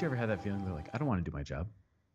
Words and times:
You 0.00 0.06
ever 0.06 0.16
had 0.16 0.30
that 0.30 0.42
feeling 0.42 0.64
that 0.64 0.72
like 0.74 0.88
I 0.94 0.98
don't 0.98 1.08
want 1.08 1.24
to 1.24 1.30
do 1.30 1.34
my 1.36 1.42
job? 1.42 1.68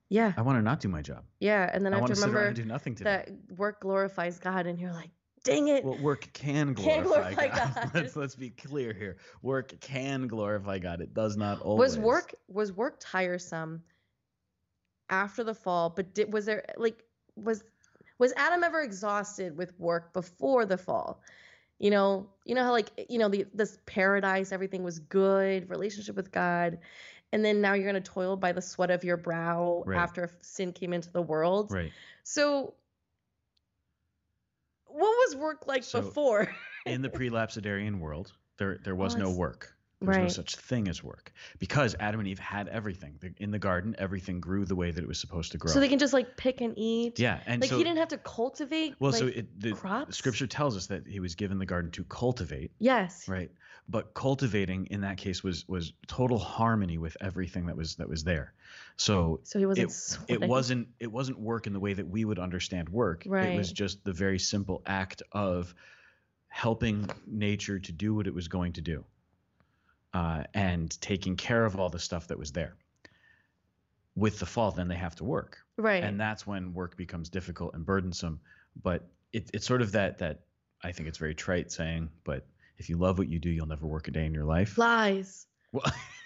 Yeah. 0.09 0.33
I 0.37 0.41
want 0.41 0.57
to 0.57 0.61
not 0.61 0.79
do 0.79 0.87
my 0.87 1.01
job. 1.01 1.23
Yeah. 1.39 1.69
And 1.73 1.85
then 1.85 1.93
I 1.93 1.97
I 1.97 1.99
have 1.99 2.09
want 2.09 2.15
to 2.15 2.21
remember 2.21 2.53
do 2.53 2.65
nothing 2.65 2.95
today. 2.95 3.25
that 3.27 3.57
work 3.57 3.81
glorifies 3.81 4.37
God, 4.39 4.67
and 4.67 4.79
you're 4.79 4.93
like, 4.93 5.09
dang 5.43 5.67
it. 5.67 5.83
Well, 5.83 5.97
work 5.97 6.29
can 6.33 6.73
glorify, 6.75 6.95
Can 6.95 7.03
glorify 7.03 7.47
God. 7.47 7.75
God. 7.75 7.91
let's 7.95 8.15
let's 8.15 8.35
be 8.35 8.49
clear 8.51 8.93
here. 8.93 9.17
Work 9.41 9.79
can 9.81 10.27
glorify 10.27 10.79
God. 10.79 11.01
It 11.01 11.13
does 11.13 11.37
not 11.37 11.61
always. 11.61 11.97
was 11.97 11.99
work 11.99 12.35
was 12.47 12.71
work 12.71 12.97
tiresome 12.99 13.81
after 15.09 15.43
the 15.43 15.53
fall 15.53 15.91
but 15.91 16.13
did, 16.15 16.33
was 16.33 16.45
there 16.45 16.65
like 16.77 17.03
was 17.35 17.63
was 18.17 18.33
adam 18.37 18.63
ever 18.63 18.81
exhausted 18.81 19.55
with 19.55 19.77
work 19.79 20.13
before 20.13 20.65
the 20.65 20.77
fall 20.77 21.21
you 21.77 21.91
know 21.91 22.27
you 22.43 22.55
know 22.55 22.63
how 22.63 22.71
like 22.71 22.89
you 23.07 23.19
know 23.19 23.29
the 23.29 23.45
this 23.53 23.77
paradise 23.85 24.51
everything 24.51 24.83
was 24.83 24.97
good 24.97 25.69
relationship 25.69 26.15
with 26.15 26.31
god 26.31 26.79
and 27.35 27.43
then 27.43 27.59
now 27.59 27.73
you're 27.73 27.91
going 27.91 28.01
to 28.01 28.11
toil 28.11 28.37
by 28.37 28.53
the 28.53 28.61
sweat 28.61 28.89
of 28.89 29.03
your 29.03 29.17
brow 29.17 29.83
Right. 29.85 29.99
after 29.99 30.31
sin 30.41 30.71
came 30.71 30.93
into 30.93 31.11
the 31.11 31.21
world 31.21 31.69
Right. 31.71 31.91
so 32.23 32.73
what 34.87 35.09
was 35.27 35.35
work 35.35 35.67
like 35.67 35.83
So, 35.83 36.01
before 36.01 36.55
In 36.85 37.01
the 37.01 37.09
pre-lapsarian 37.09 37.99
world, 37.99 38.31
there 38.57 38.77
there 38.83 38.95
was 38.95 39.15
Oh, 39.15 39.19
no 39.19 39.31
work. 39.31 39.74
There 40.01 40.09
was 40.09 40.17
no 40.17 40.27
such 40.27 40.55
thing 40.57 40.87
as 40.87 41.03
work 41.03 41.31
because 41.57 41.95
Adam 41.99 42.19
and 42.19 42.27
Eve 42.27 42.39
had 42.39 42.67
everything 42.67 43.17
in 43.37 43.51
the 43.51 43.59
garden. 43.59 43.95
Everything 43.97 44.39
grew 44.39 44.65
the 44.65 44.75
way 44.75 44.91
that 44.91 45.01
it 45.01 45.07
was 45.07 45.19
supposed 45.19 45.53
to 45.53 45.57
grow. 45.57 45.71
so 45.71 45.79
they 45.79 45.87
can 45.87 45.99
just 45.99 46.13
like 46.13 46.35
pick 46.35 46.61
and 46.61 46.73
eat 46.77 47.17
yeah, 47.17 47.39
and 47.45 47.61
like 47.61 47.69
so 47.69 47.77
he 47.77 47.83
didn't 47.83 47.99
have 47.99 48.09
to 48.09 48.17
cultivate 48.17 48.95
well, 48.99 49.11
like, 49.11 49.19
so 49.19 49.27
it, 49.27 49.59
the 49.59 49.71
crops? 49.71 50.17
scripture 50.17 50.47
tells 50.47 50.75
us 50.75 50.87
that 50.87 51.07
he 51.07 51.19
was 51.19 51.35
given 51.35 51.57
the 51.59 51.65
garden 51.65 51.91
to 51.91 52.03
cultivate, 52.03 52.71
yes 52.79 53.27
right? 53.27 53.51
But 53.87 54.13
cultivating 54.15 54.87
in 54.87 55.01
that 55.01 55.17
case 55.17 55.43
was 55.43 55.67
was 55.67 55.93
total 56.07 56.39
harmony 56.39 56.97
with 56.97 57.15
everything 57.21 57.67
that 57.67 57.77
was 57.77 57.95
that 57.95 58.09
was 58.09 58.23
there. 58.23 58.53
So 58.97 59.41
so 59.43 59.59
he 59.59 59.65
wasn't 59.65 60.19
it, 60.27 60.41
it 60.41 60.47
wasn't 60.47 60.87
it 60.99 61.11
wasn't 61.11 61.39
work 61.39 61.67
in 61.67 61.73
the 61.73 61.79
way 61.79 61.93
that 61.93 62.07
we 62.07 62.25
would 62.25 62.39
understand 62.39 62.89
work. 62.89 63.23
Right. 63.25 63.49
It 63.49 63.57
was 63.57 63.71
just 63.71 64.03
the 64.03 64.13
very 64.13 64.39
simple 64.39 64.81
act 64.85 65.21
of 65.31 65.73
helping 66.47 67.09
nature 67.27 67.79
to 67.79 67.91
do 67.91 68.15
what 68.15 68.27
it 68.27 68.33
was 68.33 68.47
going 68.47 68.73
to 68.73 68.81
do, 68.81 69.03
uh, 70.15 70.43
and 70.53 70.99
taking 71.01 71.35
care 71.35 71.65
of 71.65 71.77
all 71.77 71.89
the 71.89 71.99
stuff 71.99 72.27
that 72.29 72.39
was 72.39 72.51
there. 72.53 72.77
With 74.15 74.39
the 74.39 74.45
fall, 74.45 74.71
then 74.71 74.87
they 74.87 74.95
have 74.95 75.15
to 75.17 75.25
work, 75.25 75.57
right 75.75 76.01
and 76.01 76.17
that's 76.17 76.47
when 76.47 76.73
work 76.73 76.95
becomes 76.95 77.27
difficult 77.29 77.73
and 77.73 77.85
burdensome. 77.85 78.39
But 78.81 79.09
it, 79.33 79.49
it's 79.53 79.65
sort 79.65 79.81
of 79.81 79.91
that 79.91 80.19
that 80.19 80.45
I 80.81 80.93
think 80.93 81.09
it's 81.09 81.17
very 81.17 81.35
trite 81.35 81.69
saying, 81.69 82.09
but 82.23 82.47
if 82.77 82.87
you 82.89 82.95
love 82.97 83.17
what 83.17 83.27
you 83.27 83.39
do, 83.39 83.49
you'll 83.49 83.65
never 83.67 83.85
work 83.85 84.07
a 84.07 84.11
day 84.11 84.25
in 84.25 84.33
your 84.33 84.45
life. 84.45 84.77
lies 84.77 85.47
Well- 85.73 85.83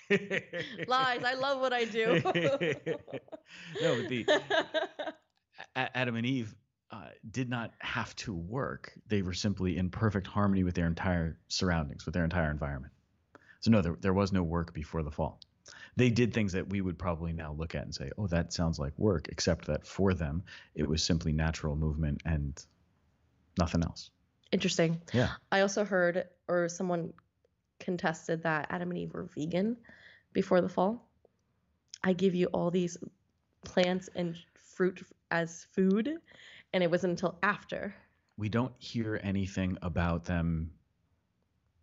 lies 0.87 1.23
i 1.23 1.35
love 1.35 1.59
what 1.61 1.71
i 1.71 1.85
do 1.85 2.19
no, 3.81 3.95
but 3.95 4.09
the 4.09 4.25
Adam 5.75 6.15
and 6.15 6.25
Eve 6.25 6.55
uh, 6.91 7.09
did 7.29 7.49
not 7.49 7.73
have 7.79 8.15
to 8.15 8.33
work. 8.33 8.91
They 9.07 9.21
were 9.21 9.33
simply 9.33 9.77
in 9.77 9.89
perfect 9.91 10.25
harmony 10.25 10.63
with 10.63 10.73
their 10.73 10.87
entire 10.87 11.37
surroundings, 11.47 12.05
with 12.05 12.13
their 12.15 12.23
entire 12.23 12.49
environment. 12.49 12.93
So 13.61 13.71
no, 13.71 13.81
there, 13.81 13.95
there 13.99 14.13
was 14.13 14.31
no 14.31 14.43
work 14.43 14.73
before 14.73 15.03
the 15.03 15.11
fall. 15.11 15.39
They 15.95 16.09
did 16.09 16.33
things 16.33 16.53
that 16.53 16.69
we 16.69 16.81
would 16.81 16.97
probably 16.97 17.33
now 17.33 17.53
look 17.53 17.75
at 17.75 17.83
and 17.83 17.93
say, 17.93 18.09
"Oh, 18.17 18.27
that 18.27 18.53
sounds 18.53 18.79
like 18.79 18.97
work," 18.97 19.27
except 19.29 19.65
that 19.65 19.85
for 19.85 20.13
them, 20.13 20.43
it 20.75 20.87
was 20.87 21.03
simply 21.03 21.31
natural 21.33 21.75
movement 21.75 22.21
and 22.25 22.65
nothing 23.57 23.83
else. 23.83 24.11
interesting 24.51 25.01
Yeah. 25.13 25.29
i 25.51 25.59
also 25.61 25.83
heard 25.85 26.23
or 26.47 26.69
someone 26.69 27.13
contested 27.79 28.41
that 28.43 28.67
adam 28.69 28.89
and 28.89 28.97
eve 28.99 29.13
were 29.13 29.25
vegan 29.35 29.77
before 30.33 30.61
the 30.61 30.69
fall 30.69 31.07
i 32.03 32.13
give 32.13 32.33
you 32.35 32.47
all 32.47 32.71
these 32.71 32.97
plants 33.63 34.09
and 34.15 34.35
fruit 34.55 35.03
as 35.29 35.67
food 35.75 36.09
and 36.73 36.83
it 36.83 36.89
wasn't 36.89 37.11
until 37.11 37.37
after 37.43 37.93
we 38.37 38.49
don't 38.49 38.73
hear 38.79 39.19
anything 39.21 39.77
about 39.81 40.23
them 40.25 40.71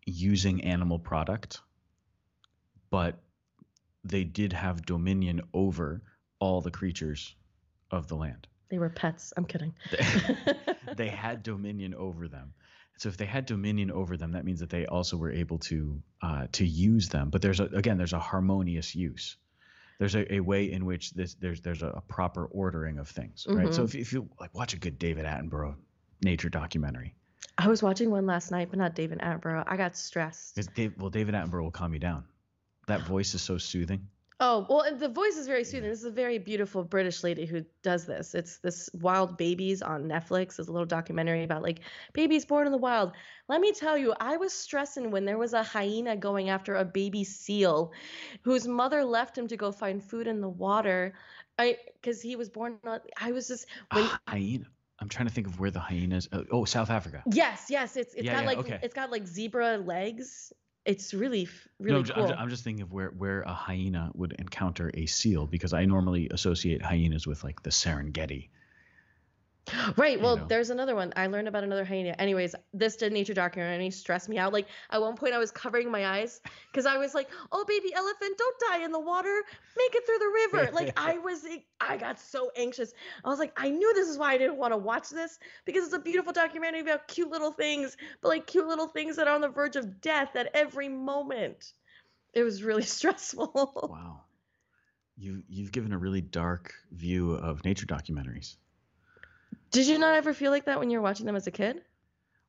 using 0.05 0.63
animal 0.63 0.97
product, 0.99 1.61
but 2.89 3.19
they 4.03 4.23
did 4.23 4.53
have 4.53 4.85
dominion 4.85 5.41
over 5.53 6.01
all 6.39 6.61
the 6.61 6.71
creatures 6.71 7.35
of 7.91 8.07
the 8.07 8.15
land. 8.15 8.47
they 8.69 8.77
were 8.79 8.89
pets 8.89 9.33
i'm 9.37 9.45
kidding 9.45 9.73
they 10.97 11.09
had 11.09 11.43
dominion 11.43 11.93
over 11.93 12.27
them. 12.27 12.53
So 12.99 13.09
if 13.09 13.17
they 13.17 13.25
had 13.25 13.45
dominion 13.45 13.91
over 13.91 14.17
them, 14.17 14.31
that 14.31 14.43
means 14.43 14.59
that 14.61 14.71
they 14.71 14.87
also 14.87 15.17
were 15.17 15.31
able 15.31 15.59
to 15.59 16.01
uh, 16.23 16.47
to 16.53 16.65
use 16.65 17.09
them. 17.09 17.29
But 17.29 17.43
there's 17.43 17.59
a, 17.59 17.65
again, 17.65 17.97
there's 17.97 18.13
a 18.13 18.19
harmonious 18.19 18.95
use. 18.95 19.37
There's 19.99 20.15
a, 20.15 20.33
a 20.33 20.39
way 20.39 20.71
in 20.71 20.83
which 20.85 21.11
this 21.11 21.35
there's 21.35 21.61
there's 21.61 21.83
a, 21.83 22.01
proper 22.07 22.45
ordering 22.47 22.97
of 22.97 23.07
things, 23.07 23.45
right? 23.47 23.71
So 23.73 23.83
Mhm. 23.83 23.85
if, 23.89 23.95
if 23.95 24.13
you 24.13 24.27
like 24.39 24.53
watch 24.55 24.73
a 24.73 24.79
good 24.79 24.97
David 24.97 25.25
Attenborough 25.25 25.75
nature 26.23 26.49
documentary, 26.49 27.13
i 27.59 27.67
was 27.67 27.83
watching 27.83 28.09
one 28.09 28.25
last 28.25 28.49
night 28.51 28.69
but 28.71 28.79
not 28.79 28.95
david 28.95 29.19
attenborough 29.19 29.63
i 29.67 29.77
got 29.77 29.95
stressed 29.95 30.55
Dave, 30.73 30.93
well, 30.97 31.11
David 31.11 31.35
Attenborough 31.35 31.63
will 31.63 31.71
calm 31.71 31.93
you 31.93 31.99
down. 31.99 32.25
That 32.87 33.01
voice 33.01 33.33
is 33.33 33.41
so 33.41 33.57
soothing. 33.57 34.07
Oh, 34.39 34.67
well, 34.69 34.81
and 34.81 34.99
the 34.99 35.09
voice 35.09 35.35
is 35.35 35.47
very 35.47 35.63
soothing. 35.63 35.89
This 35.89 35.99
is 35.99 36.05
a 36.05 36.11
very 36.11 36.37
beautiful 36.37 36.83
British 36.83 37.23
lady 37.23 37.45
who 37.47 37.65
does 37.81 38.05
this. 38.05 38.35
It's 38.35 38.59
this 38.59 38.87
Wild 38.93 39.35
Babies 39.35 39.81
on 39.81 40.03
Netflix. 40.03 40.59
It's 40.59 40.67
a 40.67 40.71
little 40.71 40.85
documentary 40.85 41.43
about 41.43 41.63
like 41.63 41.79
babies 42.13 42.45
born 42.45 42.67
in 42.67 42.71
the 42.71 42.77
wild. 42.77 43.13
Let 43.49 43.61
me 43.61 43.71
tell 43.73 43.97
you, 43.97 44.13
I 44.19 44.37
was 44.37 44.53
stressing 44.53 45.09
when 45.09 45.25
there 45.25 45.39
was 45.39 45.53
a 45.53 45.63
hyena 45.63 46.15
going 46.15 46.49
after 46.49 46.75
a 46.75 46.85
baby 46.85 47.23
seal 47.23 47.91
whose 48.43 48.67
mother 48.67 49.03
left 49.03 49.35
him 49.37 49.47
to 49.47 49.57
go 49.57 49.71
find 49.71 50.03
food 50.03 50.27
in 50.27 50.39
the 50.39 50.49
water. 50.49 51.13
I 51.57 51.77
because 51.95 52.21
he 52.21 52.35
was 52.35 52.49
born 52.49 52.77
on 52.85 52.99
I 53.19 53.31
was 53.31 53.47
just 53.47 53.65
when 53.91 54.05
Ah, 54.05 54.19
hyena. 54.27 54.65
I'm 54.99 55.09
trying 55.09 55.27
to 55.27 55.33
think 55.33 55.47
of 55.47 55.59
where 55.59 55.71
the 55.71 55.79
hyenas. 55.79 56.29
Oh, 56.31 56.45
oh 56.51 56.65
South 56.65 56.91
Africa. 56.91 57.23
Yes, 57.33 57.67
yes, 57.69 57.97
it's 57.97 58.13
it's 58.13 58.25
Yeah, 58.25 58.33
got 58.33 58.41
yeah, 58.41 58.47
like 58.47 58.57
okay. 58.59 58.79
it's 58.83 58.93
got 58.93 59.11
like 59.11 59.25
zebra 59.27 59.77
legs. 59.77 60.53
It's 60.87 61.13
really 61.13 61.47
really 61.79 61.91
no, 61.91 61.97
I'm, 61.99 62.03
ju- 62.05 62.13
I'm 62.15 62.19
cool. 62.21 62.27
ju- 62.29 62.35
I'm 62.39 62.49
just 62.49 62.63
thinking 62.63 62.81
of 62.81 62.93
where 62.93 63.09
where 63.09 63.41
a 63.41 63.53
hyena 63.53 64.09
would 64.15 64.33
encounter 64.39 64.89
a 64.93 65.05
seal 65.05 65.45
because 65.45 65.73
I 65.73 65.85
normally 65.85 66.29
associate 66.31 66.81
hyenas 66.81 67.27
with 67.27 67.43
like 67.43 67.61
the 67.61 67.69
Serengeti. 67.71 68.47
Right. 69.97 70.17
you 70.17 70.23
Well, 70.23 70.37
know. 70.37 70.45
there's 70.45 70.69
another 70.69 70.95
one. 70.95 71.13
I 71.15 71.27
learned 71.27 71.47
about 71.47 71.63
another 71.63 71.83
hyena. 71.83 72.15
Anyways, 72.19 72.55
this 72.73 72.95
did 72.95 73.11
nature 73.11 73.33
documentary 73.33 73.89
stressed 73.89 74.29
me 74.29 74.37
out. 74.37 74.53
Like 74.53 74.67
at 74.89 75.01
one 75.01 75.15
point, 75.15 75.33
I 75.33 75.37
was 75.37 75.51
covering 75.51 75.91
my 75.91 76.05
eyes 76.05 76.41
because 76.71 76.85
I 76.85 76.97
was 76.97 77.13
like, 77.13 77.29
"Oh, 77.51 77.65
baby 77.65 77.93
elephant, 77.93 78.37
don't 78.37 78.55
die 78.71 78.83
in 78.83 78.91
the 78.91 78.99
water. 78.99 79.41
Make 79.77 79.95
it 79.95 80.05
through 80.05 80.19
the 80.19 80.31
river." 80.57 80.71
Like 80.71 80.93
I 80.97 81.17
was, 81.23 81.45
I 81.81 81.97
got 81.97 82.19
so 82.19 82.51
anxious. 82.55 82.93
I 83.23 83.29
was 83.29 83.39
like, 83.39 83.53
I 83.57 83.69
knew 83.69 83.93
this 83.93 84.07
is 84.07 84.17
why 84.17 84.33
I 84.33 84.37
didn't 84.37 84.57
want 84.57 84.73
to 84.73 84.77
watch 84.77 85.09
this 85.09 85.39
because 85.65 85.85
it's 85.85 85.93
a 85.93 85.99
beautiful 85.99 86.33
documentary 86.33 86.81
about 86.81 87.07
cute 87.07 87.29
little 87.29 87.51
things, 87.51 87.97
but 88.21 88.29
like 88.29 88.47
cute 88.47 88.67
little 88.67 88.87
things 88.87 89.15
that 89.17 89.27
are 89.27 89.35
on 89.35 89.41
the 89.41 89.49
verge 89.49 89.75
of 89.75 90.01
death 90.01 90.35
at 90.35 90.49
every 90.53 90.89
moment. 90.89 91.73
It 92.33 92.43
was 92.43 92.63
really 92.63 92.83
stressful. 92.97 93.89
Wow, 93.91 94.21
you 95.17 95.43
you've 95.47 95.71
given 95.71 95.91
a 95.91 95.97
really 95.97 96.21
dark 96.21 96.73
view 96.91 97.31
of 97.33 97.63
nature 97.65 97.85
documentaries. 97.85 98.55
Did 99.71 99.87
you 99.87 99.97
not 99.97 100.15
ever 100.15 100.33
feel 100.33 100.51
like 100.51 100.65
that 100.65 100.79
when 100.79 100.89
you 100.89 100.97
were 100.97 101.03
watching 101.03 101.25
them 101.25 101.35
as 101.35 101.47
a 101.47 101.51
kid? 101.51 101.81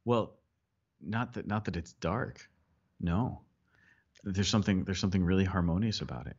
Well, 0.04 0.34
not 1.00 1.34
that 1.34 1.46
not 1.46 1.64
that 1.66 1.76
it's 1.76 1.92
dark. 1.94 2.48
No, 3.00 3.42
there's 4.24 4.48
something 4.48 4.84
there's 4.84 4.98
something 5.00 5.24
really 5.24 5.44
harmonious 5.44 6.00
about 6.00 6.26
it. 6.26 6.36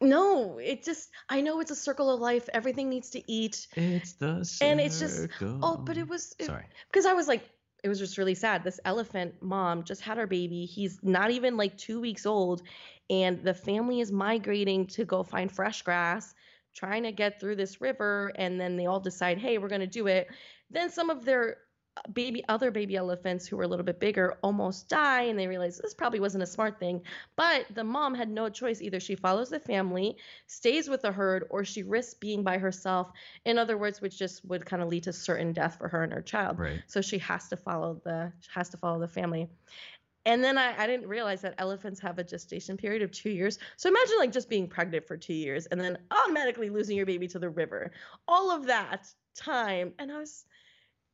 No, 0.00 0.58
it 0.58 0.84
just 0.84 1.10
I 1.28 1.40
know 1.40 1.60
it's 1.60 1.70
a 1.70 1.76
circle 1.76 2.12
of 2.12 2.20
life. 2.20 2.48
Everything 2.52 2.88
needs 2.88 3.10
to 3.10 3.22
eat. 3.30 3.66
It's 3.76 4.12
the 4.14 4.44
circle. 4.44 4.70
And 4.70 4.80
it's 4.80 4.98
just- 5.00 5.28
Oh, 5.40 5.76
but 5.78 5.96
it 5.96 6.06
was 6.08 6.34
it, 6.38 6.46
sorry. 6.46 6.66
because 6.90 7.06
I 7.06 7.14
was 7.14 7.26
like, 7.28 7.48
it 7.82 7.88
was 7.88 7.98
just 7.98 8.18
really 8.18 8.34
sad. 8.34 8.64
This 8.64 8.80
elephant 8.84 9.34
mom 9.42 9.84
just 9.84 10.00
had 10.02 10.18
her 10.18 10.26
baby. 10.26 10.66
He's 10.66 10.98
not 11.02 11.30
even 11.30 11.56
like 11.56 11.78
two 11.78 12.00
weeks 12.00 12.26
old, 12.26 12.62
and 13.08 13.42
the 13.44 13.54
family 13.54 14.00
is 14.00 14.10
migrating 14.12 14.86
to 14.88 15.04
go 15.04 15.22
find 15.22 15.50
fresh 15.50 15.82
grass, 15.82 16.34
trying 16.74 17.04
to 17.04 17.12
get 17.12 17.40
through 17.40 17.56
this 17.56 17.80
river. 17.80 18.32
And 18.36 18.60
then 18.60 18.76
they 18.76 18.86
all 18.86 19.00
decide, 19.00 19.38
hey, 19.38 19.58
we're 19.58 19.68
gonna 19.68 19.86
do 19.86 20.06
it. 20.06 20.28
Then 20.70 20.90
some 20.90 21.10
of 21.10 21.24
their 21.24 21.58
uh, 21.96 22.00
baby 22.12 22.42
other 22.48 22.72
baby 22.72 22.96
elephants 22.96 23.46
who 23.46 23.56
were 23.56 23.62
a 23.62 23.68
little 23.68 23.84
bit 23.84 24.00
bigger 24.00 24.36
almost 24.42 24.88
die 24.88 25.22
and 25.22 25.38
they 25.38 25.46
realize 25.46 25.78
this 25.78 25.94
probably 25.94 26.18
wasn't 26.18 26.42
a 26.42 26.46
smart 26.46 26.80
thing 26.80 27.00
but 27.36 27.66
the 27.72 27.84
mom 27.84 28.16
had 28.16 28.28
no 28.28 28.48
choice 28.48 28.82
either 28.82 28.98
she 28.98 29.14
follows 29.14 29.48
the 29.48 29.60
family 29.60 30.16
stays 30.48 30.88
with 30.88 31.02
the 31.02 31.12
herd 31.12 31.44
or 31.50 31.64
she 31.64 31.84
risks 31.84 32.14
being 32.14 32.42
by 32.42 32.58
herself 32.58 33.12
in 33.44 33.58
other 33.58 33.78
words 33.78 34.00
which 34.00 34.18
just 34.18 34.44
would 34.44 34.66
kind 34.66 34.82
of 34.82 34.88
lead 34.88 35.04
to 35.04 35.12
certain 35.12 35.52
death 35.52 35.76
for 35.78 35.86
her 35.86 36.02
and 36.02 36.12
her 36.12 36.20
child 36.22 36.58
Right. 36.58 36.82
so 36.88 37.00
she 37.00 37.18
has 37.18 37.46
to 37.50 37.56
follow 37.56 38.00
the 38.04 38.32
has 38.52 38.70
to 38.70 38.76
follow 38.76 38.98
the 38.98 39.06
family 39.06 39.48
and 40.26 40.42
then 40.42 40.56
I, 40.58 40.82
I 40.82 40.86
didn't 40.86 41.06
realize 41.08 41.42
that 41.42 41.54
elephants 41.58 42.00
have 42.00 42.18
a 42.18 42.24
gestation 42.24 42.76
period 42.76 43.02
of 43.02 43.10
two 43.10 43.30
years 43.30 43.58
so 43.76 43.88
imagine 43.88 44.16
like 44.18 44.32
just 44.32 44.48
being 44.48 44.66
pregnant 44.68 45.06
for 45.06 45.16
two 45.16 45.34
years 45.34 45.66
and 45.66 45.80
then 45.80 45.98
automatically 46.10 46.70
losing 46.70 46.96
your 46.96 47.06
baby 47.06 47.28
to 47.28 47.38
the 47.38 47.50
river 47.50 47.90
all 48.28 48.50
of 48.50 48.66
that 48.66 49.06
time 49.36 49.92
and 49.98 50.10
i 50.12 50.18
was 50.18 50.44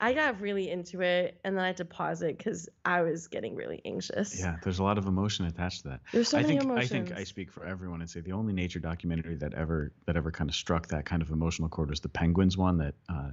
I 0.03 0.15
got 0.15 0.41
really 0.41 0.71
into 0.71 1.03
it 1.03 1.39
and 1.45 1.55
then 1.55 1.63
I 1.63 1.67
had 1.67 1.77
to 1.77 1.85
pause 1.85 2.23
it 2.23 2.39
because 2.39 2.71
I 2.87 3.03
was 3.03 3.29
getting 3.29 3.55
really 3.55 3.83
anxious. 3.85 4.41
Yeah, 4.41 4.57
there's 4.63 4.79
a 4.79 4.83
lot 4.83 4.97
of 4.97 5.07
emotion 5.07 5.45
attached 5.45 5.83
to 5.83 5.89
that. 5.91 6.01
There's 6.13 6.29
so 6.29 6.39
I 6.39 6.41
many 6.43 6.55
think 6.57 6.65
emotions. 6.65 6.91
I 6.91 6.95
think 6.95 7.21
I 7.21 7.25
speak 7.25 7.53
for 7.53 7.67
everyone 7.67 8.01
and 8.01 8.09
say 8.09 8.21
the 8.23 8.33
only 8.33 8.55
nature 8.55 8.79
documentary 8.79 9.35
that 9.37 9.53
ever 9.53 9.93
that 10.07 10.17
ever 10.17 10.31
kind 10.31 10.49
of 10.49 10.57
struck 10.57 10.87
that 10.89 11.05
kind 11.05 11.21
of 11.21 11.31
emotional 11.31 11.69
chord 11.69 11.91
was 11.91 12.01
the 12.01 12.09
Penguins 12.09 12.57
one 12.57 12.79
that 12.79 12.95
uh 13.11 13.31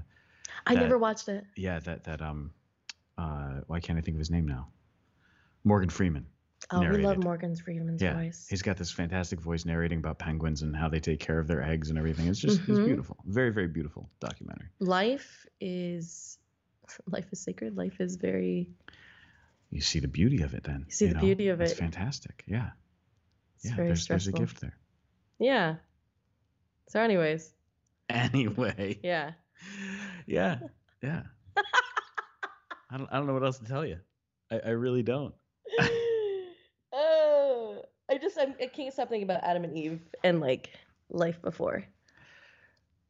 I 0.65 0.73
that- 0.73 0.81
never 0.81 0.97
watched 0.97 1.30
it. 1.30 1.45
yeah 1.56 1.80
that 1.80 2.03
that 2.03 2.21
um 2.21 2.51
uh 3.18 3.62
why 3.68 3.80
can't 3.80 3.97
I 3.97 4.01
think 4.01 4.15
of 4.15 4.19
his 4.19 4.30
name 4.30 4.45
now? 4.45 4.68
Morgan 5.63 5.89
Freeman. 5.89 6.25
Oh, 6.71 6.81
we 6.81 6.98
love. 6.98 7.24
Morgan 7.24 7.56
Freeman's 7.56 8.01
Yeah, 8.01 8.15
voice. 8.15 8.48
He's 8.50 8.62
got 8.62 8.77
this 8.77 8.92
fantastic 8.92 9.39
voice 9.39 9.63
narrating 9.63 10.00
about 10.00 10.19
penguins 10.19 10.63
and 10.63 10.75
how 10.75 10.89
they 10.89 11.00
take 11.00 11.19
care 11.19 11.39
of 11.39 11.48
their 11.48 11.62
eggs 11.63 11.89
and 11.89 11.98
everything. 11.98 12.27
It's 12.27 12.39
just 12.39 12.59
it's 12.59 12.80
Mhm. 12.80 12.86
beautiful. 12.86 13.18
Very 13.25 13.51
very 13.51 13.68
beautiful 13.68 14.09
documentary. 14.19 14.69
Life 14.80 15.45
is 15.62 16.38
life 17.07 17.27
is 17.31 17.39
sacred. 17.42 17.77
Life 17.77 18.01
is 18.01 18.15
very 18.18 18.69
You 19.69 19.81
see 19.81 20.00
the 20.00 20.07
beauty 20.07 20.42
of 20.42 20.54
it 20.56 20.63
then. 20.63 20.86
You 20.88 20.92
see 20.92 21.07
the 21.07 21.13
know? 21.15 21.21
beauty 21.21 21.50
of 21.50 21.62
it. 21.62 21.65
It's 21.71 21.80
fantastic. 21.80 22.44
Yeah. 22.48 22.71
it's 23.56 23.65
yeah, 23.65 23.75
very 23.75 23.88
there's 23.89 24.07
there's 24.07 24.27
a 24.27 24.31
stressful. 24.31 24.39
gift 24.45 24.62
there. 24.62 24.77
Yeah. 25.39 25.75
So 26.89 27.00
anyways, 27.01 27.54
Anyway. 28.09 29.00
yeah. 29.04 29.33
Yeah. 30.25 30.59
Yeah. 31.01 31.24
I 32.89 32.98
don't 32.98 33.07
I 33.12 33.18
don't 33.18 33.27
know 33.27 33.33
what 33.33 33.44
else 33.44 33.59
to 33.59 33.65
tell 33.65 33.86
you. 33.86 34.00
I, 34.51 34.59
I 34.59 34.69
really 34.71 35.04
don't. 35.04 35.33
I 38.17 38.19
just 38.19 38.39
I'm, 38.39 38.55
I 38.59 38.65
can't 38.65 38.91
stop 38.91 39.09
thinking 39.09 39.29
about 39.29 39.43
Adam 39.43 39.63
and 39.63 39.77
Eve 39.77 39.99
and 40.23 40.39
like 40.39 40.71
life 41.11 41.39
before. 41.39 41.83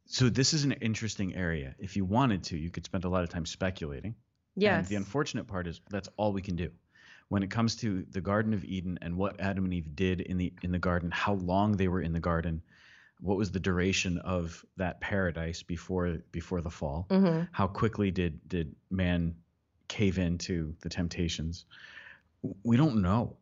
So 0.04 0.28
this 0.28 0.52
is 0.52 0.64
an 0.64 0.72
interesting 0.72 1.34
area. 1.34 1.74
If 1.78 1.96
you 1.96 2.04
wanted 2.04 2.42
to, 2.44 2.58
you 2.58 2.70
could 2.70 2.84
spend 2.84 3.04
a 3.04 3.08
lot 3.08 3.22
of 3.22 3.30
time 3.30 3.46
speculating. 3.46 4.10
And 4.10 4.14
Yes. 4.62 4.88
the 4.88 4.96
unfortunate 4.96 5.46
part 5.46 5.66
is 5.66 5.80
that's 5.88 6.10
all 6.18 6.34
we 6.34 6.42
can 6.42 6.56
do. 6.56 6.70
When 7.28 7.42
it 7.42 7.50
comes 7.50 7.76
to 7.76 8.04
the 8.10 8.20
Garden 8.20 8.52
of 8.52 8.64
Eden 8.64 8.98
and 9.00 9.16
what 9.16 9.40
Adam 9.40 9.64
and 9.64 9.72
Eve 9.72 9.96
did 9.96 10.20
in 10.20 10.36
the 10.36 10.52
in 10.62 10.72
the 10.72 10.78
garden, 10.78 11.10
how 11.10 11.34
long 11.34 11.72
they 11.72 11.88
were 11.88 12.02
in 12.02 12.12
the 12.12 12.20
garden, 12.20 12.60
what 13.20 13.38
was 13.38 13.50
the 13.50 13.60
duration 13.60 14.18
of 14.18 14.62
that 14.76 15.00
paradise 15.00 15.62
before 15.62 16.18
before 16.32 16.60
the 16.60 16.70
fall? 16.70 17.06
hmm 17.08 17.42
How 17.52 17.66
quickly 17.66 18.10
did 18.10 18.46
did 18.46 18.74
man 18.90 19.36
cave 19.88 20.18
into 20.18 20.74
the 20.80 20.90
temptations? 20.90 21.64
We 22.62 22.76
don't 22.76 23.00
know. 23.00 23.36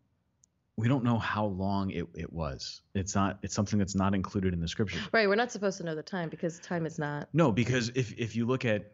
We 0.76 0.88
don't 0.88 1.04
know 1.04 1.18
how 1.18 1.46
long 1.46 1.90
it, 1.90 2.06
it 2.14 2.30
was. 2.32 2.82
It's 2.94 3.14
not 3.14 3.38
it's 3.42 3.54
something 3.54 3.78
that's 3.78 3.94
not 3.94 4.14
included 4.14 4.52
in 4.52 4.60
the 4.60 4.68
scripture. 4.68 4.98
Right. 5.12 5.26
We're 5.26 5.34
not 5.34 5.50
supposed 5.50 5.78
to 5.78 5.84
know 5.84 5.94
the 5.94 6.02
time 6.02 6.28
because 6.28 6.58
time 6.60 6.84
is 6.84 6.98
not. 6.98 7.28
No, 7.32 7.50
because 7.50 7.90
if 7.94 8.12
if 8.18 8.36
you 8.36 8.44
look 8.44 8.64
at 8.66 8.92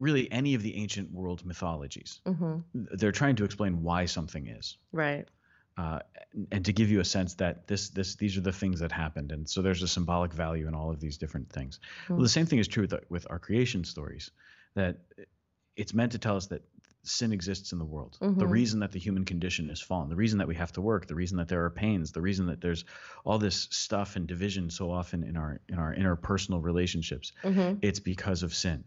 really 0.00 0.30
any 0.32 0.54
of 0.54 0.62
the 0.62 0.74
ancient 0.76 1.12
world 1.12 1.44
mythologies, 1.44 2.20
hmm 2.26 2.58
they're 2.74 3.12
trying 3.12 3.36
to 3.36 3.44
explain 3.44 3.82
why 3.82 4.04
something 4.06 4.46
is, 4.46 4.76
Right. 4.92 5.26
uh, 5.76 5.98
and 6.52 6.64
to 6.64 6.72
give 6.72 6.88
you 6.90 7.00
a 7.00 7.04
sense 7.04 7.34
that 7.34 7.66
this 7.66 7.90
this 7.90 8.16
these 8.16 8.36
are 8.36 8.40
the 8.42 8.52
things 8.52 8.80
that 8.80 8.90
happened, 8.92 9.30
and 9.32 9.48
so 9.48 9.62
there's 9.62 9.82
a 9.82 9.88
symbolic 9.88 10.32
value 10.32 10.66
in 10.68 10.74
all 10.74 10.90
of 10.90 11.00
these 11.00 11.16
different 11.18 11.48
things. 11.50 11.78
Well, 12.08 12.18
Hmm. 12.18 12.22
the 12.24 12.28
same 12.28 12.46
thing 12.46 12.58
is 12.58 12.66
true 12.68 12.82
with 12.82 12.94
with 13.08 13.26
our 13.30 13.38
creation 13.38 13.84
stories, 13.84 14.30
that 14.74 14.98
it's 15.76 15.94
meant 15.94 16.12
to 16.12 16.18
tell 16.18 16.36
us 16.36 16.46
that 16.48 16.62
sin 17.02 17.32
exists 17.32 17.72
in 17.72 17.78
the 17.78 17.84
world. 17.84 18.18
The 18.20 18.26
Mhm. 18.46 18.50
reason 18.50 18.80
that 18.80 18.92
the 18.92 18.98
human 18.98 19.24
condition 19.24 19.70
is 19.70 19.80
fallen, 19.80 20.08
the 20.08 20.16
reason 20.16 20.38
that 20.38 20.48
we 20.48 20.54
have 20.54 20.72
to 20.72 20.80
work, 20.80 21.06
the 21.06 21.14
reason 21.14 21.38
that 21.38 21.48
there 21.48 21.64
are 21.64 21.70
pains, 21.70 22.12
the 22.12 22.20
reason 22.20 22.46
that 22.46 22.60
there's 22.60 22.84
all 23.24 23.38
this 23.38 23.68
stuff 23.70 24.16
and 24.16 24.26
division 24.26 24.70
so 24.70 24.90
often 24.90 25.24
in 25.24 25.36
our 25.36 25.60
in 25.68 25.78
our 25.78 25.94
interpersonal 25.94 26.62
relationships, 26.62 27.32
hmm 27.42 27.74
it's 27.82 28.00
because 28.00 28.42
of 28.42 28.54
sin. 28.54 28.84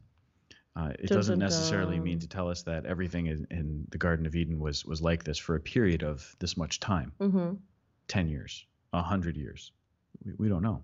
Uh, 0.76 0.92
it 1.00 1.08
Dun, 1.08 1.18
doesn't 1.18 1.40
necessarily 1.40 1.98
dun. 1.98 2.04
mean 2.04 2.20
to 2.20 2.28
tell 2.28 2.50
us 2.50 2.64
that 2.64 2.86
everything 2.86 3.28
in, 3.28 3.46
in 3.52 3.86
the 3.92 3.98
Garden 3.98 4.26
of 4.26 4.36
Eden 4.36 4.60
was 4.60 4.86
was 4.86 5.02
like 5.02 5.24
this 5.24 5.38
for 5.38 5.56
a 5.56 5.60
period 5.60 6.04
of 6.04 6.36
this 6.40 6.58
much 6.58 6.80
time, 6.80 7.14
hmm 7.20 7.54
ten 8.08 8.28
years, 8.28 8.66
a 8.92 9.02
hundred 9.02 9.38
years. 9.38 9.72
We, 10.24 10.34
we 10.38 10.50
don't 10.50 10.64
know. 10.64 10.84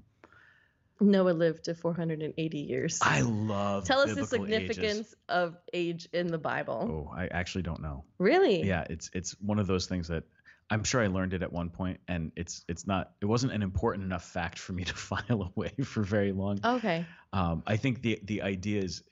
Noah 1.02 1.32
lived 1.32 1.66
to 1.66 1.76
480 1.76 2.58
years. 2.60 3.00
I 3.02 3.22
love. 3.22 3.86
Tell 3.86 4.00
us 4.00 4.10
the 4.10 4.16
biblical 4.24 4.46
ages. 4.48 4.76
significance 4.76 5.16
of 5.28 5.58
age 5.74 6.10
in 6.14 6.28
the 6.28 6.38
Bible. 6.38 7.08
Oh, 7.10 7.16
I 7.16 7.28
actually 7.28 7.62
don't 7.64 7.82
know. 7.82 8.04
Really? 8.18 8.64
Yeah, 8.64 8.86
it's 8.90 9.10
it's 9.14 9.32
one 9.40 9.60
of 9.60 9.68
those 9.68 9.88
things 9.88 10.08
that 10.10 10.24
I'm 10.70 10.84
sure 10.84 11.02
I 11.02 11.08
learned 11.08 11.34
it 11.34 11.42
at 11.42 11.52
one 11.52 11.70
point, 11.70 12.00
and 12.08 12.32
it's 12.36 12.64
it's 12.68 12.86
not 12.86 13.12
it 13.22 13.26
wasn't 13.26 13.54
an 13.54 13.64
important 13.64 14.04
enough 14.06 14.24
fact 14.26 14.60
for 14.60 14.74
me 14.74 14.84
to 14.84 14.94
file 15.10 15.52
away 15.56 15.74
for 15.84 16.04
very 16.04 16.32
long. 16.32 16.60
Okay. 16.64 17.06
Um, 17.34 17.64
I 17.66 17.78
think 17.78 18.02
the 18.02 18.20
the 18.24 18.42
idea 18.42 18.82
is 18.82 19.04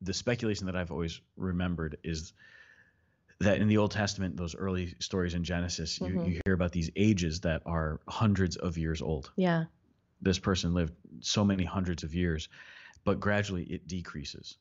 the 0.00 0.12
speculation 0.14 0.66
that 0.66 0.76
I've 0.76 0.90
always 0.90 1.20
remembered 1.36 1.96
is 2.02 2.32
that 3.40 3.58
in 3.58 3.68
the 3.68 3.78
Old 3.78 3.90
Testament, 3.90 4.36
those 4.36 4.54
early 4.54 4.94
stories 5.00 5.34
in 5.34 5.42
Genesis, 5.42 6.00
you, 6.00 6.06
Mhm. 6.14 6.26
you 6.26 6.40
hear 6.44 6.54
about 6.54 6.70
these 6.72 6.90
ages 6.94 7.40
that 7.40 7.62
are 7.66 8.00
hundreds 8.06 8.56
of 8.56 8.78
years 8.78 9.02
old. 9.02 9.32
Yeah. 9.36 9.64
This 10.22 10.38
person 10.38 10.72
lived 10.72 10.94
so 11.20 11.44
many 11.44 11.64
hundreds 11.64 12.04
of 12.04 12.14
years, 12.14 12.48
but 13.04 13.20
gradually 13.20 13.64
it 13.64 13.86
decreases. 13.88 14.56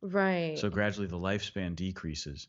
Right. 0.00 0.56
So 0.58 0.70
gradually 0.70 1.08
the 1.08 1.16
lifespan 1.18 1.74
decreases, 1.74 2.46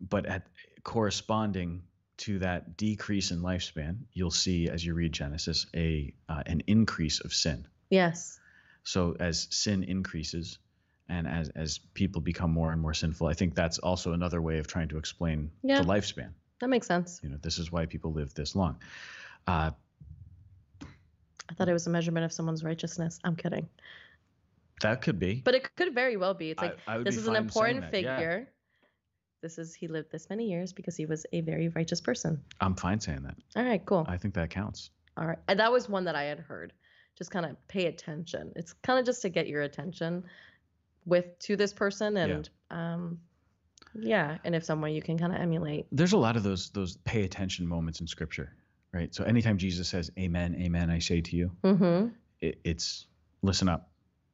but 0.00 0.26
at 0.26 0.46
corresponding 0.84 1.82
to 2.18 2.38
that 2.40 2.76
decrease 2.76 3.30
in 3.30 3.40
lifespan, 3.40 3.98
you'll 4.12 4.30
see 4.30 4.68
as 4.68 4.84
you 4.84 4.94
read 4.94 5.12
Genesis 5.12 5.66
a 5.74 6.12
uh, 6.28 6.42
an 6.46 6.62
increase 6.66 7.20
of 7.20 7.32
sin. 7.32 7.66
yes. 7.90 8.38
So 8.84 9.16
as 9.20 9.48
sin 9.50 9.82
increases, 9.84 10.58
and 11.08 11.26
as 11.26 11.48
as 11.50 11.78
people 11.94 12.20
become 12.20 12.50
more 12.52 12.72
and 12.72 12.80
more 12.80 12.94
sinful, 12.94 13.26
I 13.26 13.34
think 13.34 13.54
that's 13.54 13.78
also 13.78 14.12
another 14.12 14.40
way 14.40 14.58
of 14.58 14.66
trying 14.66 14.88
to 14.88 14.98
explain 14.98 15.50
Yeah. 15.62 15.82
the 15.82 15.88
lifespan. 15.88 16.30
That 16.60 16.68
makes 16.68 16.86
sense. 16.86 17.20
You 17.22 17.28
know, 17.30 17.38
this 17.42 17.58
is 17.58 17.70
why 17.70 17.86
people 17.86 18.12
live 18.12 18.34
this 18.34 18.54
long. 18.56 18.78
Uh, 19.46 19.72
I 21.48 21.54
thought 21.54 21.68
it 21.68 21.72
was 21.72 21.86
a 21.86 21.90
measurement 21.90 22.24
of 22.24 22.32
someone's 22.32 22.62
righteousness. 22.64 23.18
I'm 23.24 23.36
kidding. 23.36 23.68
that 24.82 25.02
could 25.02 25.18
be. 25.18 25.42
But 25.44 25.54
it 25.54 25.74
could 25.76 25.94
very 25.94 26.16
well 26.16 26.34
be. 26.34 26.50
It's 26.50 26.62
like 26.62 26.78
I, 26.86 26.96
I 26.96 27.02
this 27.02 27.16
is 27.16 27.26
an 27.26 27.36
important 27.36 27.90
that, 27.90 28.02
yeah. 28.02 28.16
figure. 28.16 28.48
This 29.40 29.58
is 29.58 29.74
he 29.74 29.86
lived 29.86 30.10
this 30.10 30.28
many 30.28 30.50
years 30.50 30.72
because 30.72 30.96
he 30.96 31.06
was 31.06 31.24
a 31.32 31.40
very 31.42 31.68
righteous 31.68 32.00
person. 32.00 32.42
I'm 32.60 32.74
fine 32.74 33.00
saying 33.00 33.22
that. 33.22 33.36
All 33.56 33.64
right, 33.64 33.84
cool. 33.84 34.04
I 34.08 34.16
think 34.16 34.34
that 34.34 34.50
counts. 34.50 34.90
All 35.16 35.26
right. 35.26 35.38
And 35.48 35.60
that 35.60 35.72
was 35.72 35.88
one 35.88 36.04
that 36.04 36.16
I 36.16 36.24
had 36.24 36.40
heard. 36.40 36.72
Just 37.16 37.30
kind 37.30 37.46
of 37.46 37.56
pay 37.68 37.86
attention. 37.86 38.52
It's 38.56 38.72
kind 38.72 38.98
of 38.98 39.06
just 39.06 39.22
to 39.22 39.28
get 39.28 39.48
your 39.48 39.62
attention 39.62 40.24
with 41.06 41.38
to 41.40 41.56
this 41.56 41.72
person 41.72 42.16
and 42.16 42.48
um 42.70 43.18
yeah, 43.94 44.38
and 44.44 44.54
if 44.54 44.64
some 44.64 44.80
way 44.80 44.92
you 44.92 45.02
can 45.02 45.18
kind 45.18 45.34
of 45.34 45.40
emulate. 45.40 45.86
There's 45.90 46.12
a 46.12 46.18
lot 46.18 46.36
of 46.36 46.42
those 46.42 46.70
those 46.70 46.96
pay 46.98 47.24
attention 47.24 47.66
moments 47.66 48.00
in 48.00 48.06
Scripture, 48.06 48.52
right? 48.92 49.14
So 49.14 49.24
anytime 49.24 49.58
Jesus 49.58 49.88
says, 49.88 50.10
"Amen, 50.18 50.54
Amen," 50.56 50.90
I 50.90 50.98
say 50.98 51.20
to 51.20 51.36
you, 51.36 51.52
Mhm. 51.62 52.12
it, 52.40 52.60
it's 52.64 53.06
listen 53.42 53.68
up. 53.68 53.90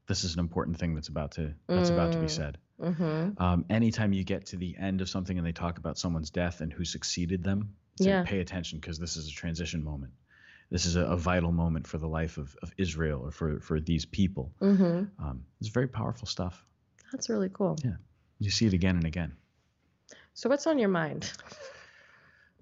This 0.06 0.24
is 0.24 0.34
an 0.34 0.40
important 0.40 0.78
thing 0.78 0.94
that's 0.94 1.08
about 1.08 1.32
to 1.32 1.54
that's 1.68 1.90
about 1.90 2.12
to 2.12 2.18
be 2.18 2.26
Mm. 2.26 2.30
said. 2.30 2.58
Mhm. 2.80 3.40
Um, 3.40 3.64
anytime 3.70 4.12
you 4.12 4.24
get 4.24 4.46
to 4.46 4.56
the 4.56 4.76
end 4.76 5.00
of 5.00 5.08
something 5.08 5.38
and 5.38 5.46
they 5.46 5.52
talk 5.52 5.78
about 5.78 5.96
someone's 5.98 6.30
death 6.30 6.60
and 6.60 6.72
who 6.72 6.84
succeeded 6.84 7.42
them, 7.42 7.74
Yeah. 7.98 8.22
pay 8.24 8.40
attention 8.40 8.80
because 8.80 8.98
this 8.98 9.16
is 9.16 9.28
a 9.28 9.30
transition 9.32 9.82
moment. 9.82 10.12
This 10.70 10.84
is 10.86 10.96
a, 10.96 11.02
a 11.02 11.16
vital 11.16 11.52
moment 11.52 11.86
for 11.86 11.98
the 11.98 12.08
life 12.08 12.36
of, 12.38 12.56
of 12.62 12.72
Israel 12.76 13.20
or 13.22 13.30
for, 13.30 13.60
for 13.60 13.80
these 13.80 14.04
people. 14.04 14.52
Mhm. 14.60 15.08
Um, 15.18 15.44
it's 15.60 15.68
very 15.70 15.86
powerful 15.88 16.26
stuff. 16.26 16.66
That's 17.12 17.28
really 17.28 17.48
cool. 17.50 17.78
Yeah. 17.84 17.96
You 18.40 18.50
see 18.50 18.66
it 18.66 18.72
again 18.74 18.96
and 18.96 19.04
again. 19.06 19.36
So 20.34 20.48
what's 20.48 20.66
on 20.66 20.78
your 20.78 20.88
mind? 20.88 21.32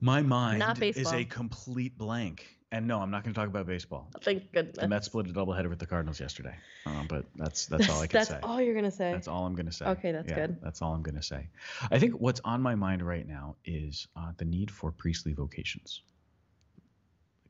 My 0.03 0.21
mind 0.21 0.83
is 0.83 1.13
a 1.13 1.25
complete 1.25 1.97
blank. 1.97 2.47
And 2.73 2.87
no, 2.89 3.01
I'm 3.01 3.11
not 3.11 3.23
going 3.23 3.35
to 3.35 3.39
talk 3.39 3.49
about 3.49 3.67
baseball. 3.67 4.09
Thank 4.23 4.51
goodness. 4.51 4.79
The 4.79 4.89
Mets 4.89 5.07
split 5.07 5.27
a 5.29 5.33
doubleheader 5.33 5.69
with 5.69 5.79
the 5.79 5.87
Cardinals 5.87 6.19
yesterday. 6.19 6.55
Uh, 6.87 7.03
but 7.03 7.27
that's 7.37 7.67
that's 7.67 7.89
all 7.91 8.01
I 8.01 8.07
can 8.09 8.19
that's 8.19 8.31
say. 8.31 8.39
all 8.43 8.61
you're 8.63 8.75
gonna 8.75 8.91
say. 8.91 9.13
That's 9.13 9.29
all 9.29 9.45
I'm 9.45 9.55
going 9.55 9.67
to 9.67 9.73
say. 9.73 9.85
Okay, 9.87 10.11
that's 10.11 10.29
Yeah, 10.31 10.35
good. 10.47 10.57
That's 10.63 10.81
all 10.81 10.95
I'm 10.95 11.03
going 11.03 11.17
to 11.17 11.23
say. 11.23 11.49
I 11.91 11.99
think 11.99 12.15
what's 12.15 12.41
on 12.45 12.63
my 12.63 12.75
mind 12.75 13.07
right 13.07 13.29
now 13.29 13.57
is 13.67 14.09
uh, 14.17 14.33
the 14.39 14.47
need 14.47 14.71
for 14.71 14.91
priestly 14.91 15.35
vocations. 15.35 16.03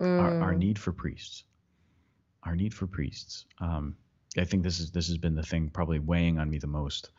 Our, 0.01 0.37
our 0.43 0.53
Mm. 0.55 0.59
need 0.59 0.79
for 0.79 0.93
priests. 0.93 1.45
Our 2.43 2.57
need 2.57 2.75
for 2.75 2.89
priests. 2.89 3.47
Um, 3.61 3.97
I 4.37 4.45
think 4.45 4.65
this 4.65 4.81
is 4.81 4.91
this 4.91 5.07
has 5.07 5.19
been 5.19 5.37
the 5.37 5.45
thing 5.45 5.71
probably 5.71 6.01
weighing 6.01 6.39
on 6.41 6.51
me 6.51 6.59
the 6.59 6.67
most 6.67 7.11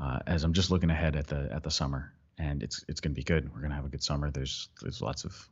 uh, 0.00 0.18
as 0.26 0.44
I'm 0.44 0.52
just 0.52 0.70
looking 0.70 0.90
ahead 0.90 1.16
at 1.16 1.26
the 1.28 1.48
at 1.50 1.62
the 1.62 1.70
summer, 1.70 2.12
and 2.38 2.62
it's 2.62 2.84
it's 2.88 3.00
going 3.00 3.12
to 3.12 3.18
be 3.18 3.24
good. 3.24 3.52
We're 3.52 3.60
going 3.60 3.70
to 3.70 3.76
have 3.76 3.84
a 3.84 3.88
good 3.88 4.02
summer. 4.02 4.30
There's 4.30 4.68
there's 4.82 5.00
lots 5.02 5.24
of 5.24 5.48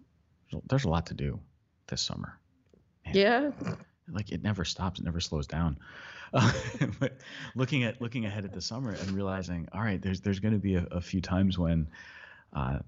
there's 0.68 0.84
a 0.84 0.88
lot 0.88 1.06
to 1.06 1.14
do 1.14 1.40
this 1.88 2.02
summer. 2.02 2.38
Man, 3.04 3.14
Yeah. 3.14 3.50
like 4.08 4.30
it 4.30 4.42
never 4.42 4.64
stops 4.64 5.00
it 5.00 5.04
never 5.04 5.18
slows 5.20 5.46
down 5.48 5.76
uh, 6.32 6.52
but 7.00 7.16
looking 7.56 7.82
at 7.82 8.00
looking 8.00 8.24
ahead 8.24 8.44
at 8.44 8.52
the 8.52 8.60
summer 8.60 8.92
and 8.92 9.10
realizing 9.10 9.68
all 9.72 9.80
right 9.80 10.00
there's 10.00 10.20
there's 10.20 10.38
going 10.38 10.54
to 10.54 10.60
be 10.60 10.76
a, 10.76 10.86
a 10.92 11.00
few 11.00 11.20
times 11.20 11.58
when 11.58 11.88
uh, 12.52 12.78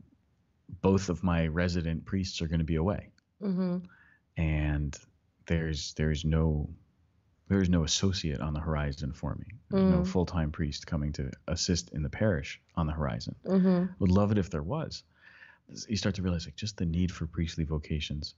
both 0.81 1.09
of 1.09 1.25
my 1.25 1.47
resident 1.49 2.05
priests 2.05 2.41
are 2.41 2.47
going 2.47 2.61
to 2.61 2.65
be 2.65 2.77
away 2.77 3.11
Mhm. 3.43 3.83
and 4.37 4.97
there's 5.47 5.93
there's 5.95 6.25
no 6.25 6.69
there's 7.49 7.69
no 7.69 7.85
associate 7.85 8.41
on 8.41 8.53
the 8.55 8.61
horizon 8.61 9.13
for 9.13 9.35
me. 9.35 9.47
There's 9.71 9.91
no 9.91 10.01
Mm. 10.01 10.07
full 10.07 10.27
time 10.27 10.51
priest 10.53 10.87
coming 10.87 11.13
to 11.15 11.31
assist 11.47 11.91
in 11.91 12.03
the 12.03 12.11
parish 12.11 12.61
on 12.75 12.87
the 12.87 12.93
horizon. 12.93 13.35
Mm-hmm. 13.45 13.93
Would 13.99 14.11
love 14.11 14.33
it 14.33 14.39
if 14.39 14.51
there 14.51 14.63
was. 14.63 15.03
You 15.89 15.97
start 15.97 16.15
to 16.17 16.23
realize 16.23 16.47
like 16.47 16.57
just 16.57 16.77
the 16.77 16.87
need 16.87 17.11
for 17.13 17.27
priestly 17.27 17.65
vocations, 17.65 18.35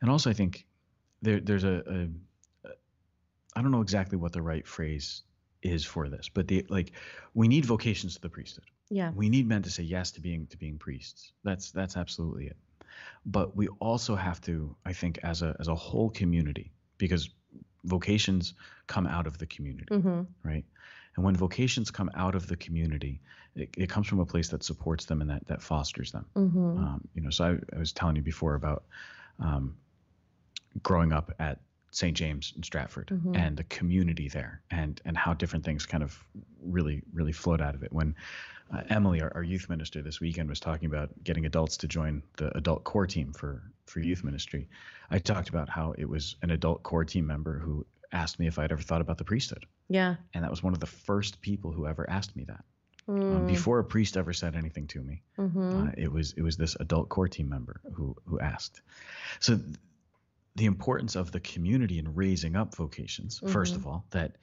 and 0.00 0.10
also 0.10 0.28
I 0.30 0.34
think 0.34 0.66
there 1.22 1.40
there's 1.40 1.64
a, 1.64 1.82
a, 1.86 2.68
a 2.68 2.72
I 3.54 3.62
don't 3.62 3.70
know 3.70 3.80
exactly 3.80 4.18
what 4.18 4.32
the 4.32 4.42
right 4.42 4.66
phrase 4.66 5.22
is 5.62 5.84
for 5.84 6.08
this, 6.08 6.28
but 6.28 6.48
the 6.48 6.66
like 6.68 6.92
we 7.34 7.48
need 7.48 7.64
vocations 7.64 8.14
to 8.16 8.20
the 8.20 8.28
priesthood. 8.28 8.66
Yeah. 8.90 9.10
We 9.14 9.28
need 9.30 9.48
men 9.48 9.62
to 9.62 9.70
say 9.70 9.82
yes 9.84 10.12
to 10.12 10.20
being 10.20 10.46
to 10.48 10.56
being 10.58 10.78
priests. 10.78 11.32
That's 11.44 11.70
that's 11.72 11.96
absolutely 11.96 12.46
it. 12.48 12.56
But 13.24 13.56
we 13.56 13.68
also 13.80 14.14
have 14.14 14.40
to, 14.42 14.76
I 14.84 14.92
think, 14.92 15.18
as 15.22 15.42
a 15.42 15.56
as 15.58 15.68
a 15.68 15.74
whole 15.74 16.10
community, 16.10 16.72
because 16.98 17.30
vocations 17.86 18.54
come 18.86 19.06
out 19.06 19.26
of 19.26 19.38
the 19.38 19.46
community, 19.46 19.86
Mm-hmm. 19.90 20.22
right? 20.42 20.64
And 21.16 21.24
when 21.24 21.34
vocations 21.34 21.90
come 21.90 22.10
out 22.14 22.34
of 22.34 22.46
the 22.46 22.56
community, 22.56 23.20
it, 23.54 23.70
it 23.76 23.88
comes 23.88 24.06
from 24.06 24.20
a 24.20 24.26
place 24.26 24.48
that 24.50 24.62
supports 24.62 25.06
them 25.06 25.22
and 25.22 25.30
that 25.30 25.46
that 25.46 25.62
fosters 25.62 26.12
them. 26.12 26.26
Mm-hmm. 26.34 26.78
Um, 26.78 27.08
you 27.14 27.22
know, 27.22 27.30
so 27.30 27.44
I, 27.44 27.76
I 27.76 27.78
was 27.78 27.92
telling 27.92 28.16
you 28.16 28.22
before 28.22 28.54
about 28.54 28.84
um, 29.40 29.76
growing 30.82 31.12
up 31.12 31.32
at 31.38 31.58
St. 31.96 32.14
James 32.14 32.52
in 32.54 32.62
Stratford 32.62 33.08
Mhm. 33.08 33.34
and 33.34 33.56
the 33.56 33.64
community 33.64 34.28
there, 34.28 34.60
and 34.70 35.00
and 35.06 35.16
how 35.16 35.32
different 35.32 35.64
things 35.64 35.86
kind 35.86 36.02
of 36.02 36.22
really 36.60 37.02
really 37.14 37.32
flowed 37.32 37.62
out 37.62 37.74
of 37.74 37.82
it. 37.82 37.90
When 37.90 38.14
uh, 38.70 38.82
Emily, 38.90 39.22
our, 39.22 39.32
our 39.34 39.42
youth 39.42 39.68
minister, 39.70 40.02
this 40.02 40.20
weekend 40.20 40.48
was 40.50 40.60
talking 40.60 40.86
about 40.86 41.08
getting 41.24 41.46
adults 41.46 41.76
to 41.78 41.88
join 41.88 42.22
the 42.36 42.54
adult 42.56 42.84
core 42.84 43.06
team 43.06 43.32
for 43.32 43.62
for 43.86 44.00
youth 44.00 44.24
ministry, 44.24 44.68
I 45.10 45.18
talked 45.18 45.48
about 45.48 45.70
how 45.70 45.92
it 45.96 46.06
was 46.08 46.36
an 46.42 46.50
adult 46.50 46.82
core 46.82 47.04
team 47.06 47.26
member 47.26 47.58
who 47.58 47.86
asked 48.12 48.38
me 48.38 48.46
if 48.46 48.58
I'd 48.58 48.72
ever 48.72 48.82
thought 48.82 49.00
about 49.00 49.16
the 49.16 49.24
priesthood, 49.24 49.64
Yeah. 49.88 50.16
and 50.34 50.44
that 50.44 50.50
was 50.50 50.62
one 50.62 50.74
of 50.74 50.80
the 50.80 50.86
first 50.86 51.40
people 51.40 51.72
who 51.72 51.86
ever 51.86 52.08
asked 52.10 52.36
me 52.36 52.44
that. 52.44 52.64
Um, 53.08 53.44
Mm. 53.44 53.46
before 53.46 53.78
a 53.78 53.84
priest 53.84 54.16
ever 54.16 54.32
said 54.34 54.54
anything 54.54 54.86
to 54.88 55.00
me, 55.02 55.22
Mm-hmm. 55.38 55.76
uh, 55.78 55.92
it 55.96 56.12
was 56.12 56.32
it 56.34 56.42
was 56.42 56.56
this 56.58 56.76
adult 56.78 57.08
core 57.08 57.28
team 57.28 57.48
member 57.48 57.80
who 57.94 58.14
who 58.26 58.38
asked. 58.40 58.82
So 59.40 59.56
th- 59.56 59.76
the 60.56 60.64
importance 60.66 61.14
of 61.16 61.30
the 61.32 61.40
community 61.40 61.98
in 61.98 62.14
raising 62.14 62.56
up 62.56 62.74
vocations. 62.74 63.40
First 63.46 63.74
Mhm. 63.74 63.76
of 63.76 63.86
all, 63.86 64.06
that 64.10 64.36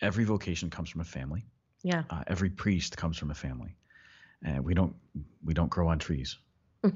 every 0.00 0.24
vocation 0.24 0.68
comes 0.70 0.90
from 0.90 1.00
a 1.00 1.04
family. 1.04 1.46
yeah. 1.84 2.02
Uh, 2.10 2.24
every 2.26 2.50
priest 2.50 2.96
comes 2.96 3.16
from 3.16 3.30
a 3.30 3.34
family, 3.34 3.76
and 4.42 4.64
we 4.64 4.74
don't 4.74 4.96
we 5.44 5.54
don't 5.54 5.70
grow 5.70 5.88
on 5.88 5.98
trees. 5.98 6.36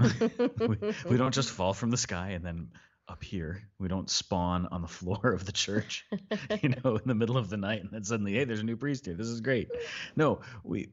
We, 0.68 0.76
we 1.08 1.16
don't 1.16 1.34
just 1.34 1.50
fall 1.50 1.72
from 1.74 1.90
the 1.90 1.96
sky 1.96 2.30
and 2.30 2.44
then 2.44 2.68
appear. 3.08 3.62
We 3.78 3.88
don't 3.88 4.08
spawn 4.10 4.66
on 4.70 4.82
the 4.82 4.88
floor 4.88 5.32
of 5.32 5.44
the 5.44 5.52
church, 5.52 6.04
you 6.62 6.68
know, 6.70 6.96
in 6.96 7.06
the 7.06 7.14
middle 7.14 7.36
of 7.36 7.48
the 7.48 7.56
night, 7.56 7.82
and 7.82 7.90
then 7.90 8.04
suddenly, 8.04 8.32
hey, 8.34 8.44
there's 8.44 8.60
a 8.60 8.64
new 8.64 8.76
priest 8.76 9.06
here. 9.06 9.14
This 9.14 9.28
is 9.28 9.40
great. 9.40 9.70
No, 10.16 10.40
we 10.64 10.88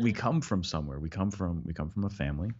we 0.00 0.12
come 0.12 0.40
from 0.42 0.62
somewhere 0.64 0.98
we 1.00 1.08
come 1.08 1.30
from 1.30 1.62
we 1.64 1.72
come 1.74 1.88
from 1.90 2.04
a 2.04 2.10
family 2.10 2.52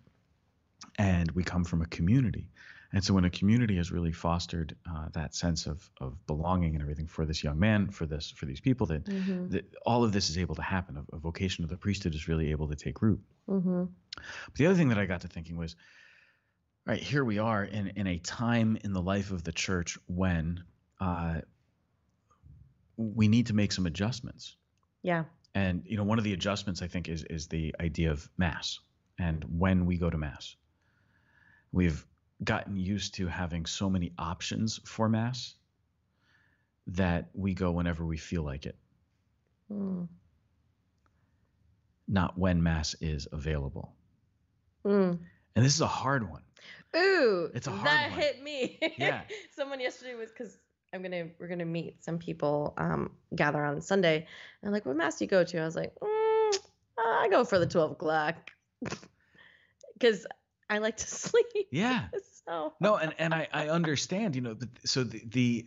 and 0.98 1.30
we 1.32 1.42
come 1.44 1.64
from 1.64 1.82
a 1.82 1.86
community 1.86 2.48
and 2.94 3.02
so 3.02 3.14
when 3.14 3.24
a 3.24 3.30
community 3.30 3.76
has 3.76 3.90
really 3.90 4.12
fostered 4.12 4.76
uh, 4.90 5.08
that 5.12 5.34
sense 5.34 5.66
of 5.66 5.88
of 6.00 6.14
belonging 6.26 6.74
and 6.74 6.82
everything 6.82 7.06
for 7.06 7.24
this 7.26 7.42
young 7.44 7.58
man 7.58 7.90
for 7.90 8.06
this 8.06 8.30
for 8.30 8.46
these 8.46 8.60
people 8.60 8.86
that, 8.86 9.04
Mm-hmm. 9.04 9.48
that 9.50 9.64
all 9.86 10.04
of 10.04 10.12
this 10.12 10.30
is 10.30 10.38
able 10.38 10.54
to 10.56 10.62
happen 10.62 10.96
a, 10.96 11.16
a 11.16 11.18
vocation 11.18 11.64
of 11.64 11.70
the 11.70 11.76
priesthood 11.76 12.14
is 12.14 12.28
really 12.28 12.50
able 12.50 12.68
to 12.68 12.76
take 12.76 13.02
root 13.02 13.20
Mm-hmm. 13.48 13.84
but 14.14 14.54
the 14.56 14.66
other 14.66 14.74
thing 14.76 14.88
that 14.90 14.98
i 14.98 15.06
got 15.06 15.20
to 15.22 15.28
thinking 15.28 15.56
was 15.56 15.74
right 16.86 17.00
here 17.02 17.24
we 17.24 17.38
are 17.38 17.64
in 17.64 17.88
in 17.96 18.06
a 18.06 18.18
time 18.18 18.76
in 18.84 18.92
the 18.92 19.02
life 19.02 19.30
of 19.30 19.42
the 19.44 19.52
church 19.52 19.98
when 20.06 20.62
uh, 21.00 21.40
we 22.96 23.28
need 23.28 23.46
to 23.46 23.54
make 23.54 23.72
some 23.72 23.86
adjustments 23.86 24.56
Yeah. 25.02 25.24
and 25.54 25.82
you 25.86 25.96
know, 25.96 26.04
one 26.04 26.18
of 26.18 26.24
the 26.24 26.32
adjustments 26.34 26.82
I 26.82 26.88
think 26.88 27.08
is 27.08 27.24
is 27.24 27.46
the 27.48 27.74
idea 27.80 28.10
of 28.12 28.28
mass 28.36 28.78
and 29.18 29.44
when 29.58 29.86
we 29.86 29.96
go 29.98 30.10
to 30.10 30.18
mass. 30.18 30.56
We've 31.72 32.04
gotten 32.44 32.76
used 32.76 33.14
to 33.14 33.26
having 33.26 33.66
so 33.66 33.88
many 33.90 34.12
options 34.18 34.80
for 34.84 35.08
mass 35.08 35.54
that 36.88 37.28
we 37.34 37.54
go 37.54 37.70
whenever 37.70 38.04
we 38.04 38.16
feel 38.16 38.42
like 38.42 38.66
it, 38.66 38.76
Mm. 39.70 40.08
not 42.08 42.36
when 42.38 42.62
mass 42.62 42.94
is 43.00 43.28
available. 43.32 43.94
Mm. 44.84 45.18
And 45.54 45.64
this 45.64 45.74
is 45.74 45.80
a 45.80 45.86
hard 45.86 46.28
one. 46.28 46.42
Ooh, 46.96 47.50
It's 47.54 47.66
a 47.66 47.70
hard 47.70 47.86
that 47.86 48.10
one. 48.10 48.20
hit 48.20 48.42
me. 48.42 48.78
Yeah. 48.98 49.22
Someone 49.56 49.80
yesterday 49.80 50.14
was 50.14 50.30
because 50.30 50.58
I'm 50.92 51.02
gonna 51.02 51.28
we're 51.38 51.48
gonna 51.48 51.64
meet 51.64 52.02
some 52.04 52.18
people 52.18 52.74
um 52.76 53.12
gather 53.34 53.64
on 53.64 53.80
Sunday. 53.80 54.16
And 54.16 54.68
I'm 54.68 54.72
like, 54.72 54.84
what 54.84 54.96
mass 54.96 55.18
do 55.18 55.24
you 55.24 55.28
go 55.30 55.44
to? 55.44 55.58
I 55.60 55.64
was 55.64 55.76
like, 55.76 55.94
mm, 56.00 56.58
I 56.98 57.28
go 57.30 57.44
for 57.44 57.58
the 57.58 57.66
12 57.66 57.92
o'clock 57.92 58.50
because 59.94 60.26
I 60.72 60.78
like 60.78 60.96
to 60.98 61.06
sleep. 61.24 61.46
Yeah. 61.70 62.06
So 62.44 62.72
No, 62.80 62.96
and 62.96 63.14
and 63.20 63.32
I 63.32 63.46
I 63.52 63.68
understand, 63.68 64.34
you 64.34 64.42
know, 64.42 64.56
but 64.56 64.68
so 64.84 65.04
the 65.04 65.22
the 65.26 65.66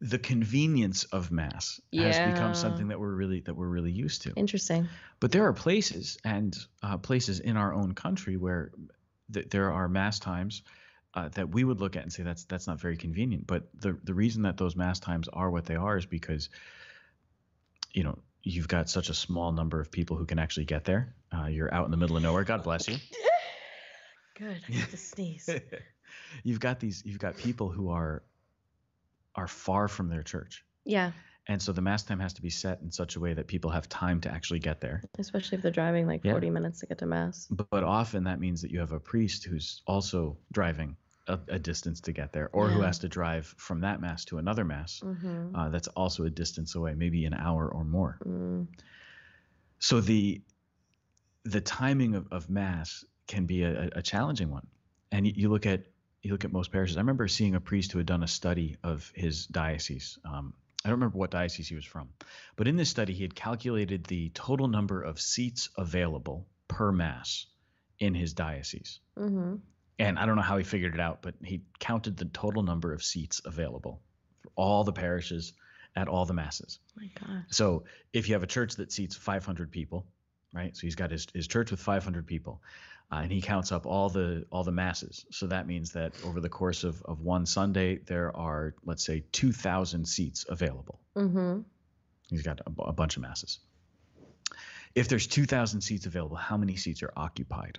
the 0.00 0.18
convenience 0.18 1.02
of 1.04 1.32
mass 1.32 1.80
has 1.92 2.20
become 2.20 2.54
something 2.54 2.88
that 2.88 3.00
we're 3.00 3.12
really 3.12 3.40
that 3.40 3.54
we're 3.54 3.66
really 3.66 3.90
used 3.90 4.22
to. 4.22 4.32
interesting. 4.36 4.88
But 5.18 5.32
there 5.32 5.44
are 5.46 5.52
places 5.52 6.18
and 6.24 6.56
uh, 6.84 6.98
places 6.98 7.40
in 7.40 7.56
our 7.56 7.74
own 7.74 7.94
country 7.94 8.36
where 8.36 8.70
th- 9.32 9.48
there 9.50 9.72
are 9.72 9.88
mass 9.88 10.20
times 10.20 10.62
uh, 11.14 11.30
that 11.30 11.48
we 11.48 11.64
would 11.64 11.80
look 11.80 11.96
at 11.96 12.04
and 12.04 12.12
say 12.12 12.22
that's 12.22 12.44
that's 12.44 12.68
not 12.68 12.80
very 12.80 12.96
convenient. 12.96 13.48
But 13.48 13.68
the 13.74 13.98
the 14.04 14.14
reason 14.14 14.42
that 14.42 14.56
those 14.56 14.76
mass 14.76 15.00
times 15.00 15.26
are 15.26 15.50
what 15.50 15.64
they 15.64 15.74
are 15.76 15.96
is 15.96 16.06
because 16.06 16.48
you 17.92 18.04
know 18.04 18.16
you've 18.44 18.68
got 18.68 18.88
such 18.88 19.08
a 19.08 19.14
small 19.14 19.50
number 19.50 19.80
of 19.80 19.90
people 19.90 20.16
who 20.16 20.26
can 20.26 20.38
actually 20.38 20.66
get 20.66 20.84
there. 20.84 21.16
Uh, 21.36 21.46
you're 21.46 21.74
out 21.74 21.86
in 21.86 21.90
the 21.90 21.96
middle 21.96 22.16
of 22.16 22.22
nowhere. 22.22 22.44
God 22.44 22.62
bless 22.62 22.86
you. 22.86 22.96
Good. 24.38 24.62
I 24.68 24.72
have 24.72 24.90
to 24.90 24.96
sneeze. 24.96 25.48
you've 26.44 26.60
got 26.60 26.80
these 26.80 27.02
you've 27.04 27.18
got 27.18 27.36
people 27.36 27.70
who 27.70 27.90
are 27.90 28.22
are 29.34 29.48
far 29.48 29.88
from 29.88 30.08
their 30.08 30.22
church. 30.22 30.64
Yeah, 30.84 31.12
And 31.48 31.60
so 31.62 31.72
the 31.72 31.80
mass 31.82 32.02
time 32.02 32.20
has 32.20 32.32
to 32.34 32.42
be 32.42 32.50
set 32.50 32.80
in 32.80 32.90
such 32.90 33.16
a 33.16 33.20
way 33.20 33.34
that 33.34 33.46
people 33.46 33.70
have 33.70 33.88
time 33.88 34.20
to 34.22 34.30
actually 34.30 34.58
get 34.60 34.80
there. 34.80 35.02
especially 35.18 35.56
if 35.56 35.62
they're 35.62 35.70
driving 35.70 36.06
like 36.06 36.24
Yeah. 36.24 36.32
40 36.32 36.50
minutes 36.50 36.80
to 36.80 36.86
get 36.86 36.98
to 36.98 37.06
mass. 37.06 37.46
But, 37.50 37.68
but 37.70 37.84
often 37.84 38.24
that 38.24 38.40
means 38.40 38.62
that 38.62 38.70
you 38.70 38.80
have 38.80 38.92
a 38.92 39.00
priest 39.00 39.44
who's 39.44 39.82
also 39.86 40.38
driving 40.52 40.96
a, 41.26 41.38
a 41.48 41.58
distance 41.58 42.00
to 42.02 42.12
get 42.12 42.32
there, 42.32 42.48
or 42.52 42.68
who 42.68 42.80
has 42.82 42.98
to 43.00 43.08
drive 43.08 43.46
from 43.58 43.80
that 43.80 44.00
mass 44.00 44.24
to 44.26 44.38
another 44.38 44.64
mass 44.64 45.02
Mm-hmm. 45.02 45.54
uh, 45.54 45.68
that's 45.70 45.88
also 45.88 46.24
a 46.24 46.30
distance 46.30 46.74
away, 46.74 46.94
maybe 46.94 47.24
an 47.26 47.34
hour 47.34 47.68
or 47.70 47.84
more. 47.84 48.20
Mm. 48.24 48.66
So 49.80 50.00
the 50.00 50.42
the 51.44 51.60
timing 51.60 52.14
of, 52.14 52.28
of 52.30 52.48
mass 52.50 53.04
can 53.28 53.46
be 53.46 53.62
a, 53.62 53.90
a 53.94 54.02
challenging 54.02 54.50
one. 54.50 54.66
And 55.12 55.26
you, 55.26 55.32
you 55.36 55.48
look 55.48 55.66
at 55.66 55.84
you 56.22 56.32
look 56.32 56.44
at 56.44 56.52
most 56.52 56.72
parishes. 56.72 56.96
I 56.96 57.00
remember 57.00 57.28
seeing 57.28 57.54
a 57.54 57.60
priest 57.60 57.92
who 57.92 57.98
had 57.98 58.06
done 58.06 58.24
a 58.24 58.28
study 58.28 58.76
of 58.82 59.12
his 59.14 59.46
diocese. 59.46 60.18
Um, 60.24 60.52
I 60.84 60.88
don't 60.88 60.98
remember 60.98 61.18
what 61.18 61.30
diocese 61.30 61.68
he 61.68 61.76
was 61.76 61.84
from, 61.84 62.08
but 62.56 62.66
in 62.66 62.76
this 62.76 62.88
study 62.88 63.12
he 63.12 63.22
had 63.22 63.34
calculated 63.34 64.04
the 64.04 64.30
total 64.30 64.66
number 64.66 65.02
of 65.02 65.20
seats 65.20 65.70
available 65.76 66.46
per 66.66 66.90
mass 66.90 67.46
in 67.98 68.14
his 68.14 68.32
diocese. 68.32 69.00
Mm-hmm. 69.16 69.56
And 69.98 70.18
I 70.18 70.26
don't 70.26 70.36
know 70.36 70.42
how 70.42 70.58
he 70.58 70.64
figured 70.64 70.94
it 70.94 71.00
out, 71.00 71.22
but 71.22 71.34
he 71.44 71.62
counted 71.80 72.16
the 72.16 72.26
total 72.26 72.62
number 72.62 72.92
of 72.92 73.02
seats 73.02 73.40
available 73.44 74.00
for 74.42 74.50
all 74.54 74.84
the 74.84 74.92
parishes 74.92 75.52
at 75.96 76.06
all 76.06 76.24
the 76.24 76.34
masses. 76.34 76.78
Oh 76.96 77.02
my 77.02 77.10
God. 77.26 77.44
So 77.50 77.84
if 78.12 78.28
you 78.28 78.34
have 78.34 78.44
a 78.44 78.48
church 78.48 78.76
that 78.76 78.92
seats 78.92 79.16
500 79.16 79.72
people, 79.72 80.06
right? 80.52 80.76
So 80.76 80.82
he's 80.82 80.94
got 80.94 81.10
his, 81.10 81.26
his 81.34 81.48
church 81.48 81.70
with 81.70 81.80
500 81.80 82.26
people, 82.26 82.62
uh, 83.10 83.20
and 83.22 83.32
he 83.32 83.40
counts 83.40 83.72
up 83.72 83.86
all 83.86 84.08
the 84.10 84.44
all 84.50 84.64
the 84.64 84.72
masses. 84.72 85.24
So 85.30 85.46
that 85.46 85.66
means 85.66 85.92
that 85.92 86.12
over 86.24 86.40
the 86.40 86.48
course 86.48 86.84
of, 86.84 87.02
of 87.04 87.20
one 87.20 87.46
Sunday, 87.46 87.98
there 88.06 88.36
are 88.36 88.74
let's 88.84 89.04
say 89.04 89.24
2,000 89.32 90.06
seats 90.06 90.44
available. 90.48 91.00
Mm-hmm. 91.16 91.60
He's 92.28 92.42
got 92.42 92.60
a, 92.60 92.82
a 92.82 92.92
bunch 92.92 93.16
of 93.16 93.22
masses. 93.22 93.60
If 94.94 95.08
there's 95.08 95.26
2,000 95.26 95.80
seats 95.80 96.06
available, 96.06 96.36
how 96.36 96.56
many 96.56 96.76
seats 96.76 97.02
are 97.02 97.12
occupied? 97.16 97.78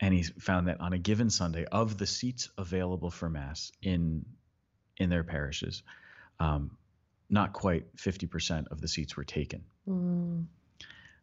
And 0.00 0.12
he 0.12 0.22
found 0.22 0.66
that 0.66 0.80
on 0.80 0.92
a 0.92 0.98
given 0.98 1.30
Sunday, 1.30 1.64
of 1.64 1.98
the 1.98 2.06
seats 2.06 2.50
available 2.58 3.10
for 3.10 3.28
mass 3.28 3.70
in 3.80 4.24
in 4.96 5.08
their 5.08 5.22
parishes, 5.22 5.82
um, 6.40 6.76
not 7.30 7.52
quite 7.52 7.96
50% 7.96 8.68
of 8.70 8.80
the 8.80 8.88
seats 8.88 9.16
were 9.16 9.24
taken. 9.24 9.64
Mm. 9.88 10.46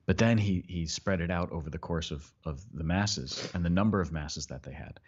But 0.10 0.18
then 0.18 0.40
he 0.40 0.66
he 0.68 0.88
spread 0.88 1.22
it 1.22 1.30
out 1.30 1.52
over 1.52 1.70
the 1.70 1.78
course 1.78 2.10
of 2.10 2.34
of 2.44 2.66
the 2.74 2.84
masses 2.84 3.48
and 3.54 3.64
the 3.64 3.70
number 3.70 4.02
of 4.02 4.12
masses 4.12 4.48
that 4.48 4.64
they 4.64 4.74
had, 4.74 5.00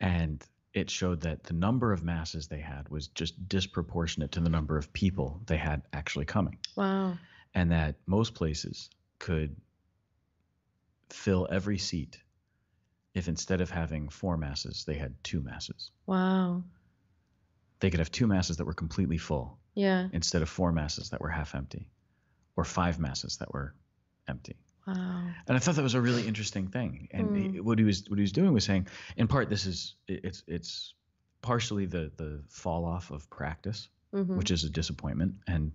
and 0.00 0.44
it 0.74 0.90
showed 0.90 1.20
that 1.20 1.44
the 1.44 1.52
number 1.54 1.92
of 1.92 2.02
masses 2.02 2.48
they 2.48 2.58
had 2.58 2.88
was 2.88 3.06
just 3.06 3.48
disproportionate 3.48 4.32
to 4.32 4.40
the 4.40 4.48
number 4.48 4.76
of 4.76 4.92
people 4.92 5.40
they 5.46 5.56
had 5.58 5.82
actually 5.92 6.24
coming, 6.24 6.58
Wow. 6.74 7.18
and 7.54 7.70
that 7.70 7.94
most 8.06 8.34
places 8.34 8.90
could 9.20 9.54
fill 11.10 11.46
every 11.48 11.78
seat 11.78 12.18
if 13.14 13.28
instead 13.28 13.60
of 13.60 13.70
having 13.70 14.08
four 14.08 14.36
masses 14.36 14.84
they 14.84 14.94
had 14.96 15.14
two 15.22 15.40
masses. 15.40 15.92
Wow. 16.06 16.64
they 17.78 17.90
could 17.90 18.00
have 18.00 18.10
two 18.10 18.26
masses 18.26 18.56
that 18.56 18.64
were 18.64 18.74
completely 18.74 19.18
full 19.18 19.56
Yeah. 19.74 20.08
instead 20.12 20.42
of 20.42 20.48
four 20.48 20.72
masses 20.72 21.10
that 21.10 21.20
were 21.20 21.30
half 21.30 21.54
empty, 21.54 21.88
or 22.56 22.64
five 22.64 22.98
masses 22.98 23.36
that 23.36 23.52
were 23.54 23.76
empty. 24.28 24.56
Wow. 24.86 25.28
And 25.46 25.56
I 25.56 25.60
thought 25.60 25.76
that 25.76 25.82
was 25.82 25.94
a 25.94 26.00
really 26.00 26.26
interesting 26.26 26.68
thing. 26.68 27.08
And 27.12 27.28
Hmm. 27.28 27.34
he- 27.52 27.60
what 27.60 27.78
he 27.78 27.84
was 27.84 28.08
what 28.08 28.18
he 28.18 28.22
was 28.22 28.32
doing 28.32 28.52
was 28.52 28.64
saying, 28.64 28.88
in 29.16 29.28
part, 29.28 29.48
this 29.48 29.66
is 29.66 29.94
it's 30.08 30.42
it's 30.46 30.94
partially 31.40 31.86
the 31.86 32.10
the 32.16 32.42
fall 32.48 32.84
off 32.84 33.10
of 33.10 33.28
practice, 33.30 33.88
Mm-hmm. 34.12 34.36
which 34.36 34.50
is 34.50 34.64
a 34.64 34.68
disappointment, 34.70 35.36
and 35.46 35.72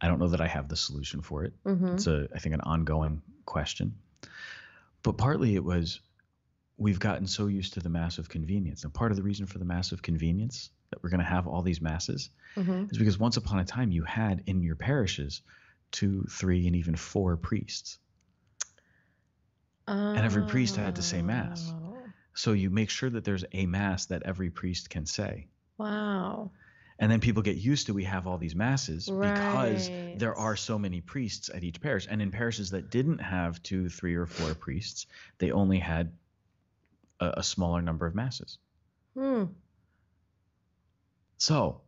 I 0.00 0.06
don't 0.06 0.20
know 0.20 0.28
that 0.28 0.40
I 0.40 0.46
have 0.46 0.68
the 0.68 0.76
solution 0.76 1.22
for 1.22 1.42
it. 1.44 1.54
mm-hmm. 1.64 1.94
It's 1.94 2.06
a 2.06 2.28
I 2.34 2.38
think 2.38 2.54
an 2.54 2.60
ongoing 2.60 3.20
question, 3.46 3.94
but 5.02 5.16
partly 5.18 5.54
it 5.56 5.64
was 5.64 6.00
we've 6.76 7.00
gotten 7.00 7.26
so 7.26 7.48
used 7.48 7.74
to 7.74 7.80
the 7.80 7.88
massive 7.88 8.28
convenience, 8.28 8.84
and 8.84 8.94
part 8.94 9.10
of 9.10 9.16
the 9.16 9.24
reason 9.24 9.46
for 9.46 9.58
the 9.58 9.64
massive 9.64 10.02
convenience 10.02 10.70
that 10.90 11.02
we're 11.02 11.10
going 11.10 11.18
to 11.20 11.26
have 11.26 11.48
all 11.48 11.62
these 11.62 11.80
masses 11.80 12.30
mm-hmm. 12.56 12.84
is 12.90 12.96
because 12.98 13.18
once 13.18 13.36
upon 13.36 13.58
a 13.58 13.64
time 13.64 13.90
you 13.90 14.04
had 14.04 14.42
in 14.46 14.62
your 14.62 14.76
parishes 14.76 15.42
two, 15.90 16.26
three, 16.30 16.66
and 16.66 16.76
even 16.76 16.96
four 16.96 17.36
priests. 17.36 17.98
And 19.86 20.18
every 20.18 20.44
priest 20.44 20.76
had 20.76 20.96
to 20.96 21.02
say 21.02 21.22
mass. 21.22 21.72
Oh, 21.74 21.96
So 22.34 22.52
you 22.52 22.68
make 22.68 22.90
sure 22.90 23.08
that 23.08 23.24
there's 23.24 23.44
a 23.52 23.64
mass 23.66 24.06
that 24.06 24.22
every 24.24 24.50
priest 24.50 24.90
can 24.90 25.06
say. 25.06 25.46
Wow. 25.78 26.50
And 26.98 27.10
then 27.10 27.20
people 27.20 27.42
get 27.42 27.56
used 27.56 27.86
to 27.86 27.94
we 27.94 28.04
have 28.04 28.26
all 28.26 28.38
these 28.38 28.56
masses 28.56 29.08
because 29.08 29.88
there 30.16 30.34
are 30.34 30.56
so 30.56 30.78
many 30.78 31.00
priests 31.00 31.48
at 31.48 31.62
each 31.62 31.80
parish. 31.80 32.06
And 32.10 32.20
in 32.20 32.30
parishes 32.30 32.70
that 32.70 32.90
didn't 32.90 33.18
have 33.18 33.62
two, 33.62 33.88
three, 33.88 34.16
or 34.16 34.26
four 34.26 34.54
priests, 34.54 35.06
they 35.38 35.52
only 35.52 35.78
had 35.78 36.12
a, 37.20 37.34
a 37.38 37.42
smaller 37.42 37.80
number 37.80 38.06
of 38.06 38.14
masses. 38.14 38.58
Hmm. 39.14 39.44
So 41.38 41.82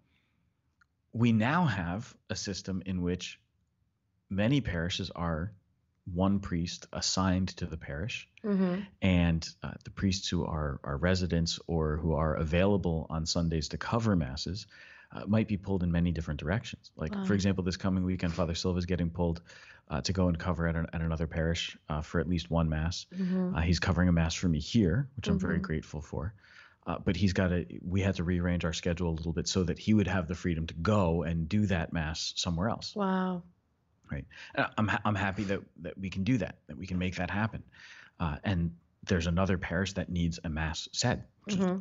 we 1.12 1.32
now 1.32 1.64
have 1.64 2.14
a 2.30 2.36
system 2.36 2.82
in 2.86 3.02
which 3.02 3.40
many 4.30 4.60
parishes 4.60 5.10
are 5.10 5.52
one 6.12 6.40
priest 6.40 6.86
assigned 6.92 7.48
to 7.56 7.66
the 7.66 7.76
parish 7.76 8.26
Mm-hmm. 8.42 8.80
and 9.02 9.46
uh, 9.62 9.72
the 9.84 9.90
priests 9.90 10.26
who 10.28 10.46
are, 10.46 10.80
are 10.82 10.96
residents 10.96 11.58
or 11.66 11.98
who 11.98 12.14
are 12.14 12.34
available 12.36 13.06
on 13.10 13.26
Sundays 13.26 13.68
to 13.68 13.76
cover 13.76 14.16
masses 14.16 14.66
uh, 15.12 15.24
might 15.26 15.46
be 15.46 15.58
pulled 15.58 15.82
in 15.82 15.92
many 15.92 16.10
different 16.10 16.40
directions. 16.40 16.90
Like, 16.96 17.14
Wow. 17.14 17.24
for 17.26 17.34
example, 17.34 17.62
this 17.64 17.76
coming 17.76 18.02
weekend, 18.02 18.32
Father 18.32 18.54
Silva 18.54 18.78
is 18.78 18.86
getting 18.86 19.10
pulled 19.10 19.42
uh, 19.90 20.00
to 20.00 20.12
go 20.14 20.28
and 20.28 20.38
cover 20.38 20.66
at, 20.66 20.74
an, 20.74 20.86
at 20.94 21.02
another 21.02 21.26
parish 21.26 21.76
uh, 21.90 22.00
for 22.00 22.18
at 22.18 22.28
least 22.28 22.50
one 22.50 22.70
mass. 22.70 23.04
Mm-hmm. 23.14 23.56
Uh, 23.56 23.60
he's 23.60 23.78
covering 23.78 24.08
a 24.08 24.12
mass 24.12 24.34
for 24.34 24.48
me 24.48 24.58
here, 24.58 25.10
which 25.16 25.28
I'm 25.28 25.38
very 25.38 25.58
Mhm. 25.58 25.62
grateful 25.62 26.00
for. 26.00 26.32
Uh, 26.86 26.96
but 27.04 27.14
he's 27.16 27.34
got 27.34 27.48
to. 27.48 27.66
We 27.82 28.00
had 28.00 28.14
to 28.14 28.24
rearrange 28.24 28.64
our 28.64 28.72
schedule 28.72 29.10
a 29.10 29.16
little 29.16 29.34
bit 29.34 29.46
so 29.48 29.64
that 29.64 29.78
he 29.78 29.92
would 29.92 30.06
have 30.08 30.28
the 30.28 30.34
freedom 30.34 30.66
to 30.68 30.74
go 30.74 31.24
and 31.24 31.46
do 31.46 31.66
that 31.66 31.92
mass 31.92 32.32
somewhere 32.36 32.70
else. 32.70 32.96
Wow. 32.96 33.42
And 34.18 34.66
I'm 34.78 34.88
ha- 34.88 35.00
I'm 35.04 35.14
happy 35.14 35.44
that 35.44 35.60
that 35.82 35.98
we 35.98 36.10
can 36.10 36.24
do 36.24 36.38
that, 36.38 36.58
that 36.68 36.76
we 36.76 36.86
can 36.86 36.98
make 36.98 37.16
that 37.16 37.30
happen. 37.30 37.62
Uh, 38.18 38.36
and 38.44 38.72
there's 39.04 39.26
another 39.26 39.56
parish 39.56 39.92
that 39.94 40.10
needs 40.10 40.38
a 40.44 40.48
mass 40.48 40.88
said. 40.92 41.24
which 41.44 41.54
is- 41.56 41.60
hmm 41.64 41.78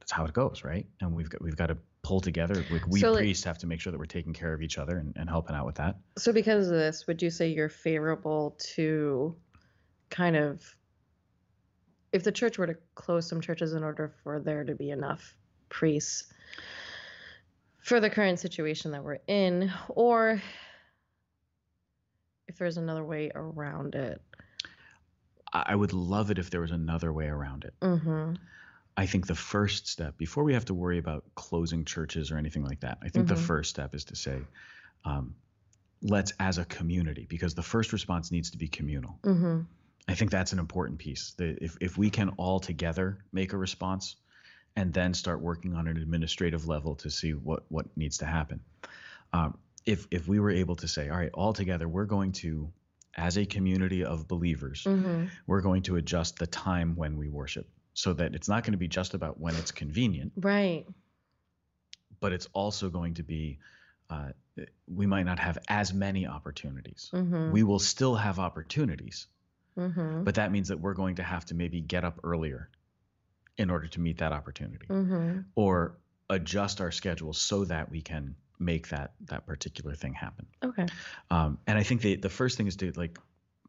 That's 0.00 0.12
how 0.12 0.24
it 0.24 0.32
goes, 0.32 0.64
right? 0.64 0.86
And 1.00 1.14
we've 1.14 1.28
got 1.30 1.42
we've 1.42 1.56
got 1.56 1.66
to 1.66 1.78
pull 2.02 2.20
together. 2.20 2.54
Like 2.70 2.86
we 2.88 3.00
So, 3.00 3.12
like- 3.12 3.20
priests 3.20 3.44
have 3.44 3.58
to 3.58 3.66
make 3.66 3.80
sure 3.80 3.90
that 3.92 3.98
we're 3.98 4.06
taking 4.06 4.32
care 4.32 4.52
of 4.54 4.62
each 4.62 4.78
other 4.78 4.98
and, 4.98 5.14
and 5.16 5.28
helping 5.28 5.54
out 5.54 5.66
with 5.66 5.76
that. 5.76 5.96
So, 6.16 6.32
because 6.32 6.66
of 6.68 6.74
this, 6.74 7.06
would 7.06 7.20
you 7.22 7.30
say 7.30 7.48
you're 7.48 7.68
favorable 7.68 8.56
to 8.74 9.36
kind 10.10 10.36
of 10.36 10.62
if 12.12 12.24
the 12.24 12.32
church 12.32 12.56
were 12.58 12.66
to 12.66 12.76
close 12.94 13.28
some 13.28 13.40
churches 13.40 13.74
in 13.74 13.84
order 13.84 14.08
for 14.24 14.40
there 14.40 14.64
to 14.64 14.74
be 14.74 14.90
enough 14.90 15.36
priests 15.68 16.32
for 17.82 18.00
the 18.00 18.08
current 18.08 18.38
situation 18.40 18.90
that 18.92 19.04
we're 19.04 19.18
in, 19.26 19.70
or 19.90 20.40
if 22.48 22.58
there's 22.58 22.76
another 22.78 23.04
way 23.04 23.30
around 23.34 23.94
it? 23.94 24.20
I, 25.52 25.74
would 25.74 25.92
love 25.92 26.30
it 26.30 26.38
if 26.38 26.50
there 26.50 26.60
was 26.60 26.72
another 26.72 27.12
way 27.12 27.26
around 27.26 27.64
it. 27.64 27.74
Mm-hmm. 27.80 28.34
I 28.96 29.06
think 29.06 29.26
the 29.26 29.34
first 29.34 29.86
step, 29.86 30.18
before 30.18 30.44
we 30.44 30.52
have 30.54 30.66
to 30.66 30.74
worry 30.74 30.98
about 30.98 31.24
closing 31.34 31.84
churches 31.84 32.30
or 32.30 32.36
anything 32.36 32.64
like 32.64 32.80
that, 32.80 32.98
I 33.02 33.08
think 33.08 33.28
the 33.28 33.34
Mhm. 33.34 33.46
first 33.46 33.70
step 33.70 33.94
is 33.94 34.04
to 34.06 34.16
say, 34.16 34.40
um, 35.04 35.34
let's 36.02 36.32
as 36.38 36.58
a 36.58 36.64
community, 36.64 37.26
because 37.28 37.54
the 37.54 37.62
first 37.62 37.92
response 37.92 38.30
needs 38.30 38.50
to 38.50 38.58
be 38.58 38.68
communal. 38.68 39.18
Mm-hmm. 39.22 39.60
I 40.06 40.14
think 40.14 40.30
that's 40.30 40.52
an 40.52 40.58
important 40.58 40.98
piece. 40.98 41.32
That 41.38 41.58
if, 41.62 41.76
if 41.80 41.96
we 41.96 42.10
can 42.10 42.30
all 42.30 42.60
together 42.60 43.18
make 43.32 43.52
a 43.52 43.56
response 43.56 44.16
and 44.76 44.92
then 44.92 45.14
start 45.14 45.40
working 45.40 45.74
on 45.74 45.88
an 45.88 45.96
administrative 45.96 46.68
level 46.68 46.96
to 46.96 47.10
see 47.10 47.32
what, 47.32 47.64
what 47.68 47.86
needs 47.96 48.18
to 48.18 48.26
happen. 48.26 48.60
Um, 49.32 49.58
if, 49.88 50.06
if 50.10 50.28
we 50.28 50.38
were 50.38 50.50
able 50.50 50.76
to 50.76 50.86
say, 50.88 51.08
all 51.08 51.16
right, 51.16 51.30
all 51.32 51.52
together, 51.54 51.88
we're 51.88 52.04
going 52.04 52.32
to, 52.32 52.70
as 53.16 53.38
a 53.38 53.46
community 53.46 54.04
of 54.04 54.28
believers, 54.28 54.84
Mm-hmm. 54.84 55.26
we're 55.46 55.62
going 55.62 55.82
to 55.84 55.96
adjust 55.96 56.38
the 56.38 56.46
time 56.46 56.94
when 56.94 57.16
we 57.16 57.28
worship 57.28 57.66
so 57.94 58.12
that 58.12 58.34
it's 58.34 58.48
not 58.48 58.64
going 58.64 58.72
to 58.72 58.78
be 58.78 58.88
just 58.88 59.14
about 59.14 59.40
when 59.40 59.54
it's 59.56 59.72
convenient, 59.72 60.32
Right. 60.36 60.86
but 62.20 62.32
it's 62.32 62.48
also 62.52 62.90
going 62.90 63.14
to 63.14 63.22
be, 63.22 63.58
uh, 64.10 64.30
we 64.86 65.06
might 65.06 65.24
not 65.24 65.38
have 65.38 65.58
as 65.68 65.92
many 65.94 66.26
opportunities. 66.26 67.10
Mm-hmm. 67.14 67.50
We 67.52 67.62
will 67.62 67.78
still 67.80 68.14
have 68.14 68.38
opportunities, 68.38 69.26
mm-hmm. 69.76 70.24
but 70.24 70.34
that 70.34 70.52
means 70.52 70.68
that 70.68 70.80
we're 70.80 70.94
going 70.94 71.16
to 71.16 71.22
have 71.22 71.44
to 71.46 71.54
maybe 71.54 71.80
get 71.80 72.04
up 72.04 72.20
earlier 72.22 72.68
in 73.56 73.70
order 73.70 73.88
to 73.88 74.00
meet 74.00 74.18
that 74.18 74.32
opportunity 74.32 74.86
Mm-hmm. 74.86 75.40
or 75.54 75.96
adjust 76.30 76.80
our 76.82 76.90
schedule 76.92 77.32
so 77.32 77.64
that 77.64 77.90
we 77.90 78.02
can 78.02 78.36
make 78.58 78.88
that 78.88 79.12
that 79.26 79.46
particular 79.46 79.94
thing 79.94 80.12
happen. 80.14 80.46
Okay. 80.64 80.86
um, 81.30 81.58
and 81.66 81.78
i 81.78 81.82
think 81.82 82.00
the, 82.00 82.16
the 82.16 82.28
first 82.28 82.56
thing 82.56 82.66
is 82.66 82.76
to 82.76 82.92
like 82.96 83.18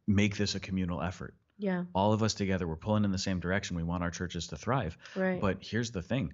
make 0.08 0.38
this 0.38 0.56
a 0.56 0.60
communal 0.60 1.02
effort. 1.02 1.36
Yeah. 1.58 1.84
all 1.93 2.13
of 2.13 2.23
us 2.23 2.34
together 2.36 2.65
we're 2.67 2.78
pulling 2.78 3.04
in 3.04 3.12
the 3.12 3.17
same 3.17 3.39
direction. 3.41 3.75
We 3.75 3.84
want 3.84 4.02
our 4.02 4.12
churches 4.12 4.47
to 4.47 4.58
thrive. 4.58 4.97
Right. 5.15 5.41
but 5.41 5.58
here's 5.62 5.91
the 5.91 6.02
thing. 6.02 6.34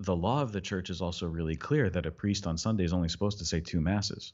The 0.00 0.16
law 0.16 0.42
of 0.42 0.52
the 0.52 0.60
church 0.60 0.90
is 0.90 1.00
also 1.00 1.26
really 1.26 1.56
clear 1.56 1.88
that 1.88 2.06
a 2.06 2.10
priest 2.10 2.46
on 2.46 2.58
sunday 2.58 2.84
is 2.84 2.92
only 2.92 3.08
supposed 3.08 3.38
to 3.38 3.44
say 3.44 3.60
two 3.60 3.80
masses. 3.80 4.32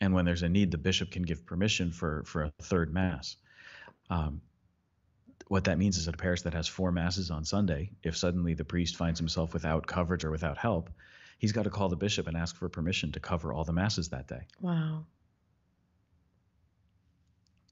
And 0.00 0.14
when 0.14 0.24
there's 0.24 0.42
a 0.42 0.48
need 0.48 0.70
the 0.70 0.78
bishop 0.78 1.10
can 1.10 1.22
give 1.22 1.46
permission 1.46 1.92
for 1.92 2.24
for 2.26 2.42
a 2.42 2.52
third 2.62 2.92
mass. 2.92 3.36
Um, 4.08 4.40
what 5.48 5.64
that 5.64 5.78
means 5.78 5.96
is 5.98 6.06
that 6.06 6.14
a 6.14 6.18
parish 6.18 6.42
that 6.42 6.54
has 6.54 6.68
four 6.68 6.92
masses 6.92 7.30
on 7.30 7.44
sunday 7.44 7.90
if 8.04 8.16
suddenly 8.16 8.54
the 8.54 8.64
priest 8.64 8.96
finds 8.96 9.18
himself 9.18 9.52
without 9.52 9.84
coverage 9.86 10.24
or 10.24 10.30
without 10.30 10.56
help 10.56 10.90
he's 11.40 11.52
got 11.52 11.64
to 11.64 11.70
call 11.70 11.88
the 11.88 11.96
bishop 11.96 12.26
and 12.28 12.36
ask 12.36 12.54
for 12.56 12.68
permission 12.68 13.10
to 13.12 13.20
cover 13.20 13.52
all 13.52 13.64
the 13.64 13.72
masses 13.72 14.10
that 14.10 14.28
day 14.28 14.42
wow. 14.60 15.04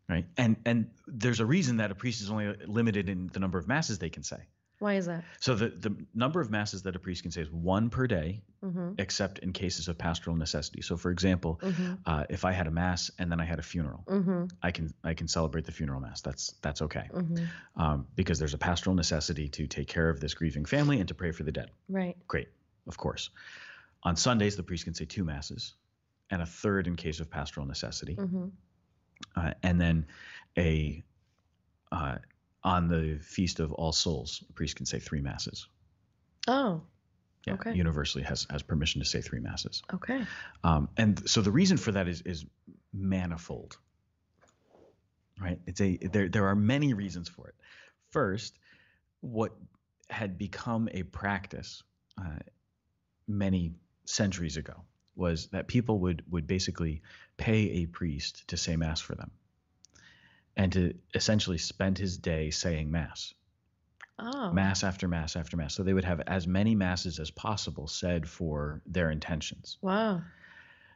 right 0.09 0.27
and 0.37 0.57
and 0.65 0.91
there's 1.07 1.41
a 1.41 1.47
reason 1.47 1.77
that 1.79 1.91
a 1.91 1.95
priest 1.95 2.21
is 2.23 2.31
only 2.31 2.55
limited 2.67 3.09
in 3.09 3.29
the 3.33 3.41
number 3.41 3.59
of 3.59 3.69
masses 3.69 3.99
they 3.99 4.11
can 4.11 4.23
say 4.23 4.39
Why 4.79 4.95
is 4.95 5.07
that? 5.07 5.23
so 5.41 5.55
the 5.55 5.69
the 5.69 5.95
number 6.15 6.41
of 6.41 6.51
masses 6.51 6.83
that 6.83 6.97
a 6.97 6.99
priest 6.99 7.23
can 7.23 7.31
say 7.31 7.43
is 7.43 7.51
one 7.51 7.91
per 7.91 8.07
day 8.07 8.43
Mm-hmm. 8.61 8.95
except 8.99 9.39
in 9.39 9.53
cases 9.53 9.87
of 9.87 9.97
pastoral 9.97 10.35
necessity 10.35 10.83
so 10.83 10.97
for 10.97 11.13
example 11.13 11.61
Mm-hmm. 11.63 11.95
uh, 12.07 12.25
if 12.29 12.45
i 12.45 12.51
had 12.51 12.67
a 12.67 12.73
mass 12.73 13.09
and 13.21 13.31
then 13.31 13.41
i 13.41 13.45
had 13.45 13.61
a 13.61 13.63
funeral 13.63 14.03
Mm-hmm. 14.09 14.47
i 14.63 14.73
can 14.73 14.93
i 15.05 15.15
can 15.15 15.29
celebrate 15.29 15.65
the 15.65 15.71
funeral 15.71 16.01
mass 16.01 16.21
that's 16.23 16.55
that's 16.61 16.83
okay 16.83 17.09
Mm-hmm. 17.15 17.45
um, 17.81 18.07
because 18.17 18.41
there's 18.41 18.55
a 18.55 18.59
pastoral 18.59 18.97
necessity 18.97 19.49
to 19.51 19.69
take 19.69 19.87
care 19.87 20.09
of 20.09 20.19
this 20.19 20.35
grieving 20.35 20.65
family 20.65 20.99
and 20.99 21.07
to 21.09 21.15
pray 21.15 21.31
for 21.31 21.45
the 21.45 21.53
dead 21.53 21.71
Right. 21.89 22.17
great 22.27 22.49
of 22.89 22.97
course 22.97 23.31
on 24.03 24.17
sundays 24.17 24.57
the 24.57 24.63
priest 24.63 24.85
can 24.85 24.95
say 24.95 25.05
two 25.05 25.25
masses 25.25 25.75
and 26.31 26.43
a 26.43 26.47
third 26.47 26.87
in 26.87 26.97
case 26.97 27.21
of 27.21 27.31
pastoral 27.31 27.67
necessity 27.67 28.17
Mm-hmm. 28.17 28.47
uh, 29.37 29.53
and 29.63 29.81
then 29.81 30.07
a 30.57 31.03
uh, 31.93 32.17
on 32.65 32.89
the 32.89 33.19
feast 33.23 33.61
of 33.61 33.73
all 33.73 33.93
souls 33.93 34.43
a 34.51 34.53
priest 34.53 34.77
can 34.77 34.87
say 34.87 34.99
three 34.99 35.21
masses 35.21 35.69
Oh. 36.47 36.83
yeah 37.47 37.55
Okay. 37.55 37.73
universally 37.75 38.25
has 38.25 38.47
has 38.51 38.63
permission 38.63 39.01
to 39.03 39.07
say 39.07 39.21
three 39.21 39.41
masses 39.41 39.83
Okay. 39.93 40.21
um, 40.65 40.89
and 40.97 41.29
so 41.29 41.41
the 41.43 41.51
reason 41.53 41.77
for 41.77 41.93
that 41.93 42.09
is 42.09 42.23
is 42.23 42.45
manifold 42.93 43.77
right 45.41 45.61
it's 45.67 45.81
a 45.81 45.97
there 45.99 46.29
there 46.29 46.47
are 46.47 46.55
many 46.57 46.95
reasons 46.95 47.29
for 47.29 47.49
it 47.49 47.55
first 48.11 48.59
what 49.21 49.53
had 50.11 50.39
become 50.39 50.89
a 50.93 51.03
practice 51.03 51.83
uh, 52.21 52.39
many 53.29 53.75
centuries 54.07 54.57
ago 54.57 54.85
was 55.15 55.49
that 55.49 55.69
people 55.69 56.01
would 56.01 56.25
would 56.31 56.47
basically 56.47 57.03
pay 57.37 57.83
a 57.83 57.87
priest 57.87 58.49
to 58.49 58.57
say 58.57 58.77
mass 58.77 59.01
for 59.01 59.15
them 59.15 59.31
and 60.57 60.73
to 60.73 60.95
essentially 61.15 61.59
spend 61.59 61.99
his 61.99 62.19
day 62.19 62.51
saying 62.51 62.91
mass 62.91 63.35
Oh. 64.21 64.51
mass 64.53 64.83
after 64.83 65.07
mass 65.07 65.37
after 65.37 65.57
mass 65.57 65.75
so 65.75 65.83
they 65.85 65.95
would 65.95 66.05
have 66.05 66.21
as 66.27 66.47
many 66.47 66.75
masses 66.75 67.21
as 67.21 67.31
possible 67.31 67.87
said 67.87 68.29
for 68.29 68.83
their 68.87 69.11
intentions 69.11 69.79
Wow. 69.81 70.23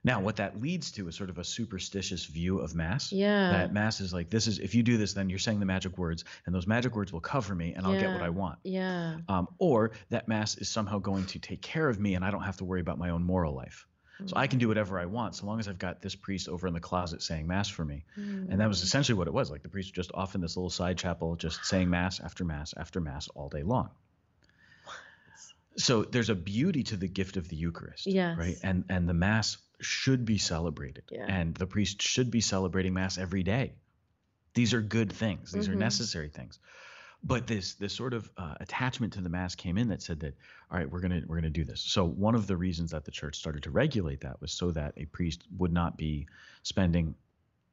Now, 0.05 0.21
what 0.21 0.37
that 0.37 0.61
leads 0.61 0.91
to 0.93 1.07
is 1.09 1.15
sort 1.15 1.31
of 1.31 1.39
a 1.39 1.45
superstitious 1.45 2.25
view 2.25 2.59
of 2.59 2.75
mass. 2.75 3.13
Yeah. 3.13 3.53
That 3.53 3.73
mass 3.73 4.01
is 4.01 4.13
like 4.13 4.31
this 4.31 4.49
is 4.49 4.59
if 4.59 4.75
you 4.75 4.83
do 4.83 4.97
this, 4.97 5.13
then 5.13 5.31
you're 5.31 5.39
saying 5.39 5.61
the 5.61 5.67
magic 5.67 5.97
words, 5.97 6.25
and 6.45 6.55
those 6.55 6.67
magic 6.67 6.97
words 6.97 7.13
will 7.13 7.21
cover 7.21 7.55
me, 7.55 7.75
and 7.75 7.87
I'll 7.87 7.93
get 7.99 8.11
what 8.13 8.23
I 8.23 8.31
want. 8.31 8.59
yeah. 8.65 9.19
Um, 9.29 9.47
or 9.59 9.93
that 10.11 10.27
mass 10.27 10.59
is 10.59 10.69
somehow 10.69 10.99
going 10.99 11.27
to 11.27 11.39
take 11.39 11.63
care 11.63 11.89
of 11.89 12.01
me, 12.01 12.15
and 12.15 12.25
I 12.25 12.31
don't 12.33 12.43
have 12.43 12.57
to 12.57 12.65
worry 12.65 12.81
about 12.81 12.99
my 12.99 13.11
own 13.11 13.23
moral 13.23 13.55
life. 13.55 13.87
So 14.27 14.35
I 14.37 14.47
can 14.47 14.61
do 14.61 14.69
whatever 14.69 15.01
I 15.01 15.07
want, 15.07 15.35
so 15.35 15.47
long 15.47 15.59
as 15.59 15.67
I've 15.67 15.79
got 15.81 16.01
this 16.01 16.15
priest 16.15 16.49
over 16.49 16.69
in 16.69 16.75
the 16.75 16.81
closet 16.81 17.23
saying 17.23 17.47
mass 17.49 17.69
for 17.69 17.85
me. 17.85 18.05
And 18.15 18.61
that 18.61 18.69
was 18.69 18.81
Mm. 18.81 18.85
essentially 18.85 19.19
what 19.19 19.27
it 19.27 19.33
was. 19.35 19.51
Like 19.51 19.63
the 19.65 19.69
priest 19.69 19.95
just 19.95 20.13
off 20.15 20.37
in 20.37 20.41
this 20.41 20.57
little 20.57 20.71
side 20.71 20.97
chapel, 20.97 21.35
just 21.35 21.65
saying 21.65 21.91
mass 21.91 22.21
after 22.21 22.45
mass 22.45 22.73
after 22.77 23.01
mass 23.01 23.27
all 23.35 23.49
day 23.49 23.65
long. 23.65 23.91
So 25.77 26.05
there's 26.05 26.29
a 26.29 26.35
beauty 26.35 26.83
to 26.85 26.97
the 26.97 27.09
gift 27.09 27.37
of 27.37 27.49
the 27.49 27.57
Eucharist, 27.57 28.07
yes. 28.07 28.37
right? 28.39 28.57
And 28.63 28.85
and 28.91 29.09
the 29.09 29.15
mass 29.15 29.57
should 29.83 30.25
be 30.25 30.39
celebrated, 30.39 31.05
Yeah. 31.11 31.27
and 31.29 31.55
the 31.55 31.67
priest 31.67 32.03
should 32.03 32.31
be 32.31 32.41
celebrating 32.41 32.95
mass 32.95 33.19
every 33.19 33.43
day. 33.43 33.75
These 34.55 34.75
are 34.75 34.83
good 34.83 35.13
things. 35.13 35.53
These 35.53 35.69
are 35.69 35.75
Mhm. 35.75 35.79
necessary 35.79 36.29
things. 36.29 36.59
But 37.25 37.47
this 37.47 37.75
this 37.75 37.93
sort 37.95 38.15
of 38.15 38.29
uh, 38.37 38.57
attachment 38.61 39.13
to 39.15 39.21
the 39.21 39.29
mass 39.29 39.55
came 39.55 39.79
in 39.79 39.89
that 39.89 40.03
said 40.03 40.21
that 40.21 40.37
all 40.71 40.79
right, 40.79 40.91
we're 40.91 41.01
gonna 41.01 41.23
we're 41.27 41.37
gonna 41.37 41.51
do 41.51 41.65
this. 41.65 41.81
So 41.81 42.05
one 42.05 42.35
of 42.35 42.47
the 42.47 42.57
reasons 42.57 42.91
that 42.91 43.05
the 43.05 43.13
church 43.13 43.37
started 43.37 43.63
to 43.63 43.71
regulate 43.71 44.21
that 44.23 44.41
was 44.41 44.53
so 44.53 44.73
that 44.73 44.95
a 44.97 45.05
priest 45.07 45.45
would 45.57 45.73
not 45.73 45.97
be 45.97 46.27
spending 46.65 47.15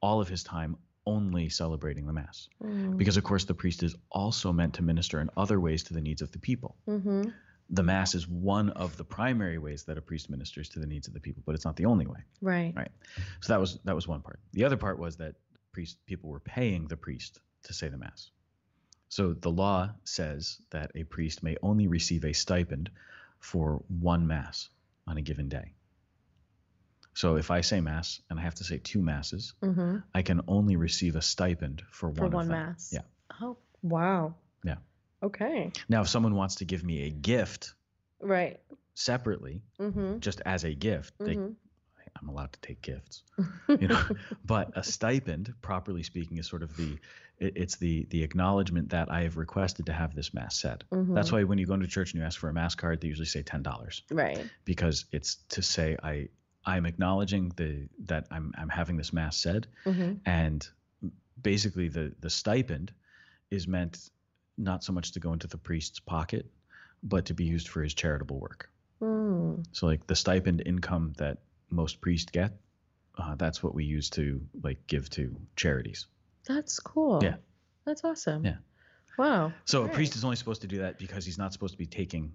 all 0.00 0.20
of 0.20 0.28
his 0.28 0.42
time 0.44 0.76
only 1.06 1.48
celebrating 1.48 2.06
the 2.06 2.12
mass 2.12 2.48
Mm. 2.62 2.96
because 2.96 3.16
of 3.16 3.24
course 3.24 3.44
the 3.46 3.54
priest 3.54 3.82
is 3.82 3.96
also 4.10 4.52
meant 4.52 4.74
to 4.74 4.82
minister 4.82 5.20
in 5.20 5.30
other 5.36 5.58
ways 5.58 5.82
to 5.84 5.94
the 5.94 6.00
needs 6.00 6.22
of 6.22 6.30
the 6.30 6.38
people 6.38 6.76
Mhm. 6.86 7.32
The 7.72 7.82
mass 7.82 8.14
is 8.14 8.26
one 8.26 8.70
of 8.70 8.96
the 8.96 9.04
primary 9.04 9.58
ways 9.58 9.84
that 9.84 9.96
a 9.96 10.00
priest 10.00 10.28
ministers 10.28 10.68
to 10.70 10.80
the 10.80 10.86
needs 10.86 11.06
of 11.08 11.14
the 11.14 11.20
people 11.20 11.42
but 11.46 11.54
it's 11.54 11.64
not 11.64 11.76
the 11.76 11.86
only 11.86 12.06
way 12.06 12.20
Right. 12.40 12.72
right 12.76 12.90
so 13.40 13.52
that 13.52 13.60
was 13.60 13.78
that 13.84 13.94
was 13.94 14.08
one 14.08 14.20
part 14.22 14.40
the 14.52 14.64
other 14.64 14.76
part 14.76 14.98
was 14.98 15.16
that 15.18 15.34
priest 15.72 15.96
people 16.06 16.30
were 16.30 16.40
paying 16.40 16.88
the 16.88 16.96
priest 16.96 17.38
to 17.64 17.72
say 17.72 17.88
the 17.88 17.96
mass 17.96 18.30
so 19.08 19.32
the 19.34 19.50
law 19.50 19.90
says 20.04 20.58
that 20.70 20.90
a 20.94 21.04
priest 21.04 21.42
may 21.42 21.56
only 21.62 21.86
receive 21.86 22.24
a 22.24 22.32
stipend 22.32 22.90
for 23.38 23.82
one 23.88 24.26
mass 24.26 24.68
on 25.06 25.16
a 25.16 25.22
given 25.22 25.48
day 25.48 25.72
so 27.14 27.36
if 27.36 27.50
i 27.50 27.60
say 27.60 27.80
mass 27.80 28.20
and 28.30 28.38
i 28.38 28.42
have 28.42 28.54
to 28.54 28.64
say 28.64 28.78
two 28.78 29.00
masses 29.02 29.52
hmm 29.62 29.96
i 30.14 30.22
can 30.22 30.40
only 30.48 30.76
receive 30.76 31.14
a 31.16 31.22
stipend 31.22 31.82
for, 31.90 32.12
For 32.14 32.22
one, 32.22 32.32
one 32.32 32.42
of 32.42 32.48
them. 32.48 32.58
mass. 32.58 32.90
yeah 32.92 33.02
Oh, 33.42 33.56
wow. 33.82 34.34
Yeah. 34.64 34.74
Okay. 35.22 35.72
now 35.88 36.00
if 36.02 36.08
someone 36.08 36.34
wants 36.34 36.56
to 36.56 36.64
give 36.64 36.82
me 36.84 37.06
a 37.06 37.10
gift 37.10 37.74
Right. 38.20 38.60
separately 38.94 39.62
Mm-hmm. 39.78 40.18
just 40.18 40.40
as 40.44 40.64
a 40.64 40.74
gift 40.74 41.14
they 41.18 41.36
Mhm. 41.36 41.54
I'm 42.20 42.28
allowed 42.28 42.52
to 42.52 42.60
take 42.60 42.82
gifts, 42.82 43.22
you 43.78 43.86
know. 43.88 44.02
but 44.44 44.72
a 44.76 44.82
stipend, 44.82 45.54
properly 45.62 46.02
speaking, 46.02 46.38
is 46.38 46.48
sort 46.48 46.62
of 46.62 46.76
the 46.76 46.98
it, 47.38 47.52
it's 47.56 47.76
the 47.76 48.04
the 48.10 48.22
acknowledgement 48.24 48.90
that 48.90 49.10
I 49.10 49.22
have 49.22 49.36
requested 49.36 49.86
to 49.86 49.92
have 49.92 50.14
this 50.14 50.34
mass 50.34 50.58
said. 50.60 50.84
That's 50.90 51.30
Mhm. 51.30 51.32
why 51.32 51.44
when 51.44 51.58
you 51.58 51.66
go 51.66 51.74
into 51.74 51.86
church 51.86 52.12
and 52.12 52.20
you 52.20 52.26
ask 52.26 52.38
for 52.38 52.48
a 52.50 52.52
mass 52.52 52.74
card, 52.74 53.00
they 53.00 53.08
usually 53.08 53.26
say 53.26 53.42
ten 53.42 53.62
dollars 53.62 54.02
Right. 54.10 54.50
because 54.64 55.06
it's 55.12 55.36
to 55.50 55.62
say 55.62 55.96
I 56.02 56.28
I'm 56.66 56.84
acknowledging 56.84 57.52
the 57.56 57.88
that 58.06 58.26
I'm 58.30 58.52
I'm 58.58 58.68
having 58.68 58.96
this 58.96 59.12
mass 59.12 59.36
said, 59.36 59.68
hmm 59.84 60.14
and 60.26 60.68
basically 61.40 61.88
the 61.88 62.12
the 62.20 62.28
stipend 62.30 62.92
is 63.50 63.66
meant 63.68 64.10
not 64.60 64.84
so 64.84 64.92
much 64.92 65.12
to 65.12 65.20
go 65.20 65.32
into 65.32 65.46
the 65.46 65.58
priest's 65.58 66.00
pocket, 66.00 66.46
but 67.02 67.26
to 67.26 67.34
be 67.34 67.44
used 67.44 67.68
for 67.68 67.82
his 67.82 67.94
charitable 67.94 68.38
work. 68.38 68.70
Mm. 69.00 69.64
So 69.72 69.86
like 69.86 70.06
the 70.06 70.14
stipend 70.14 70.62
income 70.66 71.14
that 71.16 71.38
most 71.70 72.00
priests 72.00 72.30
get, 72.30 72.52
uh, 73.16 73.34
that's 73.36 73.62
what 73.62 73.74
we 73.74 73.84
use 73.84 74.10
to 74.10 74.40
like 74.62 74.86
give 74.86 75.08
to 75.10 75.36
charities. 75.56 76.06
That's 76.46 76.78
cool. 76.80 77.20
Yeah. 77.22 77.36
That's 77.86 78.04
awesome. 78.04 78.44
Yeah. 78.44 78.56
Wow. 79.18 79.52
So 79.64 79.84
a 79.84 79.88
priest 79.88 80.14
is 80.14 80.24
only 80.24 80.36
supposed 80.36 80.62
to 80.62 80.68
do 80.68 80.78
that 80.78 80.98
because 80.98 81.24
he's 81.24 81.38
not 81.38 81.52
supposed 81.52 81.72
to 81.74 81.78
be 81.78 81.86
taking 81.86 82.32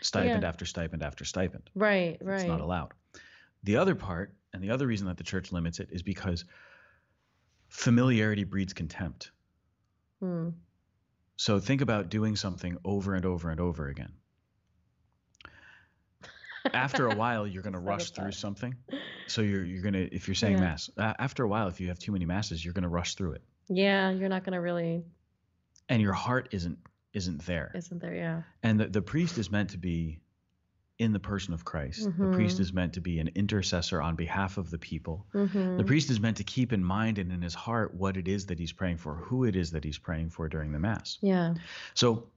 stipend 0.00 0.42
Yeah. 0.42 0.48
after 0.48 0.64
stipend 0.64 1.02
after 1.02 1.24
stipend. 1.24 1.70
Right. 1.74 2.18
Right. 2.20 2.40
It's 2.40 2.48
not 2.48 2.60
allowed. 2.60 2.94
The 3.64 3.76
other 3.76 3.94
part, 3.94 4.34
and 4.52 4.62
the 4.62 4.70
other 4.70 4.86
reason 4.86 5.08
that 5.08 5.16
the 5.16 5.24
church 5.24 5.52
limits 5.52 5.80
it 5.80 5.88
is 5.90 6.02
because 6.02 6.44
familiarity 7.68 8.44
breeds 8.44 8.72
contempt. 8.72 9.32
Mm. 10.22 10.54
So 11.36 11.58
think 11.58 11.80
about 11.80 12.08
doing 12.08 12.36
something 12.36 12.78
over 12.84 13.14
and 13.14 13.24
over 13.26 13.50
and 13.50 13.60
over 13.60 13.88
again. 13.88 14.12
After 16.72 17.06
a 17.06 17.14
while, 17.14 17.46
you're 17.46 17.62
going 17.62 17.72
to 17.74 17.78
rush 17.78 18.10
through 18.10 18.32
something. 18.32 18.74
So 19.28 19.42
you're 19.42 19.64
you're 19.64 19.82
going 19.82 19.94
to 19.94 20.14
if 20.14 20.28
you're 20.28 20.34
saying 20.34 20.54
Yeah. 20.54 20.60
mass, 20.64 20.90
uh, 20.96 21.14
after 21.18 21.42
a 21.44 21.48
while, 21.48 21.68
if 21.68 21.80
you 21.80 21.88
have 21.88 21.98
too 21.98 22.12
many 22.12 22.24
masses, 22.24 22.64
you're 22.64 22.74
going 22.74 22.82
to 22.84 22.88
rush 22.88 23.14
through 23.14 23.32
it, 23.32 23.42
Yeah, 23.68 24.10
you're 24.10 24.28
not 24.28 24.44
gonna 24.44 24.60
really, 24.60 25.04
and 25.88 26.00
your 26.00 26.12
heart 26.12 26.48
isn't 26.52 26.78
isn't 27.12 27.44
there. 27.46 27.72
isn't 27.74 28.00
there? 28.00 28.14
Yeah. 28.14 28.42
And 28.62 28.78
the, 28.80 28.86
the 28.86 29.02
priest 29.02 29.38
is 29.38 29.50
meant 29.50 29.70
to 29.70 29.78
be 29.78 30.20
in 30.98 31.12
the 31.12 31.20
person 31.20 31.52
of 31.52 31.64
Christ. 31.64 32.04
The 32.04 32.32
priest 32.32 32.58
is 32.58 32.72
meant 32.72 32.94
to 32.94 33.00
be 33.02 33.18
an 33.18 33.30
intercessor 33.34 34.00
on 34.00 34.16
behalf 34.16 34.56
of 34.56 34.70
the 34.70 34.78
people. 34.78 35.26
Mm-hmm. 35.34 35.76
The 35.76 35.84
priest 35.84 36.08
is 36.10 36.20
meant 36.20 36.38
to 36.38 36.44
keep 36.44 36.72
in 36.72 36.82
mind 36.82 37.18
and 37.18 37.30
in 37.30 37.42
his 37.42 37.54
heart 37.54 37.94
what 37.94 38.16
it 38.16 38.28
is 38.28 38.46
that 38.46 38.58
he's 38.58 38.72
praying 38.72 38.96
for, 38.96 39.14
who 39.14 39.44
it 39.44 39.56
is 39.56 39.72
that 39.72 39.84
he's 39.84 39.98
praying 39.98 40.30
for 40.30 40.48
during 40.48 40.72
the 40.72 40.78
mass. 40.78 41.18
Yeah. 41.20 41.54
So 41.94 42.28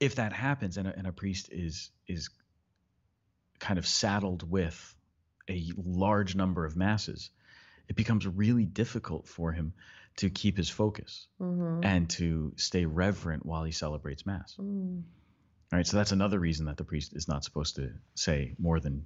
if 0.00 0.16
that 0.16 0.32
happens 0.32 0.76
and 0.76 0.88
a, 0.88 0.96
and 0.96 1.06
a 1.06 1.12
priest 1.12 1.50
is 1.52 1.90
is 2.08 2.30
kind 3.60 3.78
of 3.78 3.86
saddled 3.86 4.48
with 4.48 4.94
a 5.48 5.70
large 5.76 6.34
number 6.34 6.64
of 6.64 6.76
masses, 6.76 7.30
it 7.88 7.96
becomes 7.96 8.26
really 8.26 8.64
difficult 8.64 9.28
for 9.28 9.52
him 9.52 9.72
to 10.16 10.30
keep 10.30 10.56
his 10.56 10.68
focus 10.68 11.26
Mm-hmm. 11.40 11.84
and 11.84 12.10
to 12.10 12.52
stay 12.56 12.86
reverent 12.86 13.46
while 13.46 13.62
he 13.62 13.70
celebrates 13.72 14.26
mass. 14.26 14.56
Mm. 14.60 15.02
All 15.72 15.76
right, 15.76 15.86
so 15.86 15.96
that's 15.96 16.12
another 16.12 16.38
reason 16.38 16.66
that 16.66 16.76
the 16.78 16.84
priest 16.84 17.14
is 17.14 17.28
not 17.28 17.44
supposed 17.44 17.76
to 17.76 17.90
say 18.14 18.54
more 18.58 18.80
than 18.80 19.04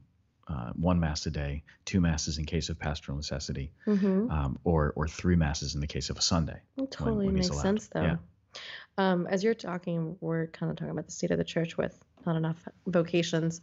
uh, 0.48 0.70
one 0.74 1.00
mass 1.00 1.26
a 1.26 1.30
day, 1.30 1.64
two 1.84 2.00
masses 2.00 2.38
in 2.38 2.44
case 2.44 2.68
of 2.68 2.78
pastoral 2.78 3.16
necessity, 3.16 3.72
Mm-hmm. 3.86 4.30
um, 4.30 4.58
or 4.64 4.92
or 4.96 5.08
three 5.08 5.36
masses 5.36 5.74
in 5.74 5.80
the 5.80 5.86
case 5.86 6.10
of 6.10 6.18
a 6.18 6.22
Sunday. 6.22 6.60
It 6.76 6.90
totally 6.90 7.26
when 7.26 7.36
he's 7.36 7.50
makes 7.50 7.62
sense 7.62 7.88
though. 7.88 8.02
Yeah. 8.02 8.16
Um, 8.98 9.26
as 9.26 9.42
you're 9.42 9.54
talking, 9.54 10.16
we're 10.20 10.48
kind 10.48 10.70
of 10.70 10.76
talking 10.76 10.90
about 10.90 11.06
the 11.06 11.12
state 11.12 11.30
of 11.30 11.38
the 11.38 11.44
church 11.44 11.76
with 11.78 11.98
not 12.26 12.36
enough 12.36 12.68
vocations. 12.86 13.60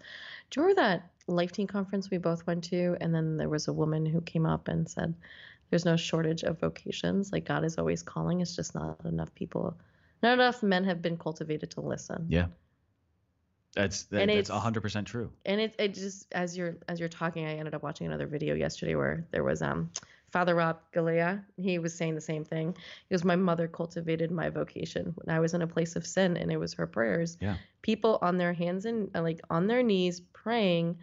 Do 0.50 0.60
you 0.60 0.68
remember 0.68 0.82
that 0.82 1.12
Life 1.28 1.52
Teen 1.52 1.68
conference 1.68 2.10
we 2.10 2.18
both 2.18 2.48
went 2.48 2.64
to? 2.66 2.98
And 3.00 3.14
then 3.14 3.38
there 3.38 3.50
was 3.50 3.68
a 3.68 3.74
woman 3.74 4.06
who 4.06 4.22
came 4.22 4.46
up 4.48 4.68
and 4.68 4.90
said, 4.90 5.14
There's 5.70 5.86
no 5.86 5.96
shortage 5.96 6.44
of 6.44 6.60
vocations. 6.60 7.32
Like 7.32 7.46
God 7.46 7.64
is 7.64 7.78
always 7.78 8.02
calling. 8.02 8.42
It's 8.42 8.56
just 8.56 8.74
not 8.74 9.06
enough 9.06 9.34
people, 9.36 9.78
not 10.24 10.34
enough 10.34 10.64
men 10.64 10.84
have 10.86 11.02
been 11.02 11.18
cultivated 11.18 11.72
to 11.72 11.82
listen. 11.82 12.26
Yeah. 12.30 12.48
That's 13.76 14.04
that, 14.04 14.22
And 14.22 14.30
that's 14.32 14.50
hundred 14.50 14.82
percent 14.82 15.08
true. 15.08 15.32
and 15.46 15.62
it, 15.62 15.76
it 15.78 15.94
just 15.94 16.28
as 16.32 16.58
you're 16.58 16.78
as 16.88 17.00
you're 17.00 17.08
talking 17.10 17.46
i 17.46 17.54
ended 17.54 17.76
up 17.76 17.84
watching 17.84 18.08
another 18.08 18.26
video 18.28 18.56
yesterday 18.56 18.96
where 18.96 19.28
there 19.32 19.44
was 19.44 19.62
um 19.62 19.92
father 20.32 20.56
rob 20.56 20.80
galea 20.94 21.44
he 21.56 21.78
was 21.78 21.94
saying 21.94 22.16
the 22.16 22.22
same 22.22 22.44
thing 22.44 22.76
he 23.08 23.14
goes 23.16 23.24
my 23.24 23.36
mother 23.36 23.68
cultivated 23.68 24.32
my 24.32 24.50
vocation 24.50 25.14
when 25.16 25.36
i 25.36 25.40
was 25.40 25.54
in 25.54 25.62
a 25.62 25.68
place 25.68 25.96
of 25.96 26.06
sin 26.06 26.36
and 26.36 26.52
it 26.52 26.58
was 26.58 26.74
her 26.74 26.88
prayers 26.88 27.38
Yeah. 27.40 27.56
people 27.84 28.18
on 28.24 28.38
their 28.38 28.54
hands 28.54 28.86
and 28.86 29.12
uh, 29.16 29.22
like 29.22 29.40
on 29.52 29.68
their 29.68 29.84
knees 29.84 30.20
praying 30.34 30.98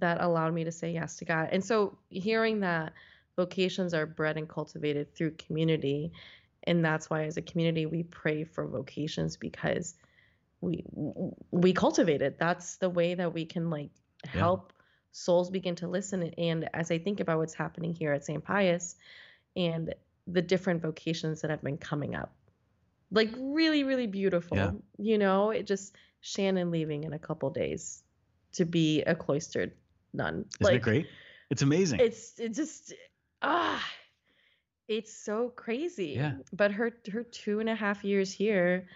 that 0.00 0.20
allowed 0.22 0.54
me 0.54 0.64
to 0.64 0.72
say 0.72 0.90
yes 0.92 1.16
to 1.16 1.24
god 1.26 1.50
and 1.52 1.62
so 1.64 1.98
hearing 2.08 2.60
that 2.60 2.94
vocations 3.36 3.92
are 3.92 4.06
bred 4.06 4.38
and 4.38 4.48
cultivated 4.48 5.14
through 5.14 5.32
community 5.32 6.10
and 6.64 6.82
that's 6.84 7.10
why 7.10 7.24
as 7.24 7.36
a 7.36 7.42
community 7.42 7.84
we 7.86 8.02
pray 8.02 8.44
for 8.44 8.66
vocations 8.66 9.36
because 9.36 9.94
we 10.60 10.84
we 11.50 11.72
cultivate 11.72 12.22
it 12.22 12.38
that's 12.38 12.76
the 12.76 12.90
way 12.90 13.14
that 13.14 13.32
we 13.34 13.44
can 13.44 13.70
like 13.70 13.90
Yeah. 14.24 14.40
help 14.40 14.72
souls 15.12 15.50
begin 15.50 15.74
to 15.76 15.88
listen 15.88 16.22
and 16.38 16.68
as 16.74 16.90
i 16.90 16.98
think 16.98 17.20
about 17.20 17.38
what's 17.38 17.54
happening 17.54 17.92
here 17.94 18.12
at 18.12 18.24
st 18.24 18.42
pius 18.44 18.96
and 19.56 19.94
the 20.26 20.42
different 20.42 20.82
vocations 20.82 21.40
that 21.42 21.50
have 21.50 21.62
been 21.62 21.78
coming 21.78 22.14
up 22.14 22.34
like 23.10 23.30
really 23.38 23.84
really 23.84 24.06
beautiful 24.06 24.56
Yeah. 24.56 24.72
you 24.98 25.18
know 25.18 25.50
it 25.50 25.66
just 25.66 25.94
shannon 26.20 26.70
leaving 26.70 27.04
in 27.04 27.12
a 27.12 27.18
couple 27.18 27.50
days 27.50 28.02
to 28.52 28.64
be 28.64 29.02
a 29.02 29.14
cloistered 29.14 29.72
nun 30.12 30.44
Isn't 30.60 30.74
it 30.74 30.82
great? 30.82 31.06
It's 31.50 31.62
amazing. 31.62 32.00
it's 32.00 32.38
it 32.38 32.52
just 32.54 32.92
ah 33.42 33.82
it's 34.88 35.12
so 35.14 35.50
crazy 35.50 36.14
Yeah. 36.16 36.34
but 36.52 36.72
her 36.72 36.92
her 37.12 37.22
two 37.22 37.60
and 37.60 37.68
a 37.68 37.74
half 37.74 38.04
years 38.04 38.32
here 38.32 38.88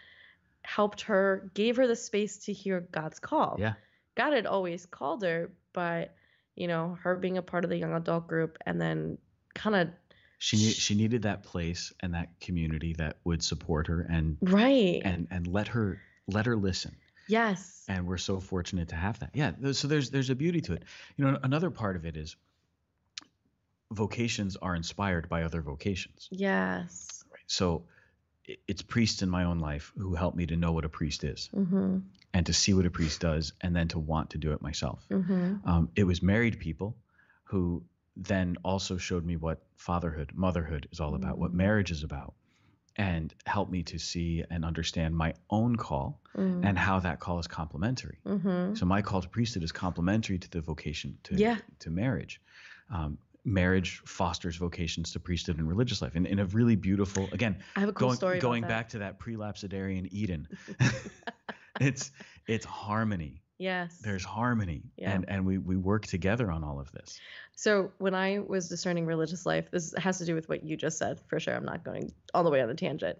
helped 0.64 1.02
her 1.02 1.50
gave 1.54 1.76
her 1.76 1.86
the 1.86 1.96
space 1.96 2.38
to 2.38 2.52
hear 2.52 2.80
god's 2.92 3.18
call 3.18 3.56
yeah. 3.58 3.74
god 4.14 4.32
had 4.32 4.46
always 4.46 4.86
called 4.86 5.22
her 5.22 5.50
but 5.72 6.14
you 6.54 6.68
know 6.68 6.96
her 7.02 7.16
being 7.16 7.38
a 7.38 7.42
part 7.42 7.64
of 7.64 7.70
the 7.70 7.76
young 7.76 7.94
adult 7.94 8.26
group 8.26 8.58
and 8.66 8.80
then 8.80 9.18
kind 9.54 9.74
of 9.76 9.88
She 10.38 10.56
need, 10.56 10.72
she 10.74 10.94
needed 10.94 11.22
that 11.22 11.42
place 11.42 11.92
and 12.00 12.14
that 12.14 12.28
community 12.40 12.94
that 12.94 13.16
would 13.24 13.42
support 13.42 13.86
her 13.88 14.00
and 14.02 14.36
right 14.40 15.02
and 15.04 15.28
and 15.30 15.46
let 15.46 15.68
her 15.68 16.00
let 16.26 16.46
her 16.46 16.56
listen. 16.56 16.96
yes 17.28 17.84
And 17.88 18.06
we're 18.06 18.18
so 18.18 18.38
fortunate 18.40 18.88
to 18.88 18.96
have 18.96 19.18
that. 19.18 19.30
Yeah. 19.34 19.52
So 19.72 19.88
there's 19.88 20.10
there's 20.10 20.30
a 20.30 20.34
beauty 20.34 20.60
to 20.62 20.74
it. 20.74 20.84
You 21.16 21.24
know, 21.24 21.38
another 21.42 21.70
part 21.70 21.96
of 21.96 22.06
it 22.06 22.16
is 22.16 22.36
vocations 23.90 24.56
are 24.56 24.74
inspired 24.74 25.28
by 25.28 25.42
other 25.42 25.60
vocations. 25.62 26.28
Yes. 26.30 27.24
Right. 27.30 27.40
So 27.46 27.84
it's 28.66 28.82
priests 28.82 29.22
in 29.22 29.28
my 29.30 29.44
own 29.44 29.58
life 29.60 29.92
who 29.96 30.14
help 30.14 30.34
me 30.34 30.46
to 30.46 30.56
know 30.56 30.72
what 30.72 30.84
a 30.84 30.88
priest 30.88 31.24
is 31.24 31.48
Mm-hmm. 31.54 31.98
and 32.34 32.46
to 32.46 32.52
see 32.52 32.74
what 32.74 32.86
a 32.86 32.90
priest 32.90 33.20
does 33.20 33.52
and 33.60 33.74
then 33.76 33.88
to 33.88 33.98
want 33.98 34.30
to 34.30 34.38
do 34.38 34.52
it 34.52 34.62
myself. 34.62 35.04
Mm-hmm. 35.10 35.68
Um, 35.68 35.90
it 35.94 36.04
was 36.04 36.22
married 36.22 36.58
people 36.58 36.96
who 37.44 37.84
then 38.16 38.56
also 38.64 38.96
showed 38.98 39.24
me 39.24 39.36
what 39.36 39.62
fatherhood, 39.76 40.32
motherhood 40.34 40.88
is 40.92 41.00
all 41.00 41.14
about, 41.14 41.38
what 41.38 41.52
Mm. 41.52 41.56
marriage 41.56 41.90
is 41.90 42.02
about, 42.02 42.34
and 42.96 43.32
helped 43.46 43.70
me 43.72 43.82
to 43.84 43.98
see 43.98 44.44
and 44.50 44.64
understand 44.64 45.16
my 45.16 45.34
own 45.48 45.76
call 45.76 46.20
Mm. 46.34 46.64
and 46.66 46.78
how 46.78 47.00
that 47.00 47.20
call 47.20 47.38
is 47.38 47.46
complementary. 47.46 48.18
Mm-hmm. 48.26 48.74
So 48.74 48.86
my 48.86 49.02
call 49.02 49.22
to 49.22 49.28
priesthood 49.28 49.62
is 49.62 49.72
complementary 49.72 50.38
to 50.38 50.50
the 50.50 50.60
vocation 50.60 51.18
to 51.24 51.36
Yeah. 51.36 51.58
to 51.80 51.90
marriage. 51.90 52.40
Um, 52.90 53.18
marriage 53.44 54.00
fosters 54.04 54.56
vocations 54.56 55.12
to 55.12 55.20
priesthood 55.20 55.58
and 55.58 55.68
religious 55.68 56.00
life, 56.02 56.14
in, 56.16 56.26
in 56.26 56.38
a 56.38 56.46
really 56.46 56.76
beautiful. 56.76 57.28
Again, 57.32 57.56
I 57.76 57.80
have 57.80 57.88
a 57.88 57.92
cool 57.92 58.08
going 58.08 58.16
story. 58.16 58.38
going 58.38 58.62
back 58.62 58.88
to 58.90 58.98
that 58.98 59.18
pre-lapsarian 59.18 60.08
Eden, 60.12 60.48
it's 61.80 62.10
it's 62.46 62.64
harmony. 62.64 63.40
Yes. 63.58 63.98
There's 64.02 64.24
harmony, 64.24 64.82
Yeah. 64.96 65.12
and 65.12 65.24
and 65.28 65.46
we 65.46 65.58
we 65.58 65.76
work 65.76 66.06
together 66.06 66.50
on 66.50 66.64
all 66.64 66.80
of 66.80 66.90
this. 66.92 67.20
So 67.54 67.92
when 67.98 68.14
I 68.14 68.40
was 68.40 68.68
discerning 68.68 69.06
religious 69.06 69.46
life, 69.46 69.70
this 69.70 69.94
has 69.98 70.18
to 70.18 70.24
do 70.24 70.34
with 70.34 70.48
what 70.48 70.64
you 70.64 70.76
just 70.76 70.98
said 70.98 71.20
for 71.28 71.38
sure. 71.38 71.54
I'm 71.54 71.64
not 71.64 71.84
going 71.84 72.12
all 72.34 72.42
the 72.42 72.50
way 72.50 72.60
on 72.60 72.68
the 72.68 72.74
tangent. 72.74 73.18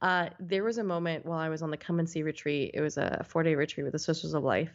Uh, 0.00 0.28
there 0.38 0.62
was 0.62 0.78
a 0.78 0.84
moment 0.84 1.26
while 1.26 1.40
I 1.40 1.48
was 1.48 1.62
on 1.62 1.70
the 1.70 1.76
come 1.76 1.98
and 1.98 2.08
see 2.08 2.22
retreat. 2.22 2.70
It 2.74 2.80
was 2.80 2.98
a 2.98 3.24
four 3.28 3.42
day 3.42 3.56
retreat 3.56 3.84
with 3.84 3.92
the 3.92 3.98
Sisters 3.98 4.34
of 4.34 4.44
Life. 4.44 4.70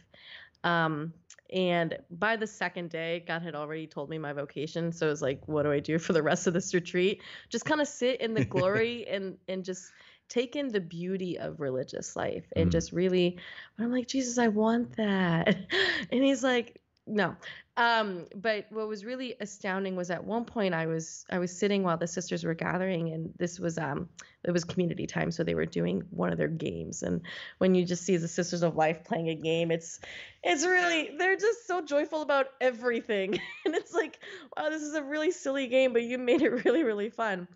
Um, 0.64 1.14
and 1.52 1.98
by 2.10 2.36
the 2.36 2.46
second 2.46 2.90
day, 2.90 3.24
God 3.26 3.42
had 3.42 3.54
already 3.54 3.86
told 3.86 4.10
me 4.10 4.18
my 4.18 4.32
vocation. 4.32 4.92
So 4.92 5.06
it 5.06 5.10
was 5.10 5.22
like, 5.22 5.46
what 5.46 5.62
do 5.62 5.72
I 5.72 5.80
do 5.80 5.98
for 5.98 6.12
the 6.12 6.22
rest 6.22 6.46
of 6.46 6.54
this 6.54 6.74
retreat? 6.74 7.22
Just 7.50 7.64
kind 7.64 7.80
of 7.80 7.88
sit 7.88 8.20
in 8.20 8.34
the 8.34 8.42
glory 8.42 9.06
and 9.08 9.38
and 9.48 9.64
just 9.64 9.92
take 10.28 10.56
in 10.56 10.68
the 10.68 10.80
beauty 10.80 11.38
of 11.38 11.60
religious 11.60 12.16
life 12.16 12.52
and 12.56 12.70
Mm. 12.70 12.72
just 12.72 12.92
really. 12.92 13.38
I'm 13.78 13.92
like, 13.92 14.08
Jesus, 14.08 14.38
I 14.38 14.48
want 14.48 14.96
that. 14.96 15.56
And 16.12 16.22
he's 16.24 16.42
like, 16.44 16.80
no. 17.06 17.36
Um, 17.76 18.26
but 18.34 18.66
what 18.70 18.88
was 18.88 19.04
really 19.04 19.34
astounding 19.40 19.96
was 19.96 20.10
at 20.10 20.24
one 20.24 20.44
point 20.44 20.74
I 20.74 20.86
was 20.86 21.24
I 21.30 21.38
was 21.38 21.56
sitting 21.56 21.82
while 21.82 21.98
the 21.98 22.06
sisters 22.06 22.42
were 22.42 22.54
gathering, 22.54 23.12
and 23.12 23.32
this 23.38 23.60
was 23.60 23.78
um 23.78 24.08
it 24.44 24.50
was 24.50 24.64
community 24.64 25.06
time, 25.06 25.30
so 25.30 25.44
they 25.44 25.54
were 25.54 25.66
doing 25.66 26.02
one 26.10 26.32
of 26.32 26.38
their 26.38 26.48
games. 26.48 27.02
And 27.02 27.20
when 27.58 27.74
you 27.74 27.84
just 27.84 28.04
see 28.04 28.16
the 28.16 28.28
Sisters 28.28 28.62
of 28.62 28.76
Life 28.76 29.04
playing 29.04 29.28
a 29.28 29.34
game, 29.34 29.70
it's 29.70 30.00
it's 30.42 30.64
really 30.64 31.10
they're 31.18 31.36
just 31.36 31.66
so 31.66 31.80
joyful 31.82 32.22
about 32.22 32.46
everything, 32.60 33.38
and 33.64 33.74
it's 33.74 33.94
like 33.94 34.18
wow, 34.56 34.70
this 34.70 34.82
is 34.82 34.94
a 34.94 35.02
really 35.02 35.30
silly 35.30 35.66
game, 35.68 35.92
but 35.92 36.02
you 36.02 36.18
made 36.18 36.42
it 36.42 36.50
really 36.64 36.82
really 36.82 37.10
fun. 37.10 37.46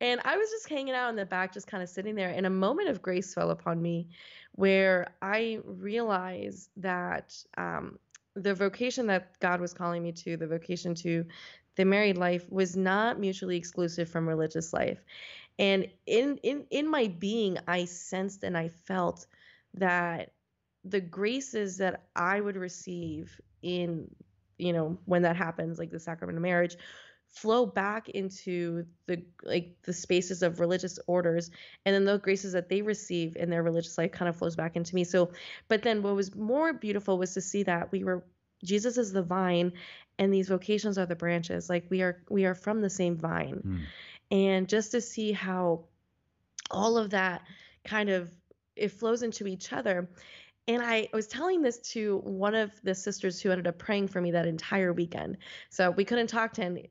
And 0.00 0.20
I 0.24 0.36
was 0.36 0.50
just 0.50 0.68
hanging 0.68 0.94
out 0.94 1.10
in 1.10 1.16
the 1.16 1.24
back, 1.26 1.52
just 1.52 1.66
kind 1.66 1.82
of 1.82 1.88
sitting 1.88 2.14
there, 2.14 2.30
and 2.30 2.46
a 2.46 2.50
moment 2.50 2.88
of 2.88 3.02
grace 3.02 3.34
fell 3.34 3.50
upon 3.50 3.82
me 3.82 4.08
where 4.52 5.14
I 5.20 5.58
realized 5.64 6.70
that 6.76 7.34
um, 7.56 7.98
the 8.34 8.54
vocation 8.54 9.06
that 9.08 9.38
God 9.40 9.60
was 9.60 9.72
calling 9.72 10.02
me 10.02 10.12
to, 10.12 10.36
the 10.36 10.46
vocation 10.46 10.94
to 10.96 11.24
the 11.76 11.84
married 11.84 12.18
life, 12.18 12.50
was 12.50 12.76
not 12.76 13.18
mutually 13.18 13.56
exclusive 13.56 14.08
from 14.08 14.28
religious 14.28 14.72
life. 14.72 15.04
And 15.58 15.88
in 16.06 16.38
in 16.42 16.66
in 16.70 16.88
my 16.88 17.08
being, 17.08 17.58
I 17.68 17.84
sensed 17.84 18.42
and 18.42 18.56
I 18.56 18.68
felt 18.68 19.26
that 19.74 20.32
the 20.84 21.00
graces 21.00 21.78
that 21.78 22.04
I 22.14 22.40
would 22.40 22.56
receive 22.56 23.40
in, 23.62 24.14
you 24.58 24.72
know, 24.72 24.98
when 25.06 25.22
that 25.22 25.36
happens, 25.36 25.78
like 25.78 25.90
the 25.90 26.00
sacrament 26.00 26.36
of 26.36 26.42
marriage, 26.42 26.76
flow 27.34 27.66
back 27.66 28.08
into 28.10 28.86
the 29.06 29.22
like 29.42 29.74
the 29.82 29.92
spaces 29.92 30.42
of 30.42 30.60
religious 30.60 31.00
orders 31.08 31.50
and 31.84 31.94
then 31.94 32.04
the 32.04 32.18
graces 32.18 32.52
that 32.52 32.68
they 32.68 32.80
receive 32.80 33.36
in 33.36 33.50
their 33.50 33.62
religious 33.62 33.98
life 33.98 34.12
kind 34.12 34.28
of 34.28 34.36
flows 34.36 34.54
back 34.54 34.76
into 34.76 34.94
me. 34.94 35.04
So 35.04 35.30
but 35.68 35.82
then 35.82 36.02
what 36.02 36.14
was 36.14 36.34
more 36.34 36.72
beautiful 36.72 37.18
was 37.18 37.34
to 37.34 37.40
see 37.40 37.64
that 37.64 37.90
we 37.90 38.04
were 38.04 38.24
jesus 38.62 38.96
is 38.96 39.12
the 39.12 39.22
vine 39.22 39.72
and 40.18 40.32
these 40.32 40.48
vocations 40.48 40.96
are 40.96 41.06
the 41.06 41.16
branches. 41.16 41.68
Like 41.68 41.86
we 41.90 42.02
are 42.02 42.22
we 42.30 42.44
are 42.44 42.54
from 42.54 42.80
the 42.80 42.90
same 42.90 43.16
vine. 43.16 43.62
Mm. 43.66 43.80
and 44.30 44.68
just 44.68 44.92
to 44.92 45.00
see 45.00 45.32
how 45.32 45.84
all 46.70 46.96
of 46.96 47.10
that 47.10 47.42
kind 47.84 48.10
of 48.10 48.30
it 48.76 48.90
flows 48.90 49.22
into 49.22 49.46
each 49.46 49.72
other 49.72 50.08
and 50.66 50.82
I 50.82 51.08
was 51.12 51.26
telling 51.26 51.60
this 51.60 51.78
to 51.92 52.18
one 52.24 52.54
of 52.54 52.72
the 52.82 52.94
sisters 52.94 53.40
who 53.40 53.50
ended 53.50 53.66
up 53.66 53.78
praying 53.78 54.08
for 54.08 54.20
me 54.20 54.30
that 54.30 54.46
entire 54.46 54.92
weekend. 54.92 55.36
So 55.68 55.90
we 55.90 56.04
couldn't 56.04 56.28
talk 56.28 56.54
to 56.54 56.64
any, 56.64 56.88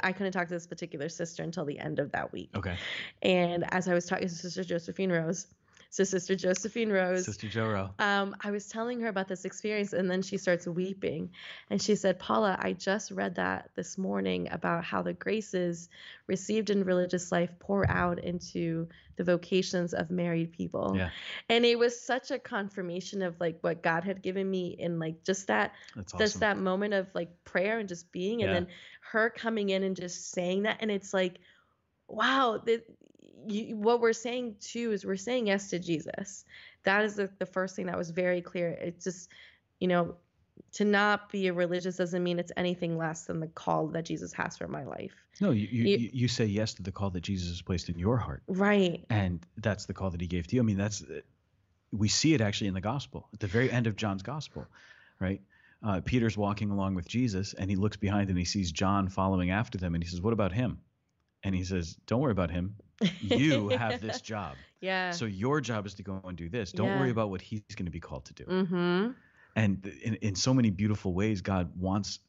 I 0.00 0.12
couldn't 0.12 0.32
talk 0.32 0.46
to 0.46 0.54
this 0.54 0.66
particular 0.66 1.08
sister 1.08 1.42
until 1.42 1.64
the 1.64 1.78
end 1.78 1.98
of 1.98 2.12
that 2.12 2.32
week. 2.32 2.50
Okay, 2.54 2.76
And 3.22 3.64
as 3.74 3.88
I 3.88 3.94
was 3.94 4.06
talking 4.06 4.28
to 4.28 4.34
Sister 4.34 4.62
Josephine 4.62 5.10
Rose, 5.10 5.46
so 5.90 6.04
Sister 6.04 6.34
Josephine 6.34 6.90
Rose, 6.90 7.24
Sister 7.24 7.48
Joro. 7.48 7.94
um, 7.98 8.34
I 8.42 8.50
was 8.50 8.68
telling 8.68 9.00
her 9.00 9.08
about 9.08 9.28
this 9.28 9.44
experience, 9.44 9.92
and 9.92 10.10
then 10.10 10.22
she 10.22 10.36
starts 10.36 10.66
weeping. 10.66 11.30
And 11.70 11.80
she 11.80 11.94
said, 11.96 12.18
Paula, 12.18 12.56
I 12.60 12.72
just 12.74 13.10
read 13.10 13.36
that 13.36 13.70
this 13.76 13.96
morning 13.96 14.48
about 14.50 14.84
how 14.84 15.02
the 15.02 15.12
graces 15.14 15.88
received 16.26 16.70
in 16.70 16.84
religious 16.84 17.32
life 17.32 17.50
pour 17.58 17.88
out 17.90 18.18
into 18.22 18.88
the 19.16 19.24
vocations 19.24 19.94
of 19.94 20.10
married 20.10 20.52
people. 20.52 20.92
Yeah. 20.94 21.08
And 21.48 21.64
it 21.64 21.78
was 21.78 21.98
such 21.98 22.30
a 22.30 22.38
confirmation 22.38 23.22
of 23.22 23.40
like 23.40 23.58
what 23.62 23.82
God 23.82 24.04
had 24.04 24.20
given 24.22 24.50
me 24.50 24.76
in 24.78 24.98
like 24.98 25.24
just 25.24 25.46
that 25.46 25.72
That's 25.94 26.12
just 26.12 26.40
that 26.40 26.58
moment 26.58 26.92
of 26.92 27.06
like 27.14 27.30
prayer 27.44 27.78
and 27.78 27.88
just 27.88 28.12
being 28.12 28.42
and 28.42 28.50
Yeah. 28.50 28.60
then 28.60 28.66
her 29.12 29.30
coming 29.30 29.70
in 29.70 29.82
and 29.84 29.96
just 29.96 30.32
saying 30.32 30.64
that 30.64 30.78
and 30.80 30.90
it's 30.90 31.14
like 31.14 31.38
wow 32.08 32.60
that 32.66 32.84
you, 33.48 33.76
what 33.76 34.00
we're 34.00 34.12
saying 34.12 34.56
too 34.60 34.92
is 34.92 35.04
we're 35.04 35.16
saying 35.16 35.46
yes 35.46 35.70
to 35.70 35.78
jesus 35.78 36.44
that 36.84 37.04
is 37.04 37.16
the, 37.16 37.28
the 37.38 37.46
first 37.46 37.76
thing 37.76 37.86
that 37.86 37.96
was 37.98 38.10
very 38.10 38.40
clear 38.40 38.68
it's 38.70 39.04
just 39.04 39.30
you 39.80 39.88
know 39.88 40.14
to 40.72 40.84
not 40.84 41.30
be 41.30 41.46
a 41.48 41.52
religious 41.52 41.96
doesn't 41.96 42.22
mean 42.22 42.38
it's 42.38 42.52
anything 42.56 42.96
less 42.96 43.24
than 43.24 43.40
the 43.40 43.46
call 43.48 43.88
that 43.88 44.04
jesus 44.04 44.32
has 44.32 44.56
for 44.56 44.68
my 44.68 44.84
life 44.84 45.12
No, 45.40 45.50
you, 45.50 45.68
you, 45.70 45.84
You- 45.84 46.10
you, 46.12 46.28
say 46.28 46.46
yes 46.46 46.74
to 46.74 46.82
the 46.82 46.92
call 46.92 47.10
that 47.10 47.20
Jesus 47.22 47.48
has 47.50 47.62
placed 47.62 47.88
in 47.90 47.98
your 47.98 48.16
heart. 48.16 48.42
right 48.48 49.04
And 49.10 49.44
that's 49.58 49.84
the 49.86 49.92
call 49.94 50.10
that 50.10 50.20
he 50.20 50.26
gave 50.26 50.46
to 50.46 50.56
you. 50.56 50.62
I 50.62 50.64
mean, 50.64 50.78
that's, 50.78 51.04
we 51.92 52.08
see 52.08 52.32
it 52.34 52.40
actually 52.40 52.68
in 52.68 52.74
the 52.74 52.80
gospel, 52.80 53.28
at 53.34 53.40
the 53.40 53.46
very 53.46 53.70
end 53.70 53.86
of 53.86 53.96
John's 53.96 54.22
gospel, 54.22 54.66
right? 55.20 55.40
Uh, 55.82 56.00
Peter's 56.02 56.36
walking 56.38 56.70
along 56.70 56.94
with 56.94 57.06
Jesus 57.06 57.52
and 57.54 57.68
he 57.68 57.76
looks 57.76 57.98
behind 57.98 58.30
and 58.30 58.38
he 58.38 58.46
sees 58.46 58.72
John 58.72 59.08
following 59.08 59.50
after 59.50 59.76
them 59.78 59.94
and 59.94 60.02
he 60.02 60.08
says, 60.08 60.22
What 60.22 60.32
about 60.32 60.52
him? 60.52 60.78
And 61.42 61.54
he 61.54 61.64
says, 61.64 61.96
Don't 62.06 62.20
worry 62.20 62.32
about 62.32 62.50
him. 62.50 62.76
You 63.20 63.68
have 63.82 64.00
this 64.00 64.20
job. 64.20 64.56
yeah 64.80 65.10
So 65.10 65.24
your 65.26 65.60
job 65.60 65.86
is 65.86 65.94
to 65.94 66.02
go 66.02 66.20
and 66.24 66.36
do 66.36 66.48
this. 66.48 66.72
Don't 66.72 66.98
worry 66.98 67.10
about 67.10 67.30
what 67.30 67.40
he's 67.40 67.62
going 67.74 67.86
to 67.86 67.92
be 67.92 68.00
called 68.00 68.24
to 68.26 68.34
do. 68.34 68.44
mm-hmm 68.44 69.10
And 69.54 69.86
in, 70.02 70.14
in 70.16 70.34
so 70.34 70.52
many 70.54 70.70
beautiful 70.70 71.12
ways, 71.14 71.40
God 71.40 71.70
wants 71.78 72.20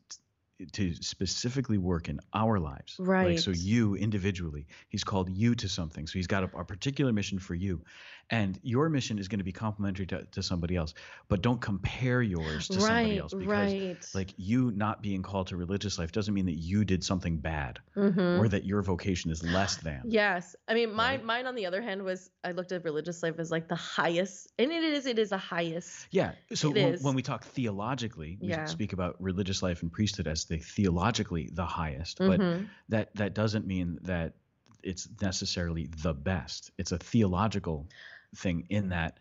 to 0.71 0.93
specifically 0.95 1.77
work 1.77 2.09
in 2.09 2.19
our 2.33 2.59
lives. 2.59 2.95
Right. 2.99 3.31
Like, 3.31 3.39
so 3.39 3.51
you 3.51 3.95
individually, 3.95 4.65
he's 4.89 5.03
called 5.03 5.29
you 5.29 5.55
to 5.55 5.69
something. 5.69 6.07
So 6.07 6.13
he's 6.13 6.27
got 6.27 6.43
a, 6.43 6.57
a 6.57 6.65
particular 6.65 7.13
mission 7.13 7.39
for 7.39 7.53
you. 7.53 7.81
And 8.29 8.59
your 8.61 8.89
mission 8.89 9.19
is 9.19 9.29
going 9.29 9.37
to 9.37 9.45
be 9.45 9.53
complementary 9.53 10.05
to, 10.07 10.25
to 10.31 10.43
somebody 10.43 10.75
else. 10.75 10.93
But 11.29 11.41
don't 11.41 11.61
compare 11.61 12.21
yours 12.21 12.67
to 12.67 12.81
somebody 12.81 13.19
else 13.19 13.33
because 13.33 13.47
right 13.47 14.05
like 14.13 14.33
you 14.35 14.71
not 14.71 15.01
being 15.01 15.23
called 15.23 15.47
to 15.47 15.55
religious 15.55 15.97
life 15.97 16.11
doesn't 16.11 16.33
mean 16.33 16.47
that 16.47 16.57
you 16.57 16.83
did 16.83 17.05
something 17.05 17.37
bad 17.37 17.79
mm-hmm. 17.95 18.19
or 18.41 18.49
that 18.49 18.65
your 18.65 18.81
vocation 18.81 19.31
is 19.31 19.43
less 19.43 19.77
than. 19.77 20.01
Yes. 20.05 20.57
I 20.67 20.73
mean, 20.73 20.91
mine, 20.93 21.19
Right? 21.19 21.23
mine 21.25 21.47
on 21.47 21.55
the 21.55 21.67
other 21.67 21.81
hand 21.81 22.03
was 22.03 22.29
I 22.43 22.51
looked 22.51 22.73
at 22.73 22.83
religious 22.83 23.23
life 23.23 23.39
as 23.39 23.49
like 23.49 23.69
the 23.69 23.75
highest, 23.75 24.51
and 24.59 24.71
it 24.71 24.83
is, 24.83 25.05
it 25.05 25.19
is 25.19 25.29
the 25.29 25.37
highest. 25.37 26.07
Yeah. 26.11 26.33
So 26.53 26.69
when, 26.69 26.97
when 26.97 27.15
we 27.15 27.21
talk 27.21 27.45
theologically, 27.45 28.37
we 28.41 28.49
Yeah. 28.49 28.65
speak 28.65 28.91
about 28.91 29.15
religious 29.21 29.63
life 29.63 29.83
and 29.83 29.91
priesthood 29.91 30.27
as 30.27 30.43
the 30.47 30.57
theologically 30.57 31.49
the 31.53 31.65
highest. 31.65 32.17
But 32.19 32.39
Mhm. 32.39 32.67
that 32.89 33.13
that 33.15 33.33
doesn't 33.33 33.65
mean 33.67 33.99
that 34.03 34.35
it's 34.83 35.07
necessarily 35.21 35.87
the 35.87 36.13
best. 36.13 36.71
It's 36.77 36.91
a 36.91 36.97
theological 36.97 37.87
thing 38.35 38.65
in 38.69 38.89
that 38.89 39.19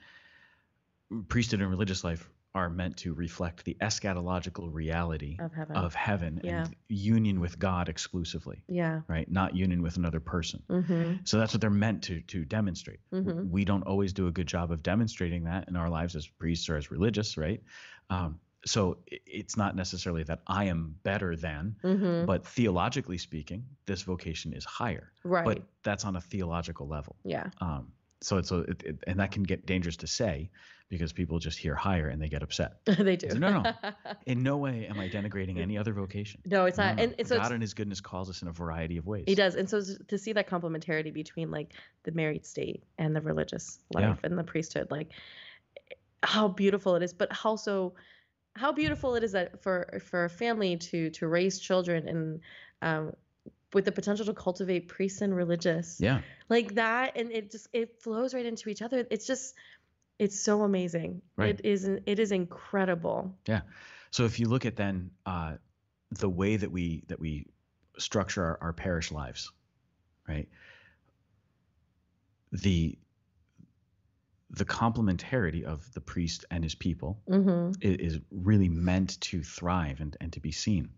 priesthood 1.29 1.61
and 1.61 1.71
religious 1.71 2.05
life 2.05 2.29
are 2.55 2.71
meant 2.71 2.97
to 2.97 3.13
reflect 3.13 3.65
the 3.67 3.77
eschatological 3.83 4.73
reality 4.73 5.37
Of 5.39 5.53
heaven. 5.53 5.77
of 5.77 5.95
heaven 5.95 6.41
Yeah. 6.43 6.65
and 6.65 6.75
union 6.89 7.39
with 7.39 7.59
God 7.59 7.91
exclusively, 7.91 8.65
yeah. 8.67 9.03
right? 9.09 9.31
Not 9.31 9.55
union 9.55 9.83
with 9.83 9.99
another 9.99 10.21
person. 10.21 10.63
Mm-hmm. 10.71 11.17
So 11.25 11.39
that's 11.39 11.53
what 11.53 11.61
they're 11.61 11.69
meant 11.71 12.05
to 12.05 12.23
to 12.23 12.45
demonstrate. 12.47 13.01
Mhm. 13.13 13.51
We 13.51 13.67
don't 13.67 13.83
always 13.83 14.15
do 14.15 14.27
a 14.27 14.33
good 14.33 14.47
job 14.47 14.73
of 14.73 14.83
demonstrating 14.83 15.45
that 15.45 15.69
in 15.69 15.77
our 15.77 15.91
lives 15.91 16.17
as 16.17 16.27
priests 16.27 16.69
or 16.71 16.77
as 16.77 16.91
religious, 16.91 17.37
right? 17.37 17.63
Um, 18.09 18.41
so 18.67 18.99
it's 19.09 19.57
not 19.57 19.77
necessarily 19.77 20.25
that 20.25 20.41
I 20.47 20.65
am 20.65 20.97
better 21.05 21.37
than, 21.37 21.77
Mm-hmm. 21.85 22.27
but 22.27 22.45
theologically 22.47 23.17
speaking, 23.19 23.65
this 23.87 24.03
vocation 24.03 24.53
is 24.53 24.65
higher. 24.65 25.13
Right. 25.25 25.45
But 25.45 25.63
that's 25.85 26.05
on 26.05 26.17
a 26.17 26.21
theological 26.21 26.87
level. 26.89 27.17
yeah. 27.25 27.49
Um, 27.61 27.93
so 28.23 28.39
it's 28.39 28.51
a, 28.51 28.61
it, 28.61 28.83
it, 28.83 28.97
and 29.07 29.21
that 29.21 29.31
can 29.31 29.43
get 29.43 29.67
dangerous 29.67 29.99
to 29.99 30.07
say 30.07 30.51
because 30.89 31.13
people 31.13 31.39
just 31.39 31.59
hear 31.59 31.75
higher 31.75 32.09
and 32.09 32.21
they 32.21 32.29
get 32.31 32.43
upset. 32.43 32.79
they 32.87 33.15
do. 33.15 33.29
So 33.31 33.39
no, 33.39 33.61
no. 33.63 33.73
In 34.27 34.43
no 34.43 34.57
way 34.57 34.87
am 34.89 34.99
I 34.99 35.09
denigrating 35.11 35.59
any 35.61 35.77
other 35.77 35.93
vocation. 35.93 36.41
no, 36.47 36.65
it's 36.65 36.79
No, 36.79 36.87
not. 36.87 36.97
no. 36.97 37.03
And, 37.05 37.15
and 37.19 37.29
so 37.29 37.37
God 37.39 37.53
in 37.53 37.61
His 37.61 37.75
goodness 37.75 38.01
calls 38.01 38.31
us 38.31 38.41
in 38.43 38.49
a 38.49 38.53
variety 38.53 38.97
of 38.97 39.07
ways. 39.07 39.25
He 39.29 39.35
does. 39.35 39.55
And 39.55 39.69
so 39.69 39.83
to 40.09 40.17
see 40.19 40.33
that 40.33 40.49
complementarity 40.49 41.13
between 41.13 41.51
like 41.51 41.75
the 42.05 42.13
married 42.13 42.47
state 42.47 42.83
and 42.99 43.15
the 43.15 43.21
religious 43.21 43.79
Yeah. 43.97 44.09
life 44.11 44.21
and 44.25 44.39
the 44.39 44.45
priesthood, 44.45 44.91
like 44.91 45.11
how 46.23 46.49
beautiful 46.49 46.97
it 46.97 47.03
is, 47.03 47.13
but 47.13 47.29
also 47.45 47.95
how 48.57 48.73
beautiful 48.73 49.15
it 49.15 49.23
is 49.23 49.33
that 49.33 49.63
for 49.63 50.01
for 50.05 50.25
a 50.25 50.31
family 50.31 50.77
to 50.77 51.11
to 51.11 51.29
raise 51.29 51.61
children 51.61 52.09
and 52.09 52.41
um 52.83 53.13
with 53.73 53.85
the 53.85 53.93
potential 53.93 54.25
to 54.25 54.33
cultivate 54.33 54.89
priests 54.89 55.21
and 55.21 55.35
religious 55.37 56.01
Yeah. 56.01 56.21
like 56.49 56.75
that 56.77 57.17
and 57.17 57.31
it 57.33 57.51
just 57.51 57.69
it 57.73 58.01
flows 58.03 58.33
right 58.35 58.47
into 58.47 58.69
each 58.71 58.83
other 58.83 59.07
it's 59.11 59.27
just 59.27 59.55
it's 60.19 60.41
so 60.41 60.63
amazing 60.63 61.21
Right. 61.37 61.51
it 61.51 61.65
is 61.65 61.85
it 61.85 62.19
is 62.19 62.33
incredible 62.33 63.37
Yeah. 63.47 63.61
So 64.11 64.25
if 64.25 64.41
you 64.41 64.49
look 64.49 64.65
at 64.65 64.77
then 64.77 65.11
uh, 65.27 65.57
the 66.11 66.29
way 66.31 66.57
that 66.57 66.71
we 66.71 67.05
that 67.09 67.21
we 67.21 67.47
structure 67.99 68.43
our, 68.45 68.59
our 68.61 68.73
parish 68.73 69.11
lives, 69.13 69.53
right? 70.29 70.49
The 72.53 72.97
the 74.51 74.65
complementarity 74.65 75.65
of 75.65 75.93
the 75.93 76.01
priest 76.01 76.45
and 76.51 76.63
his 76.63 76.75
people 76.75 77.21
mm-hmm. 77.29 77.73
is, 77.81 78.21
really 78.31 78.69
meant 78.69 79.21
to 79.21 79.43
thrive 79.43 80.01
and, 80.01 80.17
and 80.21 80.33
to 80.33 80.41
be 80.41 80.53
seen. 80.53 80.91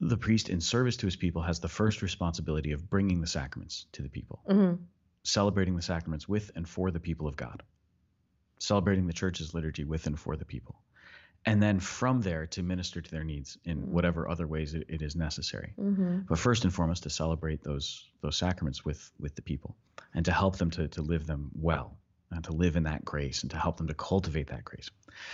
The 0.00 0.16
priest, 0.16 0.48
in 0.48 0.60
service 0.60 0.96
to 0.98 1.06
his 1.06 1.16
people, 1.16 1.40
has 1.42 1.60
the 1.60 1.68
first 1.68 2.02
responsibility 2.02 2.72
of 2.72 2.90
bringing 2.90 3.20
the 3.20 3.26
sacraments 3.26 3.86
to 3.92 4.02
the 4.02 4.08
people, 4.08 4.40
Mm-hmm. 4.48 4.82
celebrating 5.22 5.76
the 5.76 5.82
sacraments 5.82 6.28
with 6.28 6.50
and 6.56 6.68
for 6.68 6.90
the 6.90 7.00
people 7.00 7.26
of 7.28 7.36
God, 7.36 7.62
celebrating 8.58 9.06
the 9.06 9.12
church's 9.12 9.54
liturgy 9.54 9.84
with 9.84 10.06
and 10.06 10.18
for 10.18 10.36
the 10.36 10.44
people, 10.44 10.74
and 11.46 11.62
then 11.62 11.78
from 11.78 12.20
there 12.22 12.46
to 12.48 12.62
minister 12.62 13.00
to 13.00 13.10
their 13.10 13.24
needs 13.24 13.56
in 13.64 13.78
Mm. 13.82 13.88
whatever 13.88 14.28
other 14.28 14.46
ways 14.46 14.74
it, 14.74 14.84
it 14.88 15.00
is 15.00 15.14
necessary. 15.14 15.74
Mm-hmm. 15.78 16.20
But 16.28 16.38
first 16.38 16.64
and 16.64 16.74
foremost, 16.74 17.04
to 17.04 17.10
celebrate 17.10 17.62
those 17.62 18.10
those 18.20 18.36
sacraments 18.36 18.84
with 18.84 19.10
with 19.20 19.34
the 19.36 19.42
people, 19.42 19.76
and 20.14 20.24
to 20.26 20.32
help 20.32 20.56
them 20.56 20.70
to 20.70 20.88
to 20.88 21.02
live 21.02 21.26
them 21.26 21.50
well, 21.54 21.96
and 22.30 22.44
to 22.44 22.52
live 22.52 22.76
in 22.76 22.84
that 22.84 23.04
grace, 23.04 23.42
and 23.42 23.50
to 23.50 23.56
help 23.58 23.76
them 23.76 23.88
to 23.88 23.94
cultivate 23.94 24.48
that 24.48 24.64
grace. 24.64 24.90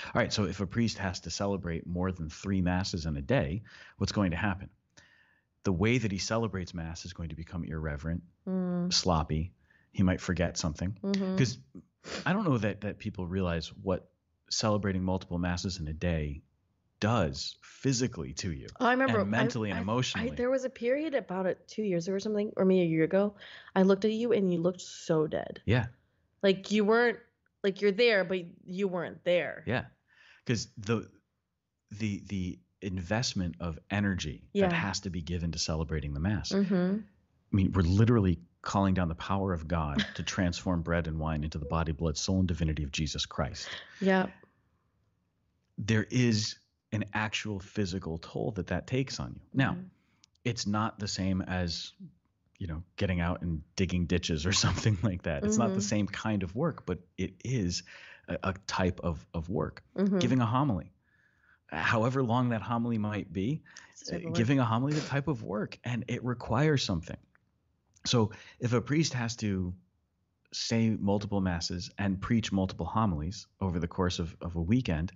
All 0.06 0.20
right. 0.20 0.32
So 0.32 0.44
if 0.44 0.60
a 0.60 0.66
priest 0.66 0.98
has 0.98 1.20
to 1.20 1.30
celebrate 1.30 1.86
more 1.86 2.12
than 2.12 2.28
three 2.30 2.60
masses 2.60 3.06
in 3.06 3.16
a 3.16 3.22
day, 3.22 3.62
what's 3.98 4.12
going 4.12 4.30
to 4.32 4.36
happen? 4.36 4.70
The 5.64 5.72
way 5.72 5.98
that 5.98 6.10
he 6.10 6.18
celebrates 6.18 6.72
mass 6.74 7.04
is 7.04 7.12
going 7.12 7.28
to 7.30 7.36
become 7.36 7.64
irreverent, 7.64 8.22
Mm-hmm. 8.48 8.90
sloppy. 8.90 9.52
He 9.92 10.02
might 10.02 10.20
forget 10.20 10.56
something 10.58 10.98
Mm-hmm. 11.04 11.30
because 11.30 11.58
I 12.24 12.32
don't 12.32 12.44
know 12.44 12.58
that 12.58 12.80
that 12.82 12.98
people 12.98 13.26
realize 13.26 13.68
what 13.82 14.08
celebrating 14.50 15.02
multiple 15.02 15.38
masses 15.38 15.78
in 15.78 15.86
a 15.88 15.92
day 15.92 16.42
does 17.00 17.56
physically 17.62 18.32
to 18.34 18.52
you 18.52 18.66
Oh, 18.78 18.86
I 18.86 18.92
remember 18.92 19.20
and 19.20 19.34
I- 19.34 19.38
mentally 19.38 19.70
and 19.70 19.78
I- 19.78 19.82
emotionally. 19.82 20.30
I, 20.30 20.34
there 20.34 20.50
was 20.50 20.64
a 20.64 20.70
period 20.70 21.14
about 21.14 21.46
it 21.46 21.66
two 21.66 21.82
years 21.82 22.06
ago 22.06 22.16
or 22.16 22.20
something, 22.20 22.52
or 22.56 22.64
maybe 22.64 22.82
a 22.82 22.84
year 22.84 23.04
ago. 23.04 23.34
I 23.74 23.82
looked 23.82 24.04
at 24.04 24.12
you 24.12 24.32
and 24.32 24.52
you 24.52 24.60
looked 24.60 24.82
so 24.82 25.26
dead. 25.26 25.60
yeah. 25.66 25.86
Like 26.42 26.70
you 26.70 26.84
weren't 26.84 27.18
like 27.62 27.82
you're 27.82 27.92
there, 27.92 28.24
but 28.24 28.38
you 28.64 28.88
weren't 28.88 29.22
there. 29.24 29.62
Yeah, 29.66 29.84
because 30.44 30.68
the 30.78 31.06
the 31.98 32.22
the 32.28 32.58
investment 32.82 33.56
of 33.60 33.78
energy 33.90 34.42
Yeah. 34.54 34.68
that 34.68 34.74
has 34.74 35.00
to 35.00 35.10
be 35.10 35.20
given 35.20 35.52
to 35.52 35.58
celebrating 35.58 36.14
the 36.14 36.20
mass. 36.20 36.50
Mm-hmm. 36.52 36.96
I 37.52 37.56
mean, 37.56 37.72
we're 37.74 37.82
literally 37.82 38.38
calling 38.62 38.94
down 38.94 39.08
the 39.08 39.14
power 39.16 39.52
of 39.52 39.68
God 39.68 40.02
to 40.14 40.22
transform 40.22 40.80
bread 40.80 41.06
and 41.08 41.18
wine 41.18 41.44
into 41.44 41.58
the 41.58 41.66
body, 41.66 41.92
blood, 41.92 42.16
soul, 42.16 42.38
and 42.38 42.48
divinity 42.48 42.82
of 42.84 42.90
Jesus 42.92 43.26
Christ. 43.26 43.68
Yeah. 44.00 44.28
There 45.76 46.06
is 46.10 46.56
an 46.92 47.04
actual 47.14 47.60
physical 47.60 48.18
toll 48.18 48.52
that 48.52 48.68
that 48.68 48.86
takes 48.86 49.20
on 49.20 49.32
you. 49.34 49.40
Now, 49.54 49.72
Mhm. 49.72 49.90
it's 50.44 50.66
not 50.66 50.98
the 50.98 51.08
same 51.08 51.40
as 51.42 51.92
you 52.58 52.66
know 52.66 52.82
getting 52.96 53.20
out 53.20 53.42
and 53.42 53.62
digging 53.76 54.06
ditches 54.06 54.44
or 54.46 54.52
something 54.66 54.98
like 55.02 55.22
that. 55.22 55.44
It's 55.44 55.56
not 55.58 55.74
the 55.74 55.80
Mhm. 55.80 55.84
same 55.84 56.06
kind 56.06 56.42
of 56.42 56.54
work, 56.54 56.84
but 56.86 56.98
it 57.16 57.34
is 57.44 57.82
a, 58.28 58.38
a 58.42 58.54
type 58.66 59.00
of 59.00 59.24
of 59.34 59.48
work. 59.48 59.82
Mhm. 59.96 60.18
giving 60.20 60.40
a 60.40 60.46
homily 60.46 60.92
however 61.72 62.22
long 62.22 62.48
that 62.48 62.62
homily 62.62 62.98
might 62.98 63.32
be 63.32 63.62
It's 63.92 64.02
a 64.02 64.12
type 64.12 64.20
of 64.20 64.24
work. 64.26 64.36
giving 64.36 64.58
a 64.58 64.64
homily 64.64 64.92
is 64.92 65.04
a 65.04 65.08
type 65.08 65.28
of 65.28 65.42
work 65.44 65.78
and 65.84 66.04
it 66.08 66.24
requires 66.24 66.82
something 66.82 67.16
so 68.06 68.32
if 68.58 68.72
a 68.72 68.80
priest 68.80 69.12
has 69.12 69.36
to 69.36 69.72
say 70.52 70.90
multiple 70.90 71.40
masses 71.40 71.90
and 71.96 72.20
preach 72.20 72.50
multiple 72.50 72.86
homilies 72.86 73.46
over 73.60 73.78
the 73.78 73.86
course 73.86 74.18
of, 74.18 74.36
of 74.40 74.56
a 74.56 74.60
weekend 74.60 75.12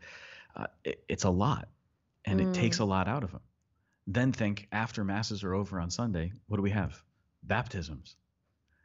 uh, 0.57 0.67
it, 0.85 1.05
it's 1.09 1.25
a 1.25 1.31
lot 1.31 1.69
and 2.25 2.41
it 2.41 2.55
takes 2.55 2.79
Mm. 2.79 2.81
a 2.81 2.85
lot 2.85 3.09
out 3.09 3.25
of 3.25 3.33
them. 3.33 3.41
then 4.07 4.33
think 4.33 4.69
after 4.73 5.05
masses 5.05 5.43
are 5.45 5.55
over 5.55 5.81
on 5.81 5.91
sunday 5.91 6.33
what 6.49 6.57
do 6.59 6.63
we 6.63 6.71
have 6.71 7.03
baptisms 7.43 8.17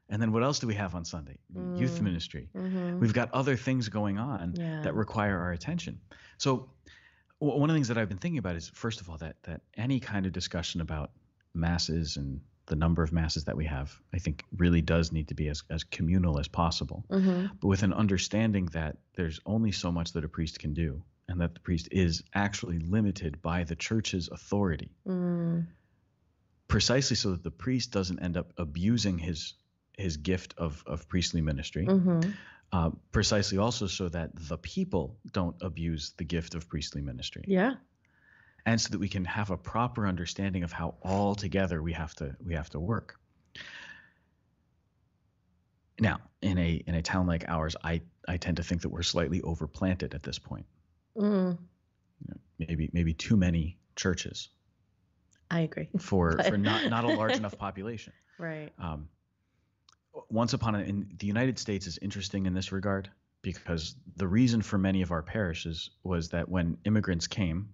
and 0.09 0.21
then 0.21 0.31
what 0.31 0.43
else 0.43 0.59
do 0.59 0.67
we 0.67 0.75
have 0.75 0.95
on 0.95 1.05
sunday 1.05 1.37
youth 1.75 1.99
Mm. 1.99 2.01
ministry 2.01 2.49
Mhm. 2.53 2.99
we've 2.99 3.13
got 3.13 3.31
other 3.31 3.55
things 3.55 3.89
going 3.89 4.17
on 4.17 4.55
yeah. 4.55 4.81
that 4.81 4.93
require 4.95 5.37
our 5.39 5.51
attention. 5.51 5.99
So 6.37 6.69
w- 7.41 7.59
one 7.59 7.69
of 7.69 7.73
the 7.73 7.77
things 7.77 7.87
that 7.89 7.97
I've 7.97 8.09
been 8.09 8.17
thinking 8.17 8.39
about 8.39 8.55
is 8.55 8.69
first 8.69 9.01
of 9.01 9.09
all 9.09 9.17
that 9.17 9.35
that 9.43 9.61
any 9.75 9.99
kind 9.99 10.25
of 10.25 10.31
discussion 10.31 10.81
about 10.81 11.11
masses 11.53 12.17
and 12.17 12.41
the 12.67 12.75
number 12.75 13.01
of 13.01 13.11
masses 13.11 13.45
that 13.45 13.57
we 13.57 13.65
have, 13.65 13.99
I 14.13 14.19
think 14.19 14.43
really 14.57 14.81
does 14.81 15.11
need 15.11 15.27
to 15.29 15.33
be 15.35 15.47
as, 15.49 15.63
as 15.71 15.83
communal 15.83 16.39
as 16.39 16.47
possible, 16.47 17.03
Mhm. 17.09 17.49
but 17.59 17.67
with 17.67 17.81
an 17.83 17.93
understanding 17.93 18.65
that 18.67 18.97
there's 19.15 19.39
only 19.45 19.71
so 19.71 19.91
much 19.91 20.13
that 20.13 20.23
a 20.23 20.29
priest 20.29 20.59
can 20.59 20.73
do 20.73 21.03
and 21.29 21.39
that 21.39 21.53
the 21.53 21.59
priest 21.61 21.87
is 21.91 22.23
actually 22.33 22.79
limited 22.79 23.41
by 23.41 23.63
the 23.63 23.75
church's 23.75 24.27
authority 24.29 24.91
Mm. 25.05 25.67
precisely 26.67 27.15
so 27.15 27.31
that 27.31 27.43
the 27.43 27.51
priest 27.51 27.91
doesn't 27.91 28.19
end 28.19 28.35
up 28.35 28.51
abusing 28.57 29.17
his 29.17 29.53
his 29.97 30.17
gift 30.17 30.53
of, 30.57 30.83
of 30.85 31.07
priestly 31.09 31.41
ministry 31.41 31.85
Mhm. 31.85 32.33
uh, 32.71 32.91
precisely 33.11 33.57
also 33.57 33.87
so 33.87 34.07
that 34.09 34.29
the 34.35 34.57
people 34.57 35.17
don't 35.33 35.55
abuse 35.61 36.13
the 36.17 36.23
gift 36.23 36.55
of 36.55 36.67
priestly 36.69 37.01
ministry 37.01 37.43
Yeah. 37.47 37.75
and 38.65 38.79
so 38.79 38.89
that 38.91 38.99
we 38.99 39.09
can 39.09 39.25
have 39.25 39.49
a 39.51 39.57
proper 39.57 40.07
understanding 40.07 40.63
of 40.63 40.71
how 40.71 40.95
all 41.01 41.35
together 41.35 41.81
we 41.83 41.93
have 41.93 42.13
to 42.15 42.35
we 42.43 42.53
have 42.55 42.69
to 42.69 42.79
work 42.79 43.19
now 45.99 46.19
in 46.41 46.57
a 46.57 46.71
in 46.87 46.95
a 46.95 47.01
town 47.01 47.27
like 47.27 47.43
ours 47.49 47.75
i 47.83 48.01
i 48.27 48.37
tend 48.37 48.57
to 48.57 48.63
think 48.63 48.81
that 48.81 48.89
we're 48.89 49.03
slightly 49.03 49.41
overplanted 49.41 50.13
at 50.13 50.23
this 50.23 50.39
point 50.39 50.65
Mm. 51.17 51.57
maybe 52.57 52.89
maybe 52.93 53.13
too 53.13 53.35
many 53.37 53.77
churches 53.95 54.49
I 55.51 55.61
agree. 55.61 55.89
for 55.99 56.35
But- 56.37 56.45
for 56.47 56.57
not 56.57 56.89
not 56.89 57.03
a 57.03 57.07
large 57.07 57.37
enough 57.37 57.57
population 57.57 58.13
Right. 58.37 58.71
Um, 58.79 59.09
once 60.29 60.53
upon 60.53 60.75
a, 60.75 60.79
in 60.79 61.09
the 61.19 61.27
United 61.27 61.59
States 61.59 61.87
is 61.87 61.97
interesting 62.01 62.45
in 62.45 62.53
this 62.53 62.71
regard 62.71 63.09
because 63.41 63.95
the 64.15 64.27
reason 64.27 64.61
for 64.61 64.77
many 64.77 65.01
of 65.01 65.11
our 65.11 65.21
parishes 65.21 65.89
was 66.03 66.29
that 66.29 66.47
when 66.47 66.77
immigrants 66.85 67.27
came, 67.27 67.73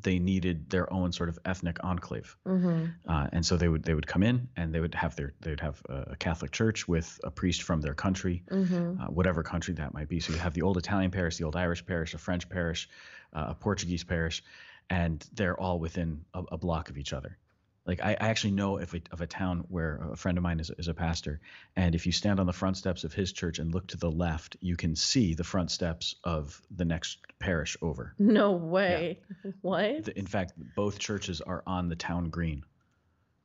they 0.00 0.18
needed 0.18 0.70
their 0.70 0.90
own 0.92 1.12
sort 1.12 1.28
of 1.28 1.38
ethnic 1.44 1.76
enclave, 1.84 2.36
Mm-hmm. 2.46 2.86
uh, 3.10 3.26
and 3.32 3.44
so 3.44 3.56
they 3.56 3.68
would 3.68 3.82
they 3.84 3.94
would 3.94 4.06
come 4.06 4.22
in 4.22 4.48
and 4.56 4.74
they 4.74 4.80
would 4.80 4.94
have 4.94 5.14
their 5.16 5.34
they 5.40 5.50
would 5.50 5.60
have 5.60 5.82
a 5.88 6.16
Catholic 6.16 6.50
church 6.50 6.88
with 6.88 7.20
a 7.24 7.30
priest 7.30 7.62
from 7.62 7.80
their 7.80 7.94
country, 7.94 8.42
Mm-hmm. 8.50 9.00
uh, 9.02 9.06
whatever 9.08 9.42
country 9.42 9.74
that 9.74 9.92
might 9.92 10.08
be. 10.08 10.18
So 10.20 10.32
you 10.32 10.38
have 10.38 10.54
the 10.54 10.62
old 10.62 10.78
Italian 10.78 11.10
parish, 11.10 11.36
the 11.36 11.44
old 11.44 11.56
Irish 11.56 11.84
parish, 11.84 12.14
a 12.14 12.18
French 12.18 12.48
parish, 12.48 12.88
uh, 13.34 13.46
a 13.48 13.54
Portuguese 13.54 14.04
parish, 14.04 14.42
and 14.88 15.26
they're 15.34 15.58
all 15.60 15.78
within 15.78 16.24
a, 16.34 16.42
a 16.52 16.56
block 16.58 16.88
of 16.90 16.96
each 16.96 17.12
other. 17.12 17.36
Like 17.84 18.00
I, 18.00 18.12
I 18.12 18.28
actually 18.28 18.52
know 18.52 18.76
if 18.76 18.94
a, 18.94 19.02
of 19.10 19.20
a 19.22 19.26
town 19.26 19.64
where 19.68 20.08
a 20.12 20.16
friend 20.16 20.38
of 20.38 20.42
mine 20.44 20.60
is, 20.60 20.70
is 20.78 20.86
a 20.88 20.94
pastor, 20.94 21.40
and 21.74 21.94
if 21.94 22.06
you 22.06 22.12
stand 22.12 22.38
on 22.38 22.46
the 22.46 22.52
front 22.52 22.76
steps 22.76 23.02
of 23.02 23.12
his 23.12 23.32
church 23.32 23.58
and 23.58 23.74
look 23.74 23.88
to 23.88 23.96
the 23.96 24.10
left, 24.10 24.56
you 24.60 24.76
can 24.76 24.94
see 24.94 25.34
the 25.34 25.42
front 25.42 25.70
steps 25.70 26.14
of 26.22 26.62
the 26.70 26.84
next 26.84 27.18
parish 27.40 27.76
over. 27.82 28.14
No 28.18 28.52
way. 28.52 29.20
What? 29.62 30.04
The- 30.04 30.18
In 30.18 30.26
fact, 30.26 30.52
both 30.76 30.98
churches 31.00 31.40
are 31.40 31.64
on 31.66 31.88
the 31.88 31.96
town 31.96 32.30
green. 32.30 32.62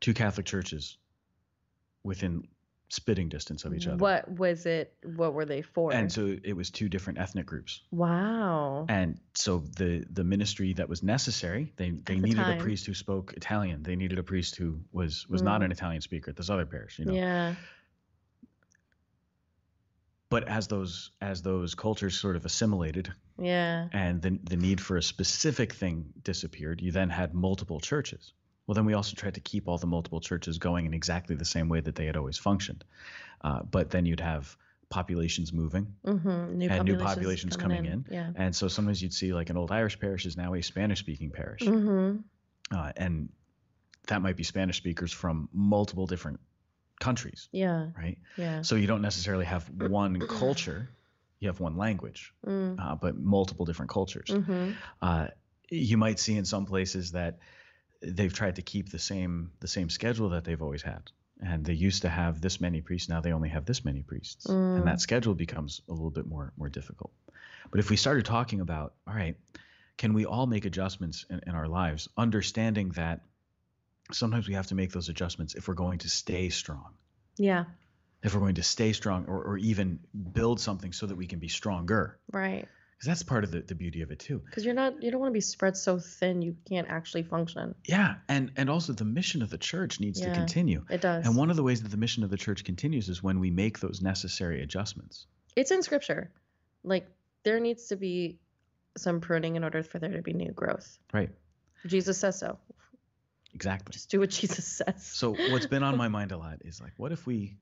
Two 0.01 0.13
Catholic 0.13 0.45
churches 0.45 0.97
within 2.03 2.47
spitting 2.89 3.27
distance 3.27 3.65
of 3.65 3.73
each 3.73 3.85
other. 3.87 3.97
What 3.97 4.29
was 4.29 4.65
it? 4.65 4.93
What 5.03 5.33
were 5.33 5.43
they 5.45 5.61
for? 5.61 5.91
And 5.93 6.09
so 6.11 6.37
it 6.43 6.53
was 6.53 6.69
two 6.71 6.87
different 6.87 7.19
ethnic 7.19 7.45
groups. 7.45 7.81
wow. 7.91 8.85
And 8.87 9.19
so 9.33 9.59
the 9.77 10.05
the 10.09 10.23
ministry 10.23 10.73
that 10.73 10.87
was 10.87 11.03
necessary, 11.03 11.73
they 11.75 11.91
they 11.91 12.15
the 12.15 12.21
needed 12.21 12.37
time. 12.43 12.59
a 12.59 12.61
priest 12.63 12.85
who 12.85 12.93
spoke 12.93 13.33
Italian. 13.35 13.83
They 13.83 13.95
needed 13.95 14.19
a 14.19 14.23
priest 14.23 14.55
who 14.55 14.79
was 14.91 15.27
was 15.27 15.41
not 15.41 15.61
Mm. 15.61 15.65
an 15.65 15.71
Italian 15.73 16.01
speaker 16.01 16.31
at 16.31 16.37
this 16.37 16.49
other 16.49 16.65
parish, 16.65 16.97
you 16.99 17.05
know. 17.05 17.13
Yeah. 17.13 17.55
But 20.29 20.47
as 20.47 20.67
those 20.67 21.11
as 21.21 21.41
those 21.41 21.73
cultures 21.75 22.19
sort 22.19 22.35
of 22.35 22.45
assimilated 22.45 23.13
Yeah. 23.39 23.87
and 23.93 24.21
the 24.21 24.37
the 24.43 24.57
need 24.57 24.81
for 24.81 24.97
a 24.97 25.03
specific 25.03 25.73
thing 25.73 26.13
disappeared, 26.23 26.81
you 26.81 26.91
then 26.91 27.09
had 27.09 27.33
multiple 27.33 27.79
churches. 27.79 28.33
Well, 28.67 28.75
then 28.75 28.85
we 28.85 28.93
also 28.93 29.15
tried 29.15 29.35
to 29.35 29.39
keep 29.39 29.67
all 29.67 29.77
the 29.77 29.87
multiple 29.87 30.19
churches 30.19 30.57
going 30.57 30.85
in 30.85 30.93
exactly 30.93 31.35
the 31.35 31.45
same 31.45 31.69
way 31.69 31.79
that 31.79 31.95
they 31.95 32.05
had 32.05 32.17
always 32.17 32.37
functioned. 32.37 32.83
uh, 33.41 33.61
but 33.63 33.89
then 33.91 34.05
you'd 34.05 34.19
have 34.19 34.57
populations 34.89 35.51
moving, 35.53 35.95
Mm-hmm. 36.05 36.57
New 36.57 36.69
And 36.69 36.85
new 36.85 36.97
populations 36.97 37.05
populations 37.05 37.57
coming 37.57 37.85
in. 37.85 38.05
Yeah. 38.09 38.31
and 38.35 38.55
so 38.55 38.67
sometimes 38.67 39.01
you'd 39.01 39.13
see 39.13 39.33
like 39.33 39.49
an 39.49 39.57
old 39.57 39.71
Irish 39.71 39.99
parish 39.99 40.25
is 40.25 40.35
now 40.37 40.53
a 40.53 40.61
Spanish-speaking 40.61 41.31
parish, 41.31 41.61
Mm-hmm. 41.61 42.17
uh, 42.75 42.91
and 42.97 43.29
that 44.07 44.21
might 44.21 44.35
be 44.37 44.43
Spanish 44.43 44.77
speakers 44.77 45.11
from 45.11 45.49
multiple 45.53 46.07
different 46.07 46.39
countries, 46.99 47.47
Yeah. 47.51 47.87
right? 47.95 48.17
Yeah. 48.37 48.61
So 48.63 48.75
you 48.75 48.87
don't 48.87 49.01
necessarily 49.01 49.45
have 49.45 49.69
one 49.69 50.19
culture, 50.39 50.89
you 51.39 51.47
have 51.49 51.59
one 51.59 51.77
language, 51.77 52.33
Mm. 52.45 52.79
uh, 52.79 52.95
but 52.95 53.15
multiple 53.17 53.65
different 53.65 53.91
cultures. 53.91 54.29
Mm-hmm. 54.29 54.71
Uh, 55.01 55.27
you 55.69 55.97
might 55.97 56.17
see 56.19 56.35
in 56.37 56.45
some 56.45 56.65
places 56.65 57.11
that 57.11 57.39
they've 58.01 58.33
tried 58.33 58.55
to 58.57 58.61
keep 58.61 58.89
the 58.89 58.99
same 58.99 59.51
the 59.59 59.67
same 59.67 59.89
schedule 59.89 60.29
that 60.29 60.43
they've 60.43 60.61
always 60.61 60.81
had, 60.83 61.11
and 61.41 61.65
they 61.65 61.73
used 61.73 62.01
to 62.03 62.09
have 62.09 62.41
this 62.41 62.59
many 62.61 62.81
priests. 62.81 63.09
Now 63.09 63.21
they 63.21 63.33
only 63.33 63.49
have 63.49 63.65
this 63.65 63.83
many 63.85 64.01
priests, 64.03 64.47
Mm. 64.47 64.77
and 64.77 64.87
that 64.87 65.01
schedule 65.01 65.35
becomes 65.35 65.81
a 65.87 65.91
little 65.91 66.11
bit 66.11 66.27
more 66.27 66.53
more 66.57 66.69
difficult. 66.69 67.11
But 67.71 67.79
if 67.79 67.89
we 67.89 67.95
started 67.97 68.25
talking 68.25 68.61
about, 68.61 68.93
all 69.07 69.13
right, 69.15 69.35
can 69.97 70.13
we 70.13 70.25
all 70.25 70.47
make 70.47 70.65
adjustments 70.65 71.25
in, 71.29 71.41
in 71.47 71.53
our 71.55 71.67
lives, 71.67 72.07
understanding 72.17 72.89
that 72.91 73.21
sometimes 74.11 74.47
we 74.47 74.53
have 74.53 74.67
to 74.67 74.75
make 74.75 74.91
those 74.91 75.09
adjustments 75.09 75.55
if 75.55 75.67
we're 75.67 75.73
going 75.73 75.99
to 75.99 76.09
stay 76.09 76.49
strong 76.49 76.93
Yeah. 77.37 77.65
if 78.23 78.33
we're 78.33 78.39
going 78.39 78.55
to 78.55 78.63
stay 78.63 78.93
strong 78.93 79.25
or, 79.25 79.43
or 79.43 79.57
even 79.57 79.99
build 80.31 80.59
something 80.61 80.93
so 80.93 81.07
that 81.07 81.15
we 81.17 81.27
can 81.27 81.39
be 81.39 81.49
stronger 81.49 82.17
Right. 82.31 82.67
Because 82.97 83.07
that's 83.07 83.23
part 83.23 83.43
of 83.43 83.51
the, 83.51 83.61
the 83.61 83.75
beauty 83.75 84.01
of 84.01 84.09
it 84.11 84.19
too 84.19 84.39
Because 84.45 84.65
you're 84.65 84.73
not. 84.73 85.01
You 85.03 85.11
don't 85.11 85.19
want 85.21 85.31
to 85.31 85.33
be 85.37 85.41
spread 85.41 85.77
so 85.77 85.99
thin 85.99 86.41
you 86.41 86.55
can't 86.67 86.87
actually 86.89 87.23
function. 87.23 87.75
yeah 87.87 88.15
and 88.27 88.51
and 88.57 88.69
also 88.69 88.93
the 88.93 89.05
mission 89.05 89.41
of 89.41 89.49
the 89.49 89.57
church 89.57 89.99
needs 89.99 90.19
to 90.21 90.31
continue 90.31 90.83
It 90.89 91.01
does. 91.01 91.25
and 91.25 91.35
one 91.35 91.49
of 91.49 91.55
the 91.55 91.63
ways 91.63 91.81
that 91.83 91.89
the 91.89 91.97
mission 91.97 92.23
of 92.23 92.29
the 92.29 92.37
church 92.37 92.63
continues 92.63 93.09
is 93.09 93.21
when 93.21 93.39
we 93.39 93.51
make 93.51 93.79
those 93.79 94.01
necessary 94.01 94.61
adjustments 94.63 95.27
it's 95.55 95.71
in 95.71 95.81
scripture. 95.83 96.31
Like 96.83 97.07
there 97.43 97.59
needs 97.59 97.87
to 97.87 97.95
be 97.95 98.39
some 98.97 99.21
pruning 99.21 99.55
in 99.55 99.63
order 99.63 99.83
for 99.83 99.99
there 99.99 100.13
to 100.13 100.21
be 100.21 100.33
new 100.33 100.51
growth. 100.51 100.97
right 101.13 101.29
Jesus 101.85 102.17
says 102.17 102.39
so. 102.39 102.57
exactly 103.53 103.93
Just 103.93 104.09
do 104.09 104.19
what 104.19 104.29
Jesus 104.41 104.65
says. 104.65 105.03
so 105.05 105.33
what's 105.51 105.67
been 105.67 105.83
on 105.83 105.97
my 105.97 106.07
mind 106.17 106.31
a 106.31 106.37
lot 106.37 106.59
is 106.65 106.81
like 106.81 106.93
what 106.97 107.11
if 107.11 107.25
we 107.27 107.57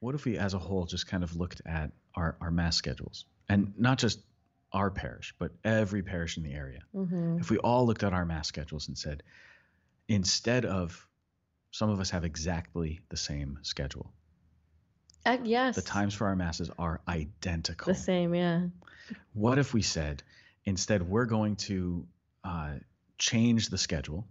what 0.00 0.14
if 0.14 0.24
we 0.24 0.36
as 0.38 0.54
a 0.54 0.58
whole 0.58 0.86
just 0.86 1.06
kind 1.06 1.22
of 1.22 1.36
looked 1.36 1.60
at 1.66 1.92
our 2.14 2.36
our 2.40 2.50
mass 2.50 2.76
schedules 2.76 3.26
and 3.48 3.72
not 3.78 3.98
just 3.98 4.18
our 4.72 4.90
parish 4.90 5.34
but 5.38 5.50
every 5.64 6.02
parish 6.02 6.36
in 6.36 6.42
the 6.42 6.52
area 6.52 6.80
Mm-hmm. 6.94 7.38
if 7.40 7.50
we 7.50 7.58
all 7.58 7.86
looked 7.86 8.02
at 8.02 8.12
our 8.12 8.24
mass 8.24 8.48
schedules 8.48 8.88
and 8.88 8.96
said, 8.96 9.22
instead 10.08 10.64
of 10.64 11.06
some 11.70 11.90
of 11.90 12.00
us 12.00 12.10
have 12.10 12.24
exactly 12.24 13.00
the 13.08 13.16
same 13.16 13.58
schedule, 13.62 14.12
Uh, 15.24 15.38
yes. 15.44 15.76
the 15.76 15.82
times 15.82 16.14
for 16.14 16.26
our 16.26 16.36
masses 16.36 16.70
are 16.78 17.00
identical. 17.08 17.92
The 17.92 17.98
same. 17.98 18.34
Yeah. 18.34 18.66
What 19.32 19.58
if 19.58 19.72
we 19.72 19.82
said, 19.82 20.22
instead, 20.64 21.02
we're 21.02 21.26
going 21.26 21.56
to 21.56 22.06
uh, 22.44 22.74
change 23.18 23.68
the 23.68 23.78
schedule 23.78 24.26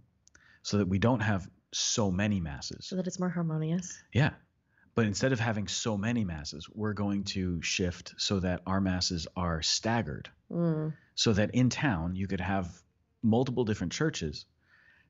so 0.62 0.78
that 0.78 0.88
we 0.88 0.98
don't 0.98 1.20
have 1.20 1.48
so 1.72 2.10
many 2.10 2.40
masses? 2.40 2.86
So 2.86 2.96
that 2.96 3.06
it's 3.06 3.18
more 3.18 3.30
harmonious. 3.30 4.02
Yeah. 4.12 4.30
But 4.94 5.06
instead 5.06 5.32
of 5.32 5.40
having 5.40 5.68
so 5.68 5.96
many 5.96 6.24
masses, 6.24 6.68
we're 6.68 6.92
going 6.92 7.24
to 7.24 7.62
shift 7.62 8.14
so 8.18 8.40
that 8.40 8.60
our 8.66 8.80
masses 8.80 9.26
are 9.36 9.62
staggered 9.62 10.28
Mm. 10.50 10.92
so 11.14 11.32
that 11.32 11.54
in 11.54 11.70
town 11.70 12.14
you 12.14 12.26
could 12.26 12.40
have 12.40 12.82
multiple 13.22 13.64
different 13.64 13.92
churches 13.92 14.44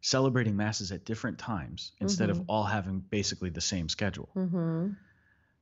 celebrating 0.01 0.57
masses 0.57 0.93
at 0.93 1.05
different 1.05 1.39
times 1.39 1.93
instead 2.01 2.30
of 2.30 2.39
Mhm. 2.39 2.45
all 2.49 2.64
having 2.64 3.01
basically 3.01 3.51
the 3.51 3.61
same 3.61 3.89
schedule. 3.89 4.30
Mm-hmm. 4.37 4.93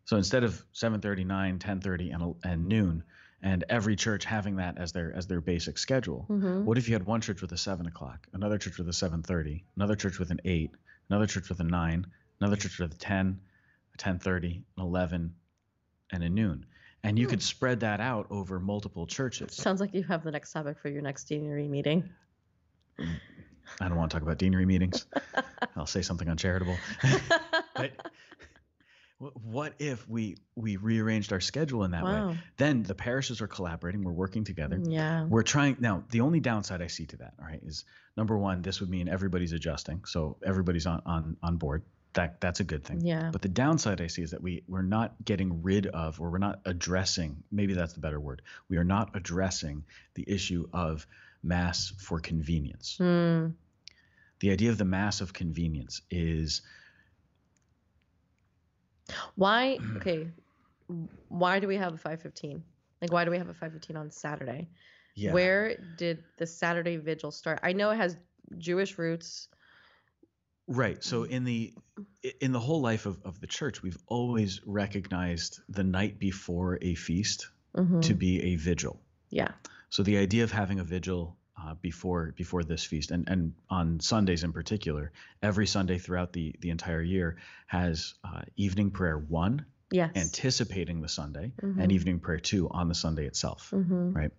So 0.04 0.16
instead 0.16 0.44
of 0.44 0.62
7:30, 0.72 1.24
9, 1.24 1.58
10:30 1.58 2.10
and 2.10 2.34
and 2.44 2.66
noon 2.66 3.04
and 3.42 3.64
every 3.70 3.96
church 3.96 4.24
having 4.26 4.56
that 4.56 4.76
as 4.76 4.92
their 4.92 5.14
as 5.14 5.26
their 5.26 5.40
basic 5.40 5.78
schedule. 5.78 6.26
Mm-hmm. 6.28 6.64
What 6.66 6.76
if 6.76 6.88
you 6.88 6.94
had 6.94 7.06
one 7.06 7.22
church 7.22 7.40
with 7.40 7.52
a 7.52 7.56
7 7.58 7.86
o'clock, 7.86 8.26
another 8.34 8.58
church 8.58 8.76
with 8.76 8.88
a 8.88 8.92
7:30, 8.92 9.64
another 9.76 9.94
church 9.96 10.18
with 10.18 10.30
an 10.30 10.40
8, 10.44 10.72
another 11.08 11.26
church 11.26 11.48
with 11.48 11.60
a 11.60 11.64
9, 11.64 12.06
another 12.40 12.56
church 12.56 12.78
with 12.78 12.92
a 12.92 12.98
10, 12.98 13.26
a 13.28 13.49
10:30, 14.00 14.64
an 14.76 14.82
11 14.82 15.34
and 16.10 16.24
a 16.24 16.28
noon. 16.28 16.66
And 17.02 17.18
you 17.18 17.26
Hmm. 17.26 17.30
could 17.30 17.42
spread 17.42 17.80
that 17.80 18.00
out 18.00 18.26
over 18.30 18.58
multiple 18.60 19.06
churches. 19.06 19.54
Sounds 19.54 19.80
like 19.80 19.94
you 19.94 20.02
have 20.04 20.24
the 20.24 20.30
next 20.30 20.52
topic 20.52 20.78
for 20.78 20.88
your 20.88 21.02
next 21.02 21.24
deanery 21.24 21.68
meeting. 21.68 22.08
I 22.98 23.88
don't 23.88 23.96
want 23.96 24.10
to 24.10 24.14
talk 24.14 24.22
about 24.22 24.38
deanery 24.38 24.66
meetings. 24.66 25.06
I'll 25.76 25.86
say 25.86 26.02
something 26.02 26.28
uncharitable. 26.28 26.76
but 27.76 27.92
what 29.18 29.74
if 29.78 30.08
we 30.08 30.36
we 30.56 30.76
rearranged 30.76 31.32
our 31.32 31.40
schedule 31.40 31.84
in 31.84 31.90
that 31.92 32.04
way? 32.04 32.36
Then 32.56 32.82
the 32.82 32.94
parishes 32.94 33.40
are 33.40 33.46
collaborating. 33.46 34.02
We're 34.02 34.12
working 34.12 34.44
together. 34.44 34.80
Yeah. 34.82 35.24
We're 35.26 35.42
trying 35.42 35.76
now. 35.80 36.04
The 36.10 36.20
only 36.22 36.40
downside 36.40 36.82
I 36.82 36.86
see 36.88 37.06
to 37.06 37.16
that, 37.18 37.34
all 37.38 37.46
right, 37.46 37.60
is 37.62 37.84
number 38.16 38.36
one, 38.36 38.62
this 38.62 38.80
would 38.80 38.90
mean 38.90 39.08
everybody's 39.08 39.52
adjusting, 39.52 40.04
so 40.04 40.36
everybody's 40.44 40.86
on 40.86 41.02
on 41.06 41.36
on 41.42 41.56
board. 41.56 41.82
That 42.14 42.40
that's 42.40 42.60
a 42.60 42.64
good 42.64 42.84
thing. 42.84 43.00
Yeah. 43.02 43.30
But 43.32 43.42
the 43.42 43.48
downside 43.48 44.00
I 44.00 44.08
see 44.08 44.22
is 44.22 44.32
that 44.32 44.42
we 44.42 44.62
we're 44.66 44.82
not 44.82 45.14
getting 45.24 45.62
rid 45.62 45.86
of, 45.86 46.20
or 46.20 46.30
we're 46.30 46.38
not 46.38 46.60
addressing. 46.64 47.42
Maybe 47.52 47.74
that's 47.74 47.92
the 47.92 48.00
better 48.00 48.18
word. 48.18 48.42
We 48.68 48.76
are 48.78 48.84
not 48.84 49.10
addressing 49.14 49.84
the 50.14 50.24
issue 50.26 50.68
of 50.72 51.06
mass 51.42 51.92
for 51.98 52.20
convenience. 52.20 52.96
Hmm. 52.98 53.48
The 54.40 54.50
idea 54.50 54.70
of 54.70 54.78
the 54.78 54.84
mass 54.84 55.20
of 55.20 55.32
convenience 55.32 56.02
is 56.10 56.62
Why? 59.36 59.78
Okay. 59.96 60.28
Why 61.28 61.60
do 61.60 61.68
we 61.68 61.76
have 61.76 61.94
a 61.94 61.98
515? 61.98 62.62
Like, 63.00 63.12
why 63.12 63.24
do 63.24 63.30
we 63.30 63.38
have 63.38 63.48
a 63.48 63.54
515 63.54 63.96
on 63.96 64.10
Saturday? 64.10 64.68
yeah. 65.14 65.32
Where 65.32 65.76
did 65.96 66.24
the 66.38 66.46
Saturday 66.46 66.96
vigil 66.96 67.30
start? 67.30 67.60
I 67.62 67.72
know 67.72 67.90
it 67.90 67.96
has 67.96 68.16
Jewish 68.58 68.98
roots. 68.98 69.48
Right. 70.72 71.02
So 71.02 71.24
in 71.24 71.42
the 71.44 71.74
in 72.40 72.52
the 72.52 72.60
whole 72.60 72.80
life 72.80 73.04
of, 73.06 73.20
of 73.24 73.40
the 73.40 73.48
church, 73.48 73.82
we've 73.82 73.98
always 74.06 74.60
recognized 74.64 75.60
the 75.68 75.82
night 75.82 76.18
before 76.18 76.78
a 76.80 76.94
feast 76.94 77.48
Mhm. 77.76 78.02
to 78.02 78.14
be 78.14 78.40
a 78.52 78.54
vigil. 78.56 79.00
Yeah. 79.30 79.52
So 79.90 80.02
the 80.04 80.18
idea 80.18 80.44
of 80.44 80.52
having 80.52 80.78
a 80.78 80.84
vigil 80.84 81.36
uh, 81.60 81.74
before 81.74 82.32
before 82.36 82.62
this 82.62 82.84
feast, 82.84 83.10
and 83.10 83.28
and 83.28 83.52
on 83.68 83.98
Sundays 84.00 84.44
in 84.44 84.52
particular, 84.52 85.12
every 85.42 85.66
Sunday 85.66 85.98
throughout 85.98 86.32
the 86.32 86.54
the 86.60 86.70
entire 86.70 87.02
year 87.02 87.36
has 87.66 88.14
uh, 88.24 88.42
evening 88.56 88.92
prayer 88.92 89.18
one, 89.18 89.66
Yes. 89.90 90.12
anticipating 90.16 91.00
the 91.02 91.08
Sunday, 91.08 91.52
Mhm. 91.60 91.82
and 91.82 91.90
evening 91.92 92.20
prayer 92.20 92.38
two 92.38 92.68
on 92.70 92.86
the 92.88 92.94
Sunday 92.94 93.26
itself. 93.26 93.72
Mhm. 93.72 94.14
Right. 94.14 94.30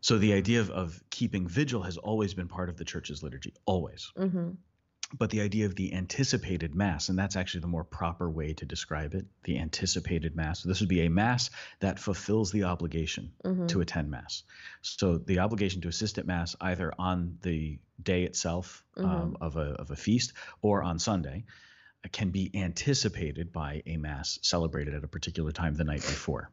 So 0.00 0.18
the 0.18 0.32
idea 0.32 0.60
of, 0.60 0.70
of 0.70 1.02
keeping 1.10 1.46
vigil 1.48 1.82
has 1.82 1.96
always 1.98 2.32
been 2.34 2.48
part 2.48 2.68
of 2.70 2.76
the 2.76 2.84
church's 2.84 3.22
liturgy, 3.22 3.52
always. 3.66 4.12
Mhm. 4.16 4.56
But 5.16 5.30
the 5.30 5.40
idea 5.40 5.66
of 5.66 5.74
the 5.76 5.94
anticipated 5.94 6.74
mass, 6.74 7.08
and 7.08 7.18
that's 7.18 7.36
actually 7.36 7.60
the 7.60 7.66
more 7.68 7.84
proper 7.84 8.28
way 8.30 8.54
to 8.54 8.64
describe 8.66 9.14
it 9.14 9.24
the 9.44 9.58
anticipated 9.58 10.34
mass. 10.34 10.60
So 10.62 10.68
this 10.68 10.80
would 10.80 10.88
be 10.88 11.02
a 11.02 11.10
mass 11.10 11.50
that 11.80 11.98
fulfills 12.00 12.50
the 12.50 12.64
obligation 12.64 13.32
Mhm. 13.44 13.68
to 13.68 13.80
attend 13.80 14.10
mass. 14.10 14.42
So 14.82 15.18
the 15.18 15.38
obligation 15.38 15.80
to 15.82 15.88
assist 15.88 16.18
at 16.18 16.26
mass 16.26 16.56
either 16.60 16.92
on 16.98 17.38
the 17.42 17.78
day 18.02 18.24
itself 18.24 18.84
um, 18.96 19.36
of, 19.40 19.56
a, 19.56 19.60
of 19.80 19.90
a 19.90 19.96
feast 19.96 20.32
or 20.60 20.82
on 20.82 20.98
Sunday 20.98 21.44
uh, 22.04 22.08
can 22.10 22.30
be 22.30 22.50
anticipated 22.54 23.52
by 23.52 23.82
a 23.86 23.96
mass 23.98 24.38
celebrated 24.42 24.94
at 24.94 25.04
a 25.04 25.08
particular 25.08 25.52
time 25.52 25.74
the 25.74 25.84
night 25.84 26.00
before. 26.02 26.50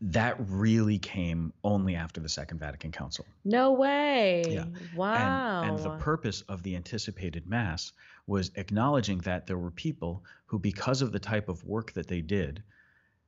That 0.00 0.36
really 0.38 0.98
came 0.98 1.52
only 1.64 1.96
after 1.96 2.20
the 2.20 2.28
Second 2.28 2.58
Vatican 2.58 2.92
Council. 2.92 3.24
No 3.44 3.72
way. 3.72 4.44
Yeah. 4.46 4.66
Wow. 4.94 5.62
And, 5.62 5.70
and 5.70 5.78
the 5.78 5.96
purpose 5.96 6.42
of 6.42 6.62
the 6.62 6.76
anticipated 6.76 7.46
Mass 7.46 7.92
was 8.26 8.50
acknowledging 8.56 9.18
that 9.18 9.46
there 9.46 9.56
were 9.56 9.70
people 9.70 10.22
who, 10.46 10.58
because 10.58 11.00
of 11.00 11.12
the 11.12 11.18
type 11.18 11.48
of 11.48 11.64
work 11.64 11.92
that 11.92 12.08
they 12.08 12.20
did, 12.20 12.62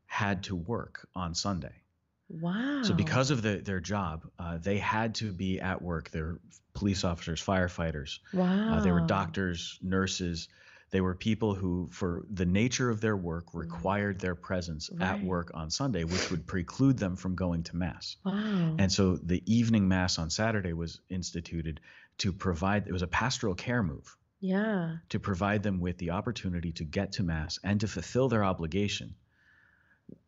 had 0.07 0.43
to 0.45 0.57
work 0.57 1.09
on 1.15 1.35
Sunday. 1.35 1.83
wow. 2.29 2.83
So, 2.83 2.95
because 2.95 3.31
of 3.31 3.43
the, 3.43 3.57
their 3.57 3.81
job, 3.81 4.27
uh, 4.39 4.59
they 4.59 4.79
had 4.79 5.15
to 5.17 5.33
be 5.33 5.61
at 5.61 5.81
work. 5.81 6.11
They're 6.11 6.39
police 6.75 7.03
officers, 7.05 7.43
firefighters, 7.43 8.19
wow. 8.33 8.75
uh, 8.75 8.81
they 8.81 8.93
were 8.93 9.01
doctors, 9.01 9.79
nurses. 9.83 10.49
They 10.91 11.01
were 11.01 11.15
people 11.15 11.55
who, 11.55 11.89
for 11.93 12.25
the 12.31 12.47
nature 12.47 12.89
of 12.89 13.01
their 13.01 13.17
work, 13.17 13.47
mm. 13.47 13.61
required 13.61 14.21
their 14.21 14.35
presence 14.35 14.91
at 15.01 15.23
work 15.23 15.51
on 15.55 15.71
Sunday, 15.71 16.05
which 16.05 16.31
would 16.31 16.47
preclude 16.47 16.99
them 16.99 17.17
from 17.17 17.35
going 17.35 17.63
to 17.65 17.77
Mass. 17.77 18.17
Wow. 18.25 18.77
And 18.79 18.91
so 18.91 19.17
the 19.17 19.43
evening 19.47 19.87
mass 19.87 20.19
on 20.19 20.31
Saturday 20.31 20.73
was 20.73 21.01
instituted 21.11 21.81
to 22.19 22.33
provide, 22.33 22.87
it 22.87 22.93
was 22.93 23.03
a 23.03 23.07
pastoral 23.07 23.55
care 23.55 23.83
move 23.83 24.17
yeah. 24.41 24.97
to 25.11 25.19
provide 25.19 25.63
them 25.63 25.81
with 25.81 25.99
the 25.99 26.11
opportunity 26.11 26.73
to 26.73 26.85
get 26.85 27.13
to 27.13 27.23
mass 27.23 27.59
and 27.63 27.81
to 27.81 27.89
fulfill 27.89 28.29
their 28.29 28.45
obligation 28.45 29.15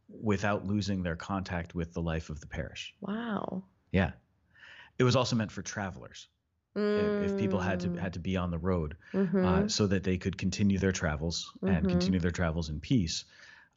without 0.09 0.67
losing 0.67 1.03
their 1.03 1.17
contact 1.17 1.75
with 1.75 1.93
the 1.95 2.03
life 2.03 2.31
of 2.31 2.41
the 2.41 2.47
parish. 2.47 2.95
Wow. 3.01 3.63
Yeah. 3.93 4.13
It 4.99 5.05
was 5.05 5.17
also 5.17 5.37
meant 5.37 5.53
for 5.53 5.63
travelers. 5.63 6.29
If, 6.75 7.23
if 7.23 7.37
people 7.37 7.61
had 7.61 7.81
to 7.81 7.89
Mm. 7.91 7.99
had 7.99 8.13
to 8.15 8.19
be 8.21 8.37
on 8.37 8.51
the 8.51 8.59
road 8.59 8.97
uh, 9.15 9.19
Mhm. 9.19 9.71
so 9.71 9.87
that 9.87 10.05
they 10.05 10.19
could 10.19 10.37
continue 10.39 10.79
their 10.79 10.93
travels 10.93 11.53
and 11.63 11.87
Mhm. 11.87 11.91
continue 11.91 12.21
their 12.21 12.31
travels 12.31 12.69
in 12.69 12.81
peace. 12.81 13.25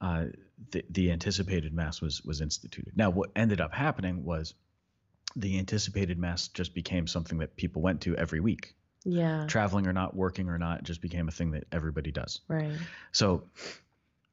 Uh, 0.02 0.26
the, 0.72 0.84
the 0.90 1.12
anticipated 1.12 1.74
mass 1.74 2.02
was 2.02 2.22
was 2.24 2.42
instituted. 2.42 2.96
Now, 2.98 3.10
what 3.10 3.32
ended 3.36 3.62
up 3.62 3.74
happening 3.74 4.24
was 4.24 4.54
the 5.36 5.58
anticipated 5.60 6.18
mass 6.18 6.48
just 6.50 6.74
became 6.74 7.08
something 7.08 7.40
that 7.40 7.56
people 7.56 7.82
went 7.82 8.02
to 8.02 8.16
every 8.16 8.40
week. 8.40 8.76
yeah. 9.06 9.46
Traveling 9.48 9.88
or 9.88 9.94
not, 9.94 10.16
working 10.16 10.48
or 10.50 10.58
not, 10.58 10.84
just 10.84 11.02
became 11.02 11.28
a 11.28 11.32
thing 11.32 11.52
that 11.52 11.66
everybody 11.72 12.12
does. 12.12 12.40
Right. 12.48 12.78
So, 13.12 13.50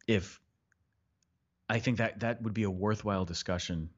if 0.06 0.40
I 1.68 1.78
think 1.80 1.98
that 1.98 2.20
that 2.20 2.42
would 2.42 2.54
be 2.54 2.64
a 2.64 2.70
worthwhile 2.70 3.24
discussion 3.24 3.90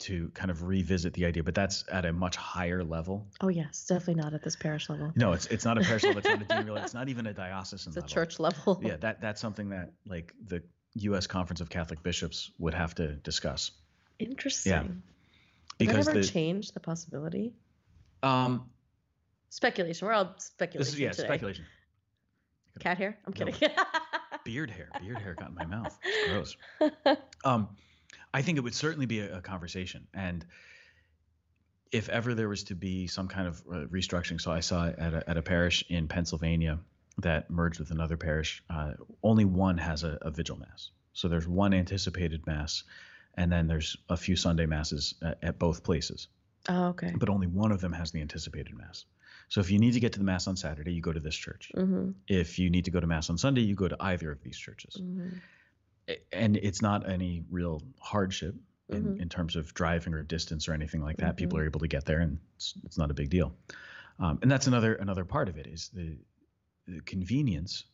to 0.00 0.30
kind 0.34 0.50
of 0.50 0.62
revisit 0.64 1.12
the 1.14 1.24
idea, 1.26 1.42
but 1.42 1.54
that's 1.54 1.84
at 1.92 2.04
a 2.04 2.12
much 2.12 2.36
higher 2.36 2.82
level. 2.82 3.26
Oh 3.40 3.48
yes, 3.48 3.86
definitely 3.86 4.22
not 4.22 4.34
at 4.34 4.42
this 4.42 4.56
parish 4.56 4.88
level. 4.88 5.12
No, 5.16 5.32
it's 5.32 5.46
it's 5.46 5.64
not 5.64 5.78
a 5.78 5.82
parish 5.82 6.04
level, 6.04 6.18
it's 6.18 6.28
not 6.28 6.42
a 6.42 6.44
dean 6.64 6.76
it's 6.78 6.94
not 6.94 7.08
even 7.08 7.26
a 7.26 7.32
diocesan 7.34 7.90
It's 7.90 7.96
a 7.96 8.00
level. 8.00 8.08
church 8.08 8.38
level. 8.40 8.80
Yeah, 8.82 8.96
that 8.96 9.20
that's 9.20 9.40
something 9.40 9.68
that 9.70 9.92
like 10.06 10.32
the 10.46 10.62
U.S. 10.94 11.26
Conference 11.26 11.60
of 11.60 11.68
Catholic 11.70 12.02
Bishops 12.02 12.50
would 12.58 12.74
have 12.74 12.94
to 12.96 13.14
discuss 13.16 13.70
Interesting. 14.18 15.02
because 15.78 15.96
Does 15.96 16.06
that 16.06 16.10
ever 16.12 16.20
the 16.20 16.26
change 16.28 16.72
the 16.72 16.80
possibility? 16.80 17.54
um 18.22 18.68
Speculation. 19.50 20.06
We're 20.06 20.14
all 20.14 20.34
speculating. 20.38 20.78
this 20.80 20.94
is 20.94 21.00
yeah 21.00 21.10
today. 21.10 21.26
speculation. 21.28 21.64
Cat 22.78 22.98
hair? 22.98 23.18
I'm 23.26 23.34
No. 23.38 23.52
kidding. 23.52 23.70
Beard 24.44 24.70
hair, 24.70 24.88
beard 25.02 25.18
hair 25.18 25.34
got 25.34 25.50
in 25.50 25.54
my 25.54 25.66
mouth. 25.66 25.98
It's 26.02 26.28
gross. 26.30 26.56
Um, 27.44 27.68
I 28.32 28.42
think 28.42 28.58
it 28.58 28.60
would 28.62 28.74
certainly 28.74 29.06
be 29.06 29.20
a, 29.20 29.38
a 29.38 29.40
conversation, 29.40 30.06
and 30.14 30.44
if 31.90 32.08
ever 32.08 32.34
there 32.34 32.48
was 32.48 32.64
to 32.64 32.74
be 32.74 33.06
some 33.06 33.28
kind 33.28 33.48
of 33.48 33.60
uh, 33.68 33.74
restructuring, 33.86 34.40
so 34.40 34.52
I 34.52 34.60
saw 34.60 34.86
at 34.86 35.14
a, 35.14 35.28
at 35.28 35.36
a 35.36 35.42
parish 35.42 35.84
in 35.88 36.06
Pennsylvania 36.08 36.78
that 37.18 37.50
merged 37.50 37.80
with 37.80 37.90
another 37.90 38.16
parish. 38.16 38.62
Uh, 38.70 38.92
only 39.22 39.44
one 39.44 39.78
has 39.78 40.04
a, 40.04 40.18
a 40.22 40.30
vigil 40.30 40.56
mass, 40.56 40.90
so 41.12 41.28
there's 41.28 41.48
one 41.48 41.74
anticipated 41.74 42.46
mass, 42.46 42.84
and 43.34 43.50
then 43.50 43.66
there's 43.66 43.96
a 44.08 44.16
few 44.16 44.36
Sunday 44.36 44.66
masses 44.66 45.14
at, 45.22 45.38
at 45.42 45.58
both 45.58 45.82
places, 45.82 46.28
oh, 46.68 46.88
okay. 46.88 47.12
but 47.16 47.28
only 47.28 47.46
one 47.46 47.72
of 47.72 47.80
them 47.80 47.92
has 47.92 48.12
the 48.12 48.20
anticipated 48.20 48.76
mass. 48.76 49.04
So 49.48 49.60
if 49.60 49.72
you 49.72 49.80
need 49.80 49.94
to 49.94 50.00
get 50.00 50.12
to 50.12 50.20
the 50.20 50.24
mass 50.24 50.46
on 50.46 50.56
Saturday, 50.56 50.92
you 50.92 51.02
go 51.02 51.12
to 51.12 51.18
this 51.18 51.34
church. 51.34 51.72
Mm-hmm. 51.74 52.10
If 52.28 52.60
you 52.60 52.70
need 52.70 52.84
to 52.84 52.92
go 52.92 53.00
to 53.00 53.06
mass 53.08 53.30
on 53.30 53.36
Sunday, 53.36 53.62
you 53.62 53.74
go 53.74 53.88
to 53.88 53.96
either 53.98 54.30
of 54.30 54.40
these 54.42 54.56
churches 54.56 54.96
Mm-hmm. 55.00 55.38
And 56.32 56.56
it's 56.56 56.82
not 56.82 57.08
any 57.08 57.44
real 57.50 57.82
hardship 58.00 58.54
in, 58.88 59.04
Mhm. 59.04 59.20
in 59.20 59.28
terms 59.28 59.56
of 59.56 59.72
driving 59.74 60.14
or 60.14 60.22
distance 60.22 60.68
or 60.68 60.72
anything 60.74 61.02
like 61.02 61.18
that. 61.18 61.36
People 61.36 61.58
Mhm. 61.58 61.62
are 61.62 61.66
able 61.66 61.80
to 61.80 61.88
get 61.88 62.04
there, 62.04 62.20
and 62.20 62.38
it's, 62.56 62.74
it's 62.84 62.98
not 62.98 63.10
a 63.10 63.14
big 63.14 63.30
deal. 63.30 63.54
Um, 64.18 64.38
and 64.42 64.50
that's 64.50 64.66
another 64.66 64.94
another 64.94 65.24
part 65.24 65.48
of 65.48 65.56
it 65.56 65.66
is 65.66 65.88
the, 65.90 66.18
the 66.86 67.00
convenience. 67.02 67.84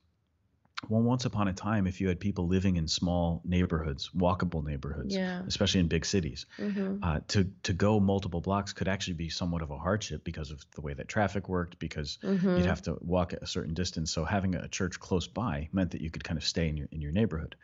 Well, 0.89 1.03
once 1.03 1.25
upon 1.25 1.49
a 1.49 1.53
time, 1.55 1.87
if 1.87 2.01
you 2.01 2.09
had 2.09 2.21
people 2.21 2.47
living 2.49 2.77
in 2.77 2.87
small 2.87 3.41
neighborhoods, 3.45 4.11
walkable 4.15 4.63
neighborhoods, 4.63 5.15
Yeah. 5.17 5.43
especially 5.47 5.81
in 5.81 5.89
big 5.89 6.05
cities, 6.05 6.47
Mm-hmm. 6.59 7.03
uh, 7.03 7.21
to 7.29 7.45
to 7.63 7.73
go 7.73 7.99
multiple 7.99 8.41
blocks 8.41 8.73
could 8.73 8.89
actually 8.89 9.15
be 9.15 9.29
somewhat 9.31 9.63
of 9.63 9.71
a 9.71 9.79
hardship 9.79 10.23
because 10.25 10.51
of 10.51 10.65
the 10.75 10.83
way 10.83 10.93
that 10.95 11.09
traffic 11.09 11.49
worked, 11.49 11.79
because 11.79 12.19
Mm-hmm. 12.23 12.57
you'd 12.57 12.67
have 12.67 12.83
to 12.83 12.99
walk 13.01 13.33
a 13.33 13.47
certain 13.47 13.75
distance. 13.75 14.11
So 14.13 14.25
having 14.25 14.55
a 14.55 14.69
church 14.69 15.01
close 15.01 15.27
by 15.27 15.69
meant 15.73 15.91
that 15.93 16.01
you 16.03 16.11
could 16.11 16.25
kind 16.25 16.37
of 16.39 16.45
stay 16.45 16.69
in 16.69 16.77
your 16.77 16.89
in 16.93 17.01
your 17.01 17.13
neighborhood. 17.13 17.57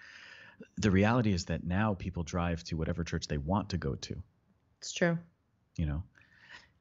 The 0.79 0.91
reality 0.91 1.33
is 1.33 1.47
that 1.47 1.65
now 1.65 1.95
people 1.95 2.23
drive 2.23 2.63
to 2.65 2.77
whatever 2.77 3.05
church 3.05 3.27
they 3.29 3.39
want 3.39 3.71
to 3.71 3.79
go 3.79 3.95
to, 3.95 4.23
It's 4.79 4.93
true. 4.93 5.19
you 5.77 5.87
know, 5.87 6.03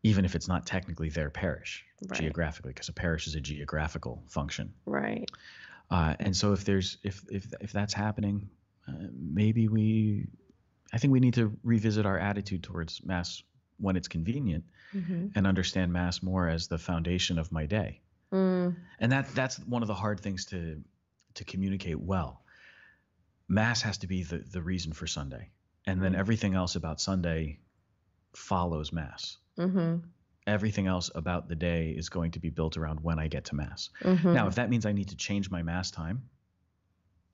even 0.04 0.26
if 0.26 0.36
it's 0.36 0.48
not 0.48 0.66
technically 0.66 1.10
their 1.10 1.30
parish 1.30 1.86
Right. 2.10 2.20
geographically, 2.22 2.72
because 2.74 2.90
a 2.90 2.94
parish 2.94 3.28
is 3.28 3.36
a 3.36 3.42
geographical 3.42 4.24
function. 4.28 4.74
Right. 4.86 5.30
Uh, 5.92 6.16
and 6.20 6.36
so 6.36 6.54
if 6.54 6.66
there's 6.66 6.98
if 7.04 7.22
if 7.30 7.54
if 7.62 7.72
that's 7.72 7.94
happening, 7.94 8.50
uh, 8.88 8.94
maybe 9.14 9.68
we, 9.68 10.28
I 10.92 10.98
think 10.98 11.12
we 11.14 11.20
need 11.20 11.36
to 11.36 11.56
revisit 11.64 12.06
our 12.08 12.18
attitude 12.18 12.64
towards 12.64 13.04
mass 13.06 13.44
when 13.78 13.96
it's 13.96 14.08
convenient 14.08 14.64
Mm-hmm. 14.96 15.28
and 15.36 15.48
understand 15.48 15.94
mass 15.94 16.22
more 16.22 16.50
as 16.50 16.68
the 16.68 16.78
foundation 16.78 17.40
of 17.40 17.52
my 17.52 17.66
day. 17.66 18.02
Mm. 18.34 18.76
and 19.00 19.12
that 19.12 19.28
that's 19.36 19.58
one 19.60 19.82
of 19.84 19.88
the 19.88 19.94
hard 19.94 20.20
things 20.20 20.46
to 20.46 20.82
to 21.36 21.44
communicate 21.46 22.00
well 22.00 22.41
mass 23.52 23.82
has 23.82 23.98
to 23.98 24.08
be 24.08 24.24
the 24.24 24.38
the 24.56 24.62
reason 24.62 24.94
for 24.94 25.06
sunday 25.08 25.50
and 25.86 26.02
then 26.02 26.14
Mm. 26.14 26.18
everything 26.20 26.54
else 26.56 26.76
about 26.78 27.02
sunday 27.02 27.60
follows 28.36 28.92
mass 28.94 29.38
Mm-hmm. 29.60 29.98
everything 30.48 30.88
else 30.88 31.12
about 31.14 31.48
the 31.50 31.56
day 31.56 31.92
is 31.92 32.08
going 32.10 32.32
to 32.32 32.40
be 32.40 32.50
built 32.50 32.78
around 32.78 33.00
when 33.02 33.20
i 33.20 33.28
get 33.28 33.46
to 33.46 33.56
mass 33.56 33.90
Mm-hmm. 34.04 34.34
now 34.34 34.48
if 34.48 34.56
that 34.56 34.70
means 34.70 34.86
i 34.86 34.94
need 34.94 35.10
to 35.10 35.18
change 35.18 35.52
my 35.52 35.62
mass 35.64 35.92
time 35.92 36.24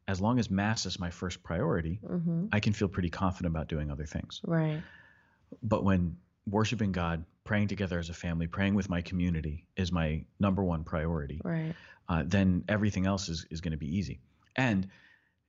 as 0.07 0.20
long 0.22 0.39
as 0.39 0.49
mass 0.49 0.86
is 0.86 0.99
my 0.99 1.09
first 1.11 1.43
priority 1.43 1.99
Mm-hmm. 2.03 2.47
i 2.51 2.59
can 2.59 2.74
feel 2.74 2.88
pretty 2.88 3.09
confident 3.09 3.53
about 3.55 3.68
doing 3.68 3.91
other 3.91 4.05
things 4.05 4.41
Right. 4.43 4.82
but 5.61 5.84
when 5.84 6.18
worshiping 6.49 6.91
god 6.91 7.24
praying 7.43 7.68
together 7.68 7.99
as 7.99 8.09
a 8.09 8.13
family 8.13 8.47
praying 8.47 8.74
with 8.76 8.89
my 8.89 9.01
community 9.01 9.68
is 9.76 9.91
my 9.91 10.26
number 10.39 10.63
one 10.63 10.84
priority 10.84 11.39
Right. 11.43 11.76
uh, 12.09 12.24
then 12.26 12.63
everything 12.68 13.05
else 13.05 13.30
is, 13.30 13.45
is 13.51 13.61
going 13.61 13.72
to 13.74 13.78
be 13.78 13.97
easy. 13.97 14.20
And 14.55 14.88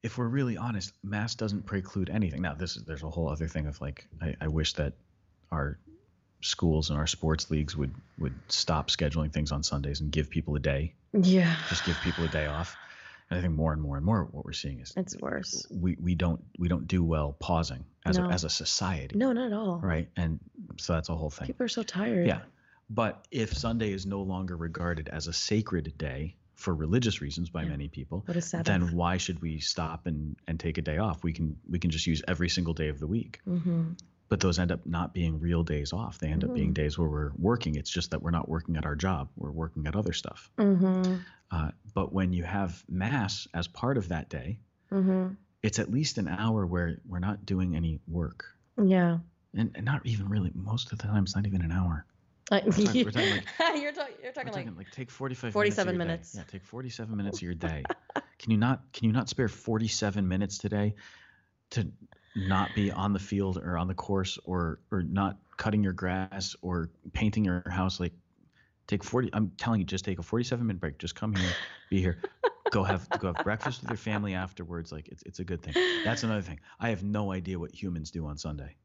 if 0.03 0.17
we're 0.19 0.29
really 0.29 0.57
honest, 0.57 0.93
mass 1.03 1.35
doesn't 1.35 1.67
preclude 1.67 2.09
anything. 2.11 2.43
Now, 2.43 2.55
this 2.55 2.77
is 2.77 2.85
there's 2.85 3.03
a 3.03 3.11
whole 3.11 3.29
other 3.29 3.49
thing 3.49 3.67
of 3.67 3.81
like 3.81 4.07
I, 4.21 4.37
I 4.41 4.49
wish 4.49 4.75
that 4.75 4.95
our 5.51 5.79
schools 6.41 6.91
and 6.91 6.99
our 6.99 7.07
sports 7.07 7.51
leagues 7.51 7.77
would 7.77 7.93
would 8.19 8.35
stop 8.49 8.91
scheduling 8.91 9.33
things 9.33 9.51
on 9.53 9.63
Sundays 9.63 10.01
and 10.01 10.11
give 10.13 10.31
people 10.31 10.55
a 10.55 10.61
day, 10.61 10.95
Yeah. 11.13 11.57
just 11.69 11.85
give 11.85 11.99
people 12.03 12.25
a 12.25 12.29
day 12.29 12.47
off. 12.47 12.77
And 13.31 13.39
I 13.39 13.43
think 13.43 13.55
more 13.55 13.73
and 13.75 13.83
more 13.83 13.97
and 13.97 14.07
more 14.07 14.25
what 14.31 14.45
we're 14.45 14.53
seeing 14.53 14.81
is 14.81 14.93
It's 14.97 15.17
worse. 15.19 15.67
we 15.71 15.97
we 16.01 16.15
don't 16.15 16.43
we 16.59 16.69
don't 16.69 16.87
do 16.87 17.03
well 17.05 17.37
pausing 17.41 17.85
as 18.07 18.17
No. 18.19 18.27
a 18.27 18.29
as 18.33 18.45
a 18.45 18.51
society, 18.51 19.19
No, 19.19 19.33
not 19.33 19.49
at 19.49 19.53
all. 19.53 19.81
right? 19.81 20.09
And 20.17 20.39
so 20.79 20.93
that's 20.95 21.09
a 21.09 21.15
whole 21.17 21.29
thing. 21.31 21.49
People 21.49 21.65
are 21.65 21.69
so 21.69 21.83
tired. 21.83 22.27
Yeah. 22.27 22.41
But 22.91 23.27
if 23.31 23.53
Sunday 23.53 23.93
is 23.93 24.07
no 24.07 24.23
longer 24.23 24.57
regarded 24.57 25.09
as 25.09 25.27
a 25.27 25.33
sacred 25.33 25.93
day 25.99 26.37
for 26.59 26.75
religious 26.75 27.21
reasons 27.21 27.49
by 27.51 27.63
Yeah. 27.63 27.69
many 27.71 27.89
people, 27.89 28.23
What 28.27 28.37
a 28.37 28.41
Sabbath. 28.43 28.67
then 28.67 28.95
why 28.95 29.17
should 29.17 29.41
we 29.41 29.61
stop 29.61 30.07
and, 30.07 30.37
and 30.49 30.59
take 30.59 30.77
a 30.77 30.83
day 30.83 30.99
off? 30.99 31.23
We 31.23 31.33
can 31.33 31.57
we 31.71 31.79
can 31.79 31.91
just 31.91 32.07
use 32.07 32.21
every 32.29 32.49
single 32.49 32.75
day 32.75 32.89
of 32.89 32.99
the 32.99 33.07
week. 33.07 33.41
Mm-hmm. 33.47 33.93
But 34.29 34.41
those 34.41 34.59
end 34.59 34.73
up 34.73 34.85
not 34.85 35.15
being 35.15 35.41
real 35.41 35.63
days 35.63 35.93
off. 35.93 36.19
They 36.19 36.29
end 36.29 36.45
up 36.45 36.53
being 36.53 36.73
Mhm. 36.73 36.75
days 36.75 36.99
where 36.99 37.09
we're 37.09 37.33
working. 37.39 37.77
It's 37.77 37.89
just 37.91 38.11
that 38.11 38.21
we're 38.23 38.33
not 38.33 38.49
working 38.49 38.77
at 38.77 38.85
our 38.85 38.97
job. 38.97 39.31
We're 39.37 39.53
working 39.53 39.87
at 39.87 39.97
other 39.97 40.13
stuff. 40.13 40.51
Mm-hmm. 40.59 41.15
Uh, 41.51 41.71
but 41.95 42.13
when 42.13 42.33
you 42.35 42.43
have 42.43 42.85
mass 42.91 43.47
as 43.55 43.69
part 43.69 43.97
of 43.97 44.09
that 44.09 44.29
day, 44.29 44.59
Mm-hmm. 44.93 45.35
it's 45.63 45.79
at 45.79 45.91
least 45.91 46.19
an 46.19 46.29
hour 46.29 46.67
where 46.67 46.99
we're 47.07 47.19
not 47.21 47.47
doing 47.47 47.77
any 47.77 48.01
work. 48.09 48.45
Yeah. 48.83 49.19
And, 49.55 49.71
and 49.77 49.85
not 49.85 50.05
even 50.07 50.29
really 50.29 50.51
most 50.55 50.93
of 50.93 50.99
the 50.99 51.07
time 51.07 51.23
it's 51.25 51.37
not 51.37 51.47
even 51.47 51.63
an 51.63 51.73
hour. 51.73 52.05
Like, 52.51 52.65
talking- 52.65 53.05
we're 53.05 53.11
talking 53.11 53.43
ah, 53.61 53.75
you're, 53.75 53.93
talk, 53.93 54.09
you're 54.23 54.29
We're 54.29 54.33
talking 54.33 54.53
like 54.53 54.65
talking 54.65 54.77
like 54.77 54.91
take 54.91 55.11
45 55.11 55.53
47 55.53 55.97
minutes. 55.99 56.35
minutes. 56.35 56.35
of 56.35 56.39
your 56.39 56.45
day. 56.45 56.47
Yeah, 56.47 56.59
take 56.61 56.67
47 56.67 57.17
minutes 57.17 57.39
of 57.39 57.43
your 57.43 57.55
day. 57.55 57.83
can 58.39 58.51
you 58.51 58.57
not 58.57 58.93
can 58.93 59.05
you 59.07 59.13
not 59.13 59.29
spare 59.29 59.49
47 59.49 60.27
minutes 60.27 60.59
today 60.59 60.95
to 61.71 61.91
not 62.37 62.71
be 62.75 62.91
on 62.91 63.13
the 63.13 63.19
field 63.19 63.59
or 63.59 63.77
on 63.77 63.89
the 63.89 63.95
course 63.95 64.39
or 64.45 64.81
or 64.91 65.03
not 65.03 65.39
cutting 65.57 65.83
your 65.83 65.93
grass 65.93 66.55
or 66.63 66.91
painting 67.13 67.45
your 67.45 67.69
house 67.69 67.99
like 68.01 68.13
take 68.87 69.03
40 69.05 69.31
I'm 69.33 69.53
telling 69.57 69.81
you 69.81 69.87
just 69.87 70.05
take 70.05 70.19
a 70.19 70.23
47 70.23 70.67
minute 70.67 70.81
break. 70.81 70.99
Just 70.99 71.15
come 71.15 71.35
here, 71.35 71.51
be 71.91 72.01
here. 72.01 72.19
Go 72.71 72.85
have 72.85 73.09
go 73.19 73.33
have 73.33 73.45
breakfast 73.45 73.81
with 73.81 73.91
your 73.91 73.97
family 73.97 74.35
afterwards 74.35 74.93
like 74.93 75.09
it's 75.09 75.23
it's 75.25 75.39
a 75.41 75.45
good 75.45 75.63
thing. 75.63 75.75
That's 76.05 76.23
another 76.23 76.43
thing. 76.43 76.61
I 76.79 76.91
have 76.91 77.03
no 77.03 77.33
idea 77.33 77.59
what 77.59 77.75
humans 77.75 78.11
do 78.11 78.27
on 78.27 78.39
Sunday. 78.39 78.77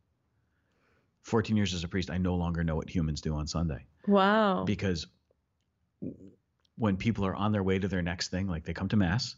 14 1.24 1.56
years 1.58 1.74
as 1.74 1.84
a 1.84 1.88
priest, 1.88 2.10
I 2.12 2.18
no 2.18 2.36
longer 2.36 2.64
know 2.64 2.76
what 2.76 2.90
humans 2.90 3.22
do 3.22 3.34
on 3.36 3.48
Sunday 3.48 3.86
wow. 4.08 4.64
because 4.66 5.08
when 6.78 6.98
people 6.98 7.26
are 7.26 7.36
on 7.36 7.52
their 7.52 7.64
way 7.64 7.80
to 7.80 7.88
their 7.88 8.02
next 8.02 8.30
thing, 8.30 8.48
like 8.48 8.64
they 8.66 8.74
come 8.74 8.90
to 8.90 8.98
mass. 8.98 9.36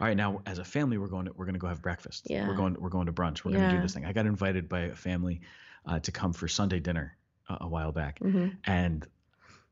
All 0.00 0.06
right, 0.06 0.16
now 0.16 0.40
as 0.46 0.58
a 0.58 0.64
family, 0.64 0.98
we're 0.98 1.08
going 1.08 1.26
to 1.26 1.32
we're 1.34 1.46
going 1.46 1.54
to 1.54 1.60
go 1.60 1.66
have 1.66 1.82
breakfast. 1.82 2.28
Yeah. 2.30 2.46
We're 2.46 2.54
going 2.54 2.76
we're 2.78 2.90
going 2.90 3.06
to 3.06 3.12
brunch. 3.12 3.44
We're 3.44 3.52
going 3.52 3.68
to 3.68 3.76
do 3.76 3.82
this 3.82 3.94
thing. 3.94 4.04
I 4.04 4.12
got 4.12 4.26
invited 4.26 4.68
by 4.68 4.80
a 4.82 4.94
family 4.94 5.40
uh, 5.86 5.98
to 6.00 6.12
come 6.12 6.32
for 6.32 6.46
Sunday 6.46 6.78
dinner 6.78 7.16
a, 7.48 7.58
a 7.62 7.68
while 7.68 7.90
back, 7.90 8.20
Mm-hmm. 8.20 8.48
and 8.64 9.04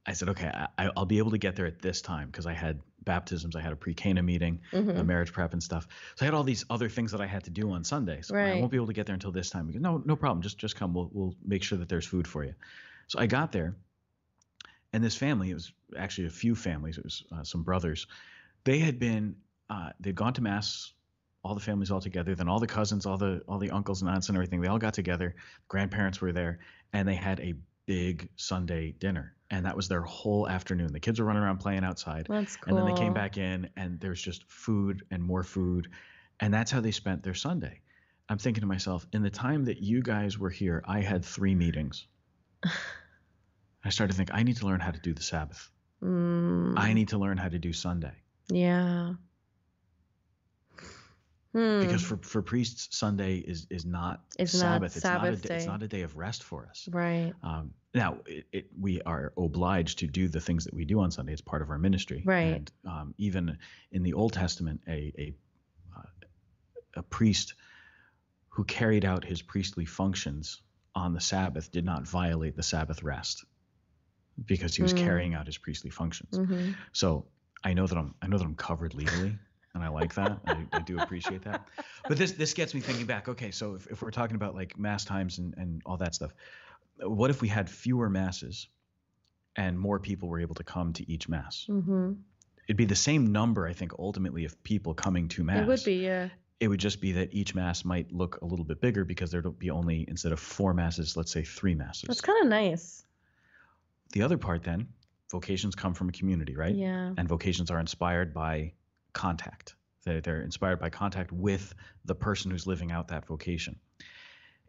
I 0.05 0.15
said, 0.15 0.29
okay, 0.31 0.51
I, 0.79 0.91
I'll 0.97 1.07
be 1.07 1.19
able 1.19 1.31
to 1.31 1.39
get 1.39 1.55
there 1.55 1.67
at 1.67 1.81
this 1.81 2.03
time 2.03 2.27
because 2.29 2.45
I 2.47 2.53
had 2.53 2.81
baptisms, 3.05 3.55
I 3.57 3.61
had 3.61 3.73
a 3.73 3.77
pre-Cana 3.77 4.23
meeting, 4.23 4.61
a 4.73 4.77
Mm-hmm. 4.77 5.07
marriage 5.07 5.33
prep 5.33 5.53
and 5.53 5.63
stuff. 5.63 5.87
So 6.17 6.25
I 6.25 6.27
had 6.27 6.35
all 6.35 6.43
these 6.45 6.65
other 6.71 6.89
things 6.89 7.13
that 7.13 7.21
I 7.21 7.27
had 7.27 7.45
to 7.45 7.51
do 7.51 7.71
on 7.71 7.85
Sunday. 7.85 8.21
So 8.23 8.35
I 8.35 8.61
won't 8.61 8.71
be 8.71 8.77
able 8.77 8.89
to 8.89 8.93
get 8.93 9.07
there 9.07 9.15
until 9.15 9.31
this 9.33 9.51
time. 9.51 9.71
Goes, 9.71 9.81
no, 9.81 10.03
no 10.05 10.17
problem. 10.17 10.43
Just 10.43 10.59
just 10.59 10.75
come. 10.77 10.93
We'll 10.95 11.11
we'll 11.13 11.35
make 11.45 11.63
sure 11.63 11.79
that 11.79 11.89
there's 11.89 12.07
food 12.07 12.27
for 12.27 12.45
you. 12.45 12.55
So 13.09 13.19
I 13.21 13.27
got 13.27 13.53
there, 13.53 13.77
and 14.93 15.03
this 15.03 15.17
family, 15.17 15.51
it 15.51 15.55
was 15.55 15.73
actually 15.97 16.27
a 16.27 16.31
few 16.31 16.55
families. 16.55 16.99
It 16.99 17.05
was 17.05 17.25
uh, 17.33 17.45
some 17.45 17.63
brothers. 17.63 18.07
They 18.65 18.79
had 18.79 18.99
been 18.99 19.37
uh, 19.71 19.91
they'd 20.01 20.15
gone 20.15 20.35
to 20.35 20.43
mass. 20.43 20.93
All 21.45 21.55
the 21.55 21.61
families 21.61 21.91
all 21.91 22.01
together. 22.01 22.37
Then 22.37 22.49
all 22.49 22.61
the 22.61 22.69
cousins, 22.69 23.05
all 23.05 23.19
the 23.19 23.43
all 23.49 23.59
the 23.59 23.71
uncles 23.71 24.03
and 24.03 24.11
aunts 24.11 24.29
and 24.29 24.37
everything. 24.37 24.61
They 24.61 24.69
all 24.69 24.79
got 24.79 24.95
together. 24.95 25.35
Grandparents 25.69 26.21
were 26.21 26.33
there, 26.33 26.61
and 26.93 27.09
they 27.09 27.17
had 27.17 27.41
a 27.41 27.55
big 27.87 28.29
Sunday 28.37 28.93
dinner. 28.93 29.35
And 29.53 29.65
that 29.67 29.77
was 29.77 29.87
their 29.87 30.03
whole 30.03 30.49
afternoon. 30.49 30.93
The 30.93 30.99
kids 30.99 31.21
were 31.21 31.27
running 31.27 31.43
around 31.43 31.59
playing 31.59 31.85
outside, 31.85 32.27
That's 32.29 32.57
cool. 32.57 32.77
and 32.77 32.79
then 32.89 32.93
they 32.93 33.01
came 33.01 33.13
back 33.13 33.39
in, 33.39 33.71
and 33.77 34.01
there's 34.01 34.21
just 34.21 34.51
food 34.51 35.05
and 35.13 35.23
more 35.23 35.45
food, 35.45 35.89
and 36.41 36.53
that's 36.53 36.73
how 36.73 36.81
they 36.81 36.91
spent 36.91 37.23
their 37.23 37.35
Sunday. 37.35 37.81
I'm 38.29 38.39
thinking 38.39 38.63
to 38.63 38.67
myself, 38.67 39.07
in 39.13 39.23
the 39.23 39.31
time 39.31 39.65
that 39.67 39.79
you 39.79 40.03
guys 40.03 40.39
were 40.39 40.51
here, 40.51 40.83
I 40.87 41.01
had 41.01 41.25
three 41.25 41.55
meetings. 41.55 42.07
I 43.85 43.91
started 43.91 44.13
to 44.13 44.17
think 44.17 44.31
I 44.33 44.43
need 44.43 44.57
to 44.57 44.67
learn 44.67 44.81
how 44.81 44.91
to 44.91 45.01
do 45.01 45.13
the 45.13 45.23
Sabbath. 45.23 45.71
Mm, 46.03 46.75
I 46.77 46.93
need 46.93 47.09
to 47.09 47.19
learn 47.19 47.37
how 47.37 47.49
to 47.49 47.59
do 47.59 47.73
Sunday 47.73 48.15
yeah. 48.49 49.15
Hmm. 51.53 51.81
because 51.83 52.03
for 52.03 52.17
for 52.19 52.43
priests, 52.43 52.97
Sunday 52.97 53.37
is 53.37 53.67
is 53.71 53.85
not 53.85 54.25
It's 54.39 54.55
not 54.55 54.61
Sabbath. 54.83 54.97
it's 54.97 55.05
not 55.05 55.13
a 55.17 55.25
Sabbath 55.27 55.43
day. 55.43 55.55
It's 55.57 55.67
not 55.67 55.83
a 55.83 55.89
day 55.89 56.03
of 56.03 56.17
rest 56.17 56.43
for 56.45 56.67
us. 56.67 56.89
right. 56.91 57.33
Um, 57.43 57.75
now, 57.95 58.21
it, 58.25 58.47
it, 58.53 58.67
we 58.81 59.03
are 59.03 59.35
obliged 59.37 59.99
to 59.99 60.07
do 60.07 60.29
the 60.29 60.41
things 60.41 60.65
that 60.65 60.73
we 60.73 60.87
do 60.87 61.01
on 61.01 61.11
Sunday. 61.11 61.33
It's 61.33 61.43
part 61.43 61.61
of 61.61 61.69
our 61.69 61.79
ministry. 61.79 62.23
Right. 62.25 62.55
And 62.55 62.73
um, 62.87 63.15
even 63.19 63.59
in 63.91 64.03
the 64.03 64.15
Old 64.15 64.33
Testament, 64.33 64.81
a 64.89 65.13
a, 65.19 65.35
uh, 65.95 66.03
a 66.97 67.03
priest 67.03 67.55
who 68.49 68.65
carried 68.65 69.05
out 69.05 69.25
his 69.25 69.43
priestly 69.43 69.85
functions 69.85 70.63
on 70.95 71.13
the 71.15 71.21
Sabbath 71.21 71.71
did 71.71 71.85
not 71.85 72.07
violate 72.07 72.55
the 72.57 72.63
Sabbath 72.63 73.03
rest 73.03 73.45
because 74.47 74.75
he 74.75 74.83
was 74.83 74.93
Mm. 74.93 75.05
carrying 75.05 75.35
out 75.35 75.47
his 75.47 75.59
priestly 75.59 75.91
functions. 75.91 76.37
hmm 76.37 76.71
So 76.93 77.27
I 77.65 77.75
know 77.75 77.87
that 77.87 77.97
I'm 77.99 78.15
I 78.23 78.27
know 78.27 78.39
that 78.39 78.45
I'm 78.45 78.57
covered 78.57 78.95
legally, 78.95 79.39
and 79.75 79.83
I 79.83 79.89
like 79.89 80.15
that. 80.15 80.39
I, 80.47 80.67
I 80.73 80.81
do 80.81 80.99
appreciate 80.99 81.43
that. 81.43 81.67
But 82.09 82.19
this 82.19 82.33
this 82.33 82.55
gets 82.55 82.75
me 82.75 82.81
thinking 82.81 83.07
back. 83.07 83.29
Okay, 83.29 83.51
so 83.51 83.75
if, 83.75 83.87
if 83.87 84.03
we're 84.03 84.11
talking 84.11 84.37
about 84.37 84.55
like 84.55 84.79
mass 84.79 85.05
times 85.05 85.39
and, 85.39 85.55
and 85.57 85.83
all 85.87 85.97
that 85.99 86.15
stuff, 86.15 86.33
what 87.01 87.31
if 87.31 87.41
we 87.41 87.49
had 87.49 87.71
fewer 87.71 88.09
masses 88.11 88.69
and 89.57 89.79
more 89.79 89.99
people 89.99 90.29
were 90.29 90.41
able 90.41 90.55
to 90.57 90.65
come 90.65 90.93
to 90.95 91.11
each 91.11 91.29
mass? 91.29 91.65
hmm 91.69 92.13
It'd 92.69 92.77
be 92.77 92.85
the 92.85 92.95
same 92.95 93.33
number, 93.33 93.67
I 93.67 93.73
think, 93.73 93.93
ultimately 93.99 94.45
of 94.45 94.63
people 94.63 94.95
coming 94.95 95.29
to 95.31 95.43
mass. 95.43 95.63
It 95.63 95.67
would 95.67 95.85
be, 95.85 95.95
yeah. 95.95 96.29
It 96.61 96.69
would 96.69 96.79
just 96.79 97.01
be 97.01 97.13
that 97.13 97.35
each 97.35 97.57
mass 97.57 97.85
might 97.85 98.13
look 98.13 98.39
a 98.41 98.45
little 98.45 98.65
bit 98.65 98.81
bigger 98.81 99.05
because 99.05 99.33
there'd 99.33 99.59
be 99.59 99.71
only 99.71 100.05
instead 100.07 100.31
of 100.31 100.39
four 100.39 100.73
masses, 100.73 101.17
let's 101.17 101.33
say 101.33 101.43
three 101.43 101.75
masses. 101.75 102.05
That's 102.07 102.21
kind 102.21 102.41
of 102.41 102.49
nice. 102.49 103.05
the 104.13 104.23
other 104.23 104.39
part 104.39 104.63
then, 104.63 104.87
vocations 105.31 105.75
come 105.75 105.93
from 105.93 106.09
a 106.09 106.13
community, 106.13 106.55
right? 106.55 106.75
Yeah. 106.75 107.13
and 107.19 107.29
vocations 107.29 107.71
are 107.73 107.81
inspired 107.81 108.33
by 108.33 108.75
contact. 109.13 109.75
They're, 110.05 110.21
they're 110.21 110.43
inspired 110.43 110.81
by 110.81 110.91
contact 110.91 111.33
with 111.33 111.75
the 112.05 112.15
person 112.15 112.51
who's 112.51 112.67
living 112.67 112.93
out 112.93 113.09
that 113.09 113.27
vocation. 113.27 113.79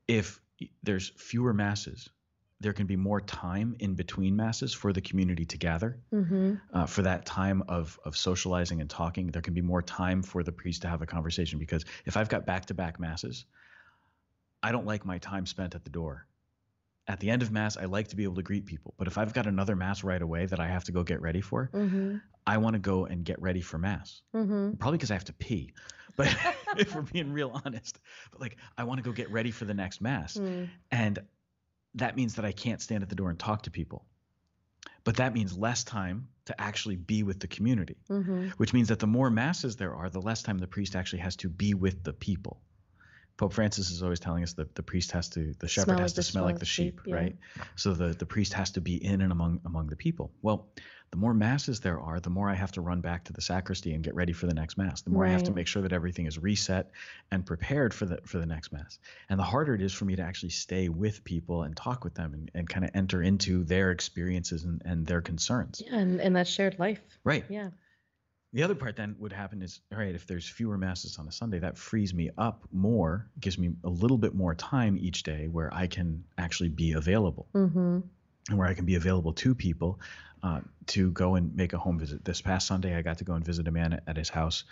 If 0.07 0.39
there's 0.83 1.09
fewer 1.17 1.53
masses, 1.53 2.09
there 2.59 2.73
can 2.73 2.87
be 2.87 2.95
more 2.95 3.19
time 3.19 3.75
in 3.79 3.95
between 3.95 4.35
masses 4.35 4.73
for 4.73 4.93
the 4.93 5.01
community 5.01 5.45
to 5.45 5.57
gather. 5.57 5.99
hmm 6.11 6.55
Uh, 6.73 6.85
for 6.85 7.03
that 7.03 7.25
time 7.25 7.63
of 7.67 7.99
of 8.05 8.15
socializing 8.15 8.81
and 8.81 8.89
talking, 8.89 9.31
there 9.31 9.41
can 9.41 9.53
be 9.53 9.61
more 9.61 9.81
time 9.81 10.23
for 10.23 10.43
the 10.43 10.51
priest 10.51 10.81
to 10.81 10.87
have 10.87 11.01
a 11.01 11.05
conversation. 11.05 11.59
Because 11.59 11.85
if 12.05 12.17
I've 12.17 12.29
got 12.29 12.45
back 12.45 12.65
to 12.67 12.73
back 12.73 12.99
masses, 12.99 13.45
I 14.61 14.71
don't 14.71 14.85
like 14.85 15.05
my 15.05 15.19
time 15.19 15.45
spent 15.45 15.75
at 15.75 15.83
the 15.83 15.89
door. 15.89 16.25
At 17.07 17.19
the 17.19 17.29
end 17.29 17.41
of 17.41 17.51
mass, 17.51 17.75
I 17.75 17.85
like 17.85 18.07
to 18.09 18.15
be 18.15 18.23
able 18.23 18.35
to 18.35 18.41
greet 18.43 18.65
people. 18.65 18.93
But 18.97 19.07
if 19.07 19.17
I've 19.17 19.33
got 19.33 19.45
another 19.45 19.75
mass 19.75 20.03
right 20.03 20.21
away 20.21 20.45
that 20.45 20.59
I 20.59 20.67
have 20.67 20.85
to 20.85 20.91
go 20.91 21.03
get 21.03 21.21
ready 21.21 21.41
for, 21.41 21.69
hmm 21.73 22.17
I 22.45 22.57
want 22.57 22.73
to 22.73 22.79
go 22.79 23.05
and 23.05 23.23
get 23.23 23.41
ready 23.41 23.61
for 23.61 23.77
mass. 23.77 24.21
hmm 24.33 24.71
Probably 24.73 24.97
because 24.97 25.11
I 25.11 25.13
have 25.13 25.25
to 25.25 25.33
pee. 25.33 25.73
But 26.17 26.35
if 26.77 26.93
we're 26.93 27.01
being 27.01 27.31
real 27.31 27.61
honest, 27.65 27.99
but 28.31 28.41
like 28.41 28.57
I 28.77 28.83
want 28.83 28.99
to 28.99 29.03
go 29.03 29.11
get 29.11 29.31
ready 29.31 29.51
for 29.51 29.65
the 29.65 29.73
next 29.73 30.01
mass. 30.01 30.37
Mm. 30.37 30.69
And 30.91 31.19
that 31.95 32.15
means 32.15 32.35
that 32.35 32.45
I 32.45 32.51
can't 32.51 32.81
stand 32.81 33.03
at 33.03 33.09
the 33.09 33.15
door 33.15 33.29
and 33.29 33.39
talk 33.39 33.63
to 33.63 33.71
people. 33.71 34.05
But 35.03 35.17
that 35.17 35.33
means 35.33 35.57
less 35.57 35.83
time 35.83 36.27
to 36.45 36.59
actually 36.59 36.95
be 36.95 37.23
with 37.23 37.39
the 37.39 37.47
community, 37.47 37.97
hmm 38.07 38.49
which 38.57 38.73
means 38.73 38.89
that 38.89 38.99
the 38.99 39.07
more 39.07 39.29
masses 39.29 39.75
there 39.75 39.95
are, 39.95 40.09
the 40.09 40.21
less 40.21 40.43
time 40.43 40.57
the 40.57 40.67
priest 40.67 40.95
actually 40.95 41.19
has 41.19 41.35
to 41.37 41.49
be 41.49 41.73
with 41.73 42.03
the 42.03 42.13
people. 42.13 42.61
Pope 43.37 43.53
Francis 43.53 43.89
is 43.89 44.03
always 44.03 44.19
telling 44.19 44.43
us 44.43 44.53
that 44.53 44.75
the 44.75 44.83
priest 44.83 45.11
has 45.11 45.27
to, 45.29 45.53
the 45.59 45.67
shepherd 45.67 45.93
Smell 45.93 45.99
has 45.99 46.13
to 46.13 46.17
the 46.17 46.23
smell 46.23 46.43
like 46.43 46.59
the 46.59 46.65
sheep, 46.65 47.01
yeah. 47.05 47.15
right? 47.15 47.35
So 47.75 47.93
the, 47.93 48.09
the 48.09 48.25
priest 48.25 48.53
has 48.53 48.71
to 48.71 48.81
be 48.81 49.03
in 49.03 49.21
and 49.21 49.31
among 49.31 49.59
among 49.65 49.87
the 49.87 49.95
people. 49.95 50.31
Well, 50.43 50.67
the 51.09 51.17
more 51.17 51.33
masses 51.33 51.79
there 51.79 51.99
are, 51.99 52.19
the 52.19 52.29
more 52.29 52.49
I 52.49 52.55
have 52.55 52.71
to 52.71 52.81
run 52.81 53.01
back 53.01 53.25
to 53.25 53.33
the 53.33 53.41
sacristy 53.41 53.93
and 53.93 54.03
get 54.03 54.15
ready 54.15 54.33
for 54.33 54.47
the 54.47 54.53
next 54.53 54.77
mass. 54.77 55.01
The 55.01 55.11
more 55.11 55.25
I 55.25 55.29
have 55.29 55.43
to 55.43 55.51
make 55.51 55.67
sure 55.67 55.81
that 55.83 55.93
everything 55.93 56.25
is 56.25 56.39
reset 56.39 56.89
and 57.31 57.45
prepared 57.45 57.93
for 57.93 58.05
the 58.05 58.19
for 58.25 58.39
the 58.39 58.45
next 58.45 58.71
mass. 58.71 58.99
And 59.29 59.39
the 59.39 59.43
harder 59.43 59.75
it 59.75 59.81
is 59.81 59.93
for 59.93 60.05
me 60.05 60.15
to 60.15 60.23
actually 60.23 60.49
stay 60.49 60.89
with 60.89 61.23
people 61.23 61.63
and 61.63 61.75
talk 61.75 62.03
with 62.03 62.13
them 62.15 62.33
and, 62.33 62.51
and 62.53 62.69
kind 62.69 62.83
of 62.83 62.91
enter 62.93 63.21
into 63.21 63.63
their 63.63 63.91
experiences 63.91 64.63
and, 64.63 64.81
and 64.85 65.05
their 65.05 65.21
concerns. 65.21 65.81
Yeah, 65.85 65.97
and, 65.97 66.21
and 66.21 66.35
that 66.35 66.47
shared 66.47 66.77
life. 66.79 67.01
Right. 67.23 67.45
Yeah. 67.49 67.69
The 68.53 68.61
other 68.61 68.75
part 68.75 68.95
then 68.95 69.15
would 69.17 69.33
happen 69.33 69.61
is 69.63 69.79
all 69.91 69.97
right, 69.97 70.13
if 70.13 70.27
there's 70.27 70.47
fewer 70.47 70.77
masses 70.77 71.17
on 71.17 71.27
a 71.27 71.31
Sunday, 71.31 71.59
that 71.59 71.77
frees 71.77 72.13
me 72.13 72.29
up 72.37 72.63
more, 72.71 73.27
gives 73.39 73.57
me 73.57 73.71
a 73.83 73.89
little 73.89 74.17
bit 74.17 74.35
more 74.35 74.53
time 74.53 74.95
each 74.97 75.23
day 75.23 75.47
where 75.47 75.73
I 75.73 75.87
can 75.87 76.23
actually 76.37 76.69
be 76.69 76.93
available 76.93 77.47
hmm 77.53 77.99
and 78.49 78.57
where 78.57 78.67
I 78.67 78.73
can 78.73 78.83
be 78.85 78.95
available 78.95 79.31
to 79.33 79.55
people 79.55 80.01
uh, 80.43 80.59
to 80.87 81.11
go 81.11 81.35
and 81.35 81.55
make 81.55 81.71
a 81.71 81.77
home 81.77 81.97
visit. 81.97 82.25
This 82.25 82.41
past 82.41 82.67
Sunday, 82.67 82.93
I 82.93 83.01
got 83.01 83.19
to 83.19 83.23
go 83.23 83.33
and 83.35 83.45
visit 83.45 83.69
a 83.69 83.71
man 83.71 84.01
at, 84.05 84.17
his 84.17 84.27
house 84.27 84.65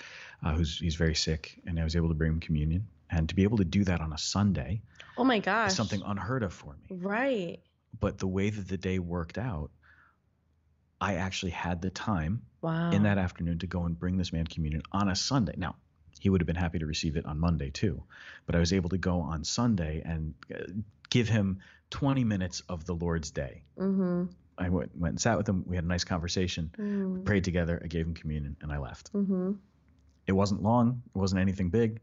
uh, 0.44 0.54
who's 0.54 0.78
he's 0.78 0.96
very 0.96 1.16
sick, 1.16 1.58
and 1.66 1.80
I 1.80 1.84
was 1.86 1.96
able 1.96 2.10
to 2.10 2.14
bring 2.14 2.34
him 2.34 2.40
communion. 2.42 2.88
And 3.10 3.30
to 3.30 3.36
be 3.36 3.44
able 3.44 3.58
to 3.58 3.66
do 3.66 3.84
that 3.86 4.02
on 4.02 4.14
a 4.14 4.18
Sunday 4.18 4.82
Oh 5.18 5.24
my 5.24 5.40
gosh. 5.40 5.72
is 5.72 5.78
something 5.78 6.02
unheard 6.06 6.44
of 6.44 6.54
for 6.54 6.74
me. 6.74 6.98
Right. 6.98 7.60
But 8.00 8.20
the 8.20 8.28
way 8.28 8.50
that 8.50 8.68
the 8.68 8.78
day 8.78 9.00
worked 9.00 9.38
out, 9.38 9.72
I 11.02 11.16
actually 11.16 11.52
had 11.52 11.82
the 11.82 11.90
time 11.90 12.44
Wow. 12.62 12.92
in 12.92 13.04
that 13.04 13.18
afternoon 13.18 13.58
to 13.60 13.68
go 13.68 13.86
and 13.86 13.98
bring 14.00 14.18
this 14.18 14.32
man 14.32 14.46
communion 14.46 14.84
on 14.92 15.10
a 15.10 15.16
Sunday. 15.16 15.56
Now, 15.58 15.76
he 16.20 16.30
would 16.30 16.40
have 16.42 16.46
been 16.46 16.56
happy 16.56 16.78
to 16.80 16.86
receive 16.86 17.16
it 17.18 17.26
on 17.26 17.40
Monday 17.40 17.72
too, 17.72 18.04
but 18.46 18.56
I 18.56 18.60
was 18.60 18.72
able 18.72 18.90
to 18.90 19.00
go 19.00 19.20
on 19.22 19.44
Sunday 19.44 20.04
and 20.06 20.36
uh, 20.54 20.60
give 21.10 21.28
him 21.28 21.60
20 21.90 22.24
minutes 22.24 22.62
of 22.70 22.86
the 22.86 22.94
Lord's 22.94 23.32
day. 23.32 23.64
Mm-hmm. 23.80 24.26
I 24.60 24.70
went, 24.70 24.96
went 24.96 25.14
and 25.14 25.20
sat 25.20 25.38
with 25.38 25.50
him. 25.50 25.64
We 25.66 25.76
had 25.76 25.86
a 25.86 25.88
nice 25.88 26.04
conversation, 26.04 26.70
Mm-hmm. 26.78 27.24
prayed 27.24 27.44
together. 27.44 27.82
I 27.84 27.88
gave 27.88 28.06
him 28.06 28.14
communion 28.14 28.56
and 28.62 28.72
I 28.72 28.78
left. 28.78 29.12
Mm-hmm. 29.14 29.54
It 30.28 30.34
wasn't 30.34 30.62
long, 30.62 31.02
it 31.16 31.18
wasn't 31.18 31.42
anything 31.42 31.70
big, 31.70 32.00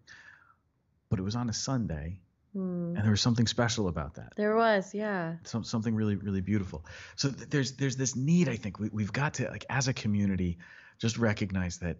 but 1.08 1.20
it 1.20 1.22
was 1.22 1.36
on 1.36 1.48
a 1.48 1.52
Sunday, 1.52 2.18
Mm. 2.58 2.96
and 2.96 3.04
there 3.04 3.10
was 3.10 3.20
something 3.20 3.46
special 3.46 3.86
about 3.88 4.14
that. 4.14 4.32
There 4.36 4.56
was, 4.56 4.92
yeah. 4.94 5.36
some, 5.44 5.62
something 5.64 5.94
really 5.94 6.16
really 6.16 6.40
beautiful 6.40 6.84
so 7.16 7.30
th- 7.30 7.48
there's 7.50 7.72
there's 7.80 7.96
this 7.96 8.16
need 8.16 8.48
i 8.48 8.56
think 8.56 8.78
we, 8.80 8.88
we've 8.98 9.12
got 9.12 9.34
to 9.34 9.48
like 9.48 9.64
as 9.70 9.86
a 9.88 9.92
community 9.92 10.58
just 10.98 11.18
recognize 11.18 11.78
that 11.78 11.96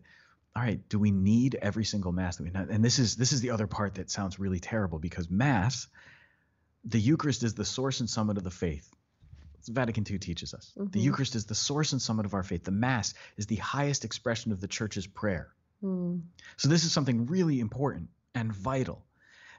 all 0.56 0.62
right 0.62 0.80
do 0.88 0.98
we 0.98 1.10
need 1.12 1.54
every 1.62 1.84
single 1.84 2.12
mass 2.12 2.36
that 2.36 2.44
we 2.44 2.50
and 2.74 2.84
this 2.84 2.98
is 2.98 3.14
this 3.16 3.32
is 3.32 3.40
the 3.40 3.50
other 3.50 3.66
part 3.66 3.94
that 3.94 4.10
sounds 4.10 4.38
really 4.40 4.58
terrible 4.58 4.98
because 4.98 5.30
mass 5.30 5.86
the 6.84 6.98
eucharist 7.00 7.42
is 7.42 7.54
the 7.54 7.64
source 7.64 8.00
and 8.00 8.10
summit 8.10 8.36
of 8.38 8.44
the 8.44 8.50
faith 8.50 8.90
vatican 9.68 10.04
ii 10.10 10.18
teaches 10.18 10.54
us 10.54 10.72
the 10.76 10.98
Mhm. 10.98 11.02
eucharist 11.04 11.34
is 11.34 11.44
the 11.46 11.54
source 11.54 11.92
and 11.92 12.00
summit 12.00 12.24
of 12.26 12.32
our 12.34 12.42
faith 12.42 12.64
the 12.64 12.70
mass 12.86 13.14
is 13.36 13.46
the 13.46 13.56
highest 13.56 14.04
expression 14.04 14.50
of 14.52 14.60
the 14.60 14.68
church's 14.68 15.06
prayer 15.06 15.48
Mm. 15.82 16.22
so 16.56 16.68
this 16.68 16.84
is 16.84 16.90
something 16.90 17.26
really 17.26 17.60
important 17.60 18.08
and 18.34 18.52
vital 18.52 19.04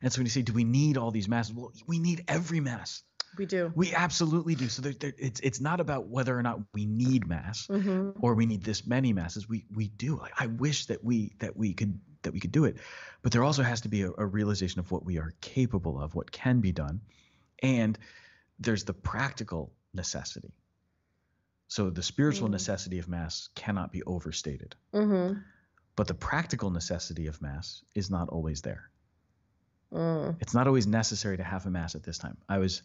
and 0.02 0.12
so 0.12 0.20
when 0.20 0.26
you 0.26 0.32
say 0.32 0.42
do 0.42 0.54
we 0.54 0.64
need 0.64 0.98
all 0.98 1.12
these 1.12 1.28
masses 1.28 1.54
well 1.54 1.72
we 1.88 2.00
need 2.00 2.24
every 2.28 2.60
mass 2.60 3.04
We 3.38 3.46
do. 3.46 3.72
we 3.76 3.94
absolutely 3.94 4.56
do. 4.56 4.68
So 4.70 4.82
there, 4.82 4.94
there, 4.94 5.14
it's 5.18 5.40
it's 5.42 5.62
not 5.62 5.80
about 5.80 6.08
whether 6.08 6.38
or 6.38 6.42
not 6.42 6.60
we 6.74 6.86
need 6.86 7.28
mass 7.28 7.68
Mm-hmm. 7.70 8.24
or 8.24 8.34
we 8.36 8.46
need 8.46 8.64
this 8.64 8.86
many 8.88 9.14
masses. 9.14 9.48
We 9.48 9.66
we 9.76 9.88
do. 9.90 10.18
Like, 10.18 10.34
I 10.40 10.48
wish 10.48 10.88
that 10.88 11.04
we 11.04 11.34
that 11.40 11.56
we 11.56 11.74
could 11.74 12.00
that 12.24 12.34
we 12.34 12.40
could 12.40 12.52
do 12.52 12.66
it, 12.66 12.78
but 13.22 13.32
there 13.32 13.44
also 13.44 13.64
has 13.64 13.82
to 13.82 13.90
be 13.90 14.02
a, 14.02 14.12
a 14.18 14.26
realization 14.26 14.80
of 14.80 14.92
what 14.92 15.06
we 15.06 15.20
are 15.20 15.34
capable 15.42 16.02
of, 16.02 16.16
what 16.16 16.32
can 16.32 16.60
be 16.60 16.72
done, 16.72 17.02
and 17.64 17.98
there's 18.60 18.84
the 18.84 18.94
practical 18.94 19.72
necessity. 19.94 20.54
So 21.68 21.90
the 21.92 22.04
spiritual 22.04 22.48
Mm. 22.50 22.54
necessity 22.54 23.00
of 23.00 23.08
mass 23.08 23.50
cannot 23.56 23.92
be 23.92 24.02
overstated, 24.04 24.76
Mm-hmm. 24.94 25.40
but 25.96 26.08
the 26.08 26.16
practical 26.16 26.72
necessity 26.72 27.28
of 27.28 27.42
mass 27.42 27.84
is 27.96 28.10
not 28.10 28.30
always 28.30 28.62
there. 28.62 28.90
Mm. 29.94 30.38
it's 30.40 30.54
not 30.54 30.68
always 30.68 30.86
necessary 30.86 31.38
to 31.38 31.44
have 31.44 31.66
a 31.66 31.70
mass 31.70 31.96
at 31.96 32.04
this 32.04 32.18
time. 32.18 32.38
I 32.48 32.60
was 32.60 32.84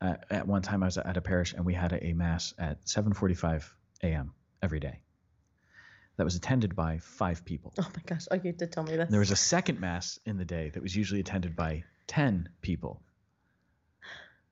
uh, 0.00 0.14
at 0.30 0.46
one 0.46 0.62
time 0.62 0.82
I 0.82 0.86
was 0.86 0.98
at 0.98 1.16
a 1.16 1.20
parish 1.20 1.52
and 1.52 1.64
we 1.64 1.74
had 1.74 1.92
a, 1.92 2.06
a 2.06 2.12
mass 2.12 2.54
at 2.58 2.84
7:45 2.86 3.64
a.m. 4.02 4.32
every 4.62 4.80
day. 4.80 5.00
That 6.16 6.24
was 6.24 6.34
attended 6.34 6.74
by 6.74 6.98
five 6.98 7.44
people. 7.44 7.74
Oh 7.78 7.88
my 7.94 8.02
gosh. 8.06 8.26
Oh, 8.30 8.36
you 8.42 8.52
did 8.52 8.72
tell 8.72 8.84
me 8.84 8.96
this. 8.96 9.10
There 9.10 9.20
was 9.20 9.32
a 9.32 9.36
second 9.36 9.80
mass 9.80 10.18
in 10.24 10.38
the 10.38 10.46
day 10.46 10.70
that 10.70 10.82
was 10.82 10.96
usually 10.96 11.20
attended 11.20 11.54
by 11.56 11.84
10 12.06 12.48
people 12.62 13.02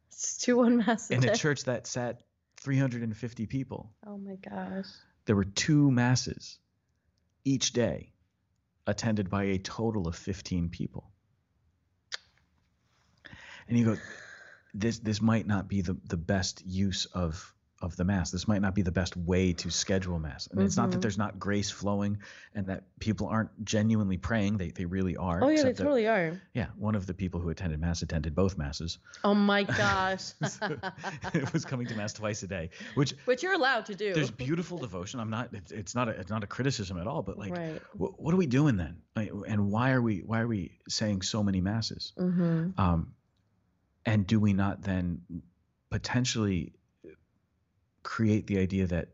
It's 0.08 0.38
two 0.38 0.58
one 0.58 0.78
mass 0.78 1.10
in 1.10 1.26
a 1.26 1.34
church 1.34 1.64
that 1.64 1.86
sat 1.86 2.20
350 2.60 3.46
people. 3.46 3.92
Oh 4.06 4.18
my 4.18 4.36
gosh. 4.36 4.86
There 5.26 5.36
were 5.36 5.44
two 5.44 5.90
masses 5.90 6.58
each 7.44 7.72
day 7.72 8.12
attended 8.86 9.30
by 9.30 9.44
a 9.44 9.58
total 9.58 10.06
of 10.06 10.16
15 10.16 10.68
people. 10.68 11.10
And 13.68 13.78
you 13.78 13.84
go, 13.84 13.96
this 14.74 14.98
this 14.98 15.20
might 15.22 15.46
not 15.46 15.68
be 15.68 15.80
the, 15.82 15.96
the 16.08 16.16
best 16.16 16.62
use 16.66 17.06
of 17.06 17.50
of 17.82 17.96
the 17.96 18.04
mass. 18.04 18.30
This 18.30 18.48
might 18.48 18.62
not 18.62 18.74
be 18.74 18.80
the 18.80 18.92
best 18.92 19.14
way 19.14 19.52
to 19.52 19.70
schedule 19.70 20.18
mass. 20.18 20.46
And 20.50 20.62
it's 20.62 20.76
not 20.76 20.90
that 20.92 20.98
Mhm. 20.98 21.02
there's 21.02 21.18
not 21.18 21.38
grace 21.38 21.70
flowing 21.70 22.18
and 22.54 22.66
that 22.68 22.84
people 22.98 23.26
aren't 23.26 23.50
genuinely 23.62 24.16
praying. 24.16 24.56
They 24.56 24.70
they 24.70 24.86
really 24.86 25.16
are. 25.18 25.42
Oh 25.44 25.48
yeah, 25.48 25.56
they 25.56 25.60
except 25.60 25.76
that- 25.78 25.82
totally 25.82 26.06
are. 26.08 26.40
yeah, 26.54 26.68
one 26.78 26.94
of 26.94 27.06
the 27.06 27.12
people 27.12 27.40
who 27.40 27.50
attended 27.50 27.80
mass 27.80 28.00
attended 28.00 28.34
both 28.34 28.56
masses. 28.56 28.98
Oh 29.22 29.34
my 29.34 29.62
gosh. 29.82 30.32
So 30.48 30.78
it 31.34 31.52
was 31.52 31.64
coming 31.66 31.86
to 31.88 31.94
mass 31.94 32.14
twice 32.14 32.42
a 32.42 32.46
day, 32.46 32.70
which 32.94 33.12
Which 33.26 33.42
you're 33.42 33.52
allowed 33.54 33.86
to 33.86 33.94
do. 33.94 34.14
there's 34.14 34.30
beautiful 34.30 34.78
devotion. 34.78 35.20
I'm 35.20 35.30
not. 35.30 35.52
It's, 35.52 35.70
it's 35.72 35.94
not. 35.94 36.08
A, 36.08 36.12
it's 36.12 36.30
not 36.30 36.42
a 36.42 36.46
criticism 36.46 36.96
at 36.98 37.06
all. 37.06 37.22
But 37.22 37.38
like, 37.38 37.52
right. 37.52 37.82
wh- 37.92 38.18
what 38.18 38.32
are 38.32 38.38
we 38.38 38.46
doing 38.46 38.76
then? 38.76 38.96
Like, 39.14 39.30
and 39.46 39.70
why 39.70 39.90
are 39.92 40.00
we 40.00 40.20
why 40.20 40.40
are 40.40 40.48
we 40.48 40.78
saying 40.88 41.20
so 41.22 41.42
many 41.42 41.60
masses? 41.60 42.12
Mm-hmm. 42.18 42.80
Um, 42.80 43.12
and 44.06 44.26
do 44.26 44.38
we 44.40 44.52
not 44.52 44.82
then 44.82 45.22
potentially 45.90 46.72
create 48.02 48.46
the 48.46 48.58
idea 48.58 48.86
that 48.86 49.08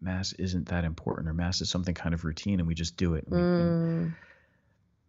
mass 0.00 0.32
isn't 0.34 0.68
that 0.68 0.84
important 0.84 1.28
or 1.28 1.32
mass 1.34 1.60
is 1.60 1.70
something 1.70 1.94
kind 1.94 2.14
of 2.14 2.24
routine 2.24 2.58
and 2.60 2.66
we 2.68 2.74
just 2.74 2.96
do 2.96 3.14
it? 3.14 3.24
And 3.26 3.34
we- 3.34 3.40
and 3.42 4.10
Mm. 4.10 4.14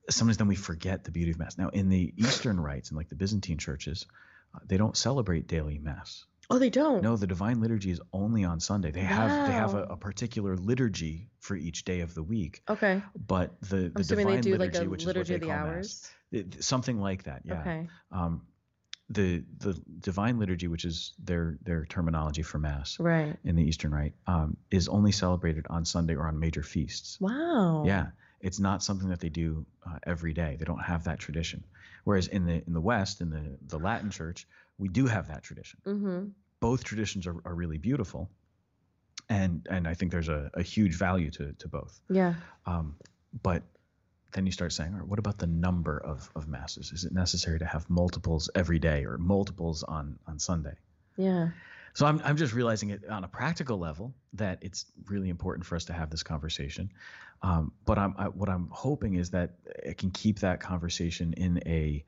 sometimes 0.09 0.37
then 0.37 0.47
we 0.47 0.55
forget 0.55 1.03
the 1.03 1.11
beauty 1.11 1.31
of 1.31 1.39
mass. 1.39 1.57
Now, 1.57 1.69
in 1.69 1.89
the 1.89 2.13
Eastern 2.17 2.59
rites 2.59 2.89
and 2.89 2.97
like 2.97 3.09
the 3.09 3.15
Byzantine 3.15 3.57
churches, 3.57 4.05
uh, 4.53 4.59
they 4.65 4.77
don't 4.77 4.95
celebrate 4.95 5.47
daily 5.47 5.79
mass. 5.79 6.25
Oh, 6.47 6.59
they 6.59 6.69
don't. 6.69 7.01
No, 7.01 7.17
the 7.17 7.25
divine 7.25 7.59
liturgy 7.59 7.89
is 7.89 7.99
only 8.13 8.43
on 8.43 8.59
Sunday. 8.59 8.91
They 8.91 8.99
have 9.01 9.47
they 9.47 9.53
have 9.53 9.73
a, 9.73 9.83
a 9.85 9.97
particular 9.97 10.55
liturgy 10.55 11.31
for 11.39 11.55
each 11.55 11.85
day 11.85 12.01
of 12.01 12.13
the 12.13 12.21
week, 12.21 12.61
Okay. 12.69 13.01
but 13.17 13.59
the 13.61 13.89
the 13.89 14.03
divine 14.03 14.27
liturgy, 14.43 14.53
like 14.57 14.75
a 14.75 14.87
which 14.87 15.05
liturgy 15.07 15.33
is 15.33 15.41
of 15.41 15.47
what 15.47 15.47
the 15.47 15.47
they 15.47 15.51
call 15.63 15.65
hours. 15.73 16.11
mass, 16.31 16.45
it- 16.55 16.63
something 16.63 16.99
like 16.99 17.23
that. 17.23 17.41
Yeah. 17.45 17.61
Okay. 17.61 17.89
Um, 18.11 18.45
the 19.09 19.43
the 19.59 19.73
divine 19.99 20.39
liturgy, 20.39 20.67
which 20.67 20.85
is 20.85 21.13
their 21.23 21.57
their 21.61 21.85
terminology 21.85 22.41
for 22.41 22.57
mass 22.57 22.99
Right. 22.99 23.37
in 23.43 23.55
the 23.55 23.63
Eastern 23.63 23.93
Rite, 23.93 24.13
um, 24.27 24.57
is 24.71 24.87
only 24.87 25.11
celebrated 25.11 25.65
on 25.69 25.85
Sunday 25.85 26.15
or 26.15 26.27
on 26.27 26.39
major 26.39 26.63
feasts. 26.63 27.19
Wow. 27.21 27.83
Yeah, 27.85 28.07
it's 28.41 28.59
not 28.59 28.81
something 28.83 29.09
that 29.09 29.19
they 29.19 29.29
do 29.29 29.65
uh, 29.87 29.99
every 30.07 30.33
day. 30.33 30.55
They 30.57 30.65
don't 30.65 30.83
have 30.83 31.03
that 31.03 31.19
tradition. 31.19 31.63
Whereas 32.03 32.27
in 32.27 32.45
the 32.45 32.63
in 32.65 32.73
the 32.73 32.81
West, 32.81 33.21
in 33.21 33.29
the 33.29 33.57
the 33.67 33.77
Latin 33.79 34.09
Church, 34.09 34.47
we 34.77 34.87
do 34.89 35.05
have 35.05 35.27
that 35.27 35.43
tradition. 35.43 35.79
Mm-hmm. 35.85 36.25
Both 36.59 36.83
traditions 36.83 37.27
are, 37.27 37.35
are 37.45 37.53
really 37.53 37.77
beautiful, 37.77 38.29
and 39.29 39.67
and 39.69 39.87
I 39.87 39.93
think 39.93 40.11
there's 40.11 40.29
a, 40.29 40.49
a 40.55 40.63
huge 40.63 40.95
value 40.95 41.29
to 41.31 41.53
to 41.53 41.67
both. 41.67 41.99
Yeah. 42.09 42.33
Um, 42.65 42.95
but 43.43 43.63
then 44.35 44.45
you 44.45 44.51
start 44.51 44.73
saying, 44.73 44.91
all 44.93 44.99
right, 44.99 45.07
what 45.07 45.17
about 45.17 45.37
the 45.37 45.47
number 45.47 45.97
of, 45.97 46.29
of 46.35 46.47
masses? 46.47 46.91
Is 46.91 47.05
it 47.05 47.13
necessary 47.13 47.57
to 47.59 47.65
have 47.65 47.89
multiples 47.89 48.49
every 48.53 48.79
day 48.79 49.05
or 49.05 49.17
multiples 49.17 49.81
on 49.83 50.19
on 50.27 50.37
Sunday? 50.39 50.75
Yeah. 51.17 51.49
So 51.93 52.05
I'm 52.05 52.21
I'm 52.25 52.35
just 52.35 52.53
realizing 52.53 52.89
it 52.89 53.07
on 53.09 53.23
a 53.23 53.27
practical 53.27 53.77
level 53.79 54.13
that 54.33 54.59
it's 54.61 54.85
really 55.09 55.29
important 55.29 55.65
for 55.65 55.77
us 55.77 55.85
to 55.85 55.93
have 55.93 56.09
this 56.09 56.23
conversation. 56.23 56.91
Um, 57.41 57.71
but 57.85 57.97
I'm 57.97 58.13
I, 58.17 58.25
what 58.25 58.49
I'm 58.49 58.67
hoping 58.71 59.15
is 59.15 59.29
that 59.31 59.53
it 59.83 59.97
can 59.97 60.11
keep 60.11 60.39
that 60.39 60.59
conversation 60.59 61.33
in 61.33 61.61
a 61.65 62.03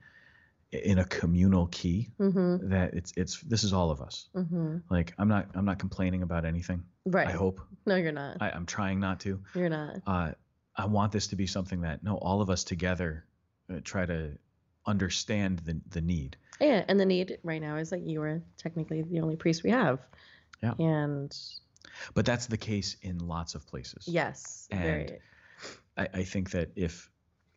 in 0.70 0.98
a 0.98 1.04
communal 1.04 1.66
key. 1.68 2.10
Mm-hmm. 2.20 2.68
That 2.68 2.92
it's 2.92 3.12
it's 3.16 3.40
this 3.40 3.64
is 3.64 3.72
all 3.72 3.90
of 3.90 4.02
us. 4.02 4.28
Mm-hmm. 4.34 4.78
Like 4.90 5.14
I'm 5.18 5.28
not 5.28 5.48
I'm 5.54 5.64
not 5.64 5.78
complaining 5.78 6.22
about 6.22 6.44
anything. 6.44 6.84
Right. 7.06 7.26
I 7.28 7.32
hope 7.32 7.62
No, 7.86 7.96
you're 7.96 8.12
not. 8.12 8.36
I, 8.42 8.50
I'm 8.50 8.66
trying 8.66 9.00
not 9.00 9.20
to. 9.20 9.40
you're 9.54 9.70
not. 9.70 9.96
Uh, 10.06 10.32
I 10.78 10.86
want 10.86 11.10
this 11.12 11.26
to 11.28 11.36
be 11.36 11.46
something 11.46 11.80
that 11.82 12.02
no 12.04 12.16
all 12.16 12.40
of 12.40 12.48
us 12.50 12.62
together 12.64 13.24
uh, 13.70 13.80
try 13.84 14.06
to 14.06 14.38
understand 14.86 15.58
the 15.60 15.80
the 15.90 16.00
need. 16.00 16.36
Yeah, 16.60 16.84
and 16.88 16.98
the 16.98 17.04
need 17.06 17.38
right 17.42 17.60
now 17.60 17.76
is 17.76 17.90
that 17.90 18.00
you 18.00 18.22
are 18.22 18.40
technically 18.56 19.02
the 19.02 19.20
only 19.20 19.36
priest 19.36 19.62
we 19.62 19.70
have. 19.70 19.98
Yeah. 20.62 20.74
And 20.78 21.36
But 22.14 22.24
that's 22.26 22.46
the 22.46 22.56
case 22.56 22.96
in 23.02 23.18
lots 23.18 23.54
of 23.54 23.66
places. 23.66 24.08
yes, 24.08 24.66
very. 24.72 25.18
I, 25.96 26.08
I 26.14 26.24
think 26.24 26.50
that 26.52 26.70
if 26.76 27.10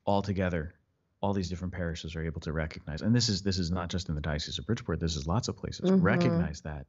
all 0.06 0.22
together, 0.22 0.74
all 1.22 1.34
these 1.34 1.50
different 1.50 1.74
parishes 1.74 2.16
are 2.16 2.24
able 2.24 2.42
to 2.42 2.52
recognize, 2.52 3.02
and 3.02 3.16
this 3.16 3.30
is 3.30 3.44
this 3.44 3.60
is 3.60 3.70
not 3.72 3.90
just 3.90 4.10
in 4.10 4.16
the 4.16 4.22
Diocese 4.22 4.58
of 4.60 4.66
Bridgeport, 4.66 5.00
this 5.00 5.16
is 5.16 5.28
lots 5.28 5.48
of 5.48 5.56
places, 5.58 5.90
Mhm. 5.92 6.02
recognize 6.02 6.62
that 6.62 6.86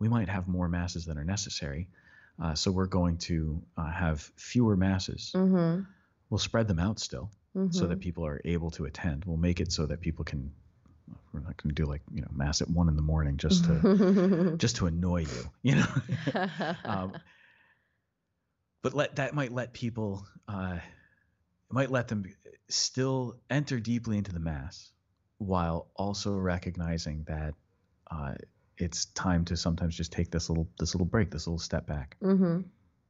we 0.00 0.08
might 0.08 0.28
have 0.28 0.48
more 0.48 0.68
masses 0.68 1.04
than 1.04 1.16
are 1.18 1.24
necessary. 1.24 1.88
Uh, 2.40 2.54
so 2.54 2.70
we're 2.70 2.86
going 2.86 3.18
to 3.18 3.62
uh, 3.76 3.90
have 3.90 4.20
fewer 4.36 4.76
masses. 4.76 5.32
Mm-hmm. 5.34 5.82
We'll 6.30 6.38
spread 6.38 6.68
them 6.68 6.78
out 6.78 6.98
still, 6.98 7.30
so 7.70 7.86
that 7.86 7.98
Mhm. 7.98 8.02
people 8.02 8.24
are 8.26 8.40
able 8.44 8.70
to 8.72 8.84
attend. 8.86 9.24
We'll 9.26 9.36
make 9.36 9.60
it 9.60 9.72
so 9.72 9.86
that 9.86 10.00
people 10.00 10.24
can. 10.24 10.52
We're 11.32 11.40
not 11.40 11.56
going 11.62 11.74
to 11.74 11.82
do 11.82 11.86
like 11.86 12.02
you 12.14 12.22
know 12.22 12.28
mass 12.32 12.62
at 12.62 12.70
one 12.70 12.88
in 12.88 12.96
the 12.96 13.02
morning 13.02 13.36
just 13.36 13.64
to 13.64 14.54
just 14.58 14.76
to 14.76 14.86
annoy 14.86 15.22
you, 15.22 15.50
you 15.62 15.74
know. 15.76 15.86
um, 16.84 17.12
but 18.82 18.94
let 18.94 19.16
that 19.16 19.34
might 19.34 19.52
let 19.52 19.72
people 19.72 20.26
uh, 20.48 20.78
might 21.68 21.90
let 21.90 22.08
them 22.08 22.24
still 22.68 23.36
enter 23.50 23.80
deeply 23.80 24.16
into 24.18 24.32
the 24.32 24.40
mass 24.40 24.92
while 25.38 25.88
also 25.96 26.36
recognizing 26.36 27.24
that 27.26 27.54
uh, 28.10 28.34
it's 28.80 29.06
time 29.06 29.44
to 29.44 29.56
sometimes 29.56 29.96
just 29.96 30.12
take 30.12 30.30
this 30.30 30.48
little 30.48 30.68
this 30.78 30.94
little 30.94 31.06
break 31.06 31.30
this 31.30 31.46
little 31.46 31.58
step 31.58 31.86
back 31.86 32.16
mm-hmm. 32.22 32.60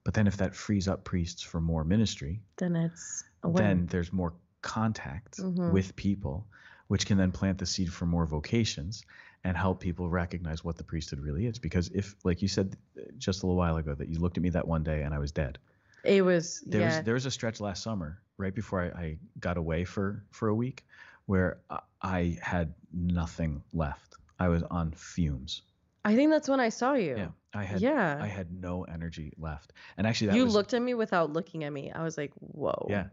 but 0.04 0.14
then 0.14 0.26
if 0.26 0.36
that 0.36 0.54
frees 0.54 0.88
up 0.88 1.04
priests 1.04 1.42
for 1.42 1.60
more 1.60 1.84
ministry 1.84 2.40
Then 2.56 2.76
it's 2.76 3.24
then 3.54 3.86
there's 3.86 4.12
more 4.12 4.34
contact 4.62 5.38
Mhm. 5.38 5.72
with 5.72 5.96
people 5.96 6.46
which 6.88 7.06
can 7.06 7.16
then 7.16 7.30
plant 7.32 7.58
the 7.58 7.66
seed 7.66 7.92
for 7.92 8.04
more 8.06 8.26
vocations 8.26 9.04
and 9.44 9.56
help 9.56 9.80
people 9.80 10.10
recognize 10.10 10.62
what 10.64 10.76
the 10.76 10.84
priesthood 10.84 11.20
really 11.20 11.46
is 11.46 11.58
because 11.58 11.88
if 11.94 12.14
like 12.24 12.42
you 12.42 12.48
said 12.48 12.76
just 13.16 13.42
a 13.42 13.46
little 13.46 13.56
while 13.56 13.76
ago 13.78 13.94
that 13.94 14.08
you 14.08 14.18
looked 14.18 14.36
at 14.36 14.42
me 14.42 14.50
that 14.50 14.66
one 14.68 14.82
day 14.82 15.02
and 15.02 15.14
i 15.14 15.18
was 15.18 15.32
dead 15.32 15.58
It 16.04 16.22
was 16.22 16.62
there 16.66 16.80
yeah. 16.82 16.96
was 16.96 17.04
there 17.04 17.14
was 17.14 17.26
a 17.26 17.30
stretch 17.30 17.60
last 17.60 17.82
summer 17.82 18.20
right 18.36 18.54
before 18.54 18.80
I, 18.82 19.00
I 19.04 19.18
got 19.38 19.56
away 19.56 19.84
for 19.84 20.24
for 20.30 20.48
a 20.48 20.54
week 20.54 20.84
where 21.26 21.58
I 22.02 22.38
had 22.42 22.74
nothing 22.92 23.62
left 23.72 24.16
i 24.40 24.48
was 24.48 24.62
on 24.70 24.90
fumes 24.92 25.62
I 26.02 26.16
think 26.16 26.30
that's 26.30 26.48
when 26.48 26.60
I 26.60 26.70
saw 26.70 26.94
you. 26.94 27.14
yeah 27.16 27.28
i 27.52 27.62
had 27.62 27.80
yeah. 27.82 28.18
i 28.22 28.26
had 28.26 28.48
no 28.52 28.84
energy 28.84 29.32
left 29.38 29.72
and 29.98 30.06
actually 30.06 30.28
that 30.28 30.36
you 30.36 30.44
was 30.46 30.54
looked 30.54 30.72
at 30.72 30.80
me 30.80 30.94
without 30.94 31.30
looking 31.32 31.62
at 31.64 31.72
me. 31.72 31.92
I 31.92 32.02
was 32.02 32.16
like, 32.16 32.32
whoa. 32.40 32.86
yeah 32.88 33.06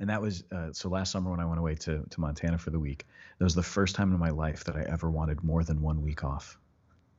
and 0.00 0.10
that 0.10 0.20
was 0.20 0.42
uh, 0.50 0.72
so 0.72 0.88
last 0.88 1.12
summer 1.12 1.30
when 1.30 1.38
i 1.38 1.44
went 1.44 1.60
away 1.60 1.74
to, 1.76 2.02
to 2.10 2.20
montana 2.20 2.58
for 2.58 2.70
the 2.70 2.80
week 2.80 3.06
that 3.38 3.44
was 3.44 3.54
the 3.54 3.62
first 3.62 3.94
time 3.94 4.12
in 4.12 4.18
my 4.18 4.30
life 4.30 4.64
that 4.64 4.74
i 4.76 4.82
ever 4.82 5.08
wanted 5.10 5.44
more 5.44 5.62
than 5.62 5.80
one 5.82 6.02
week 6.02 6.24
off 6.24 6.58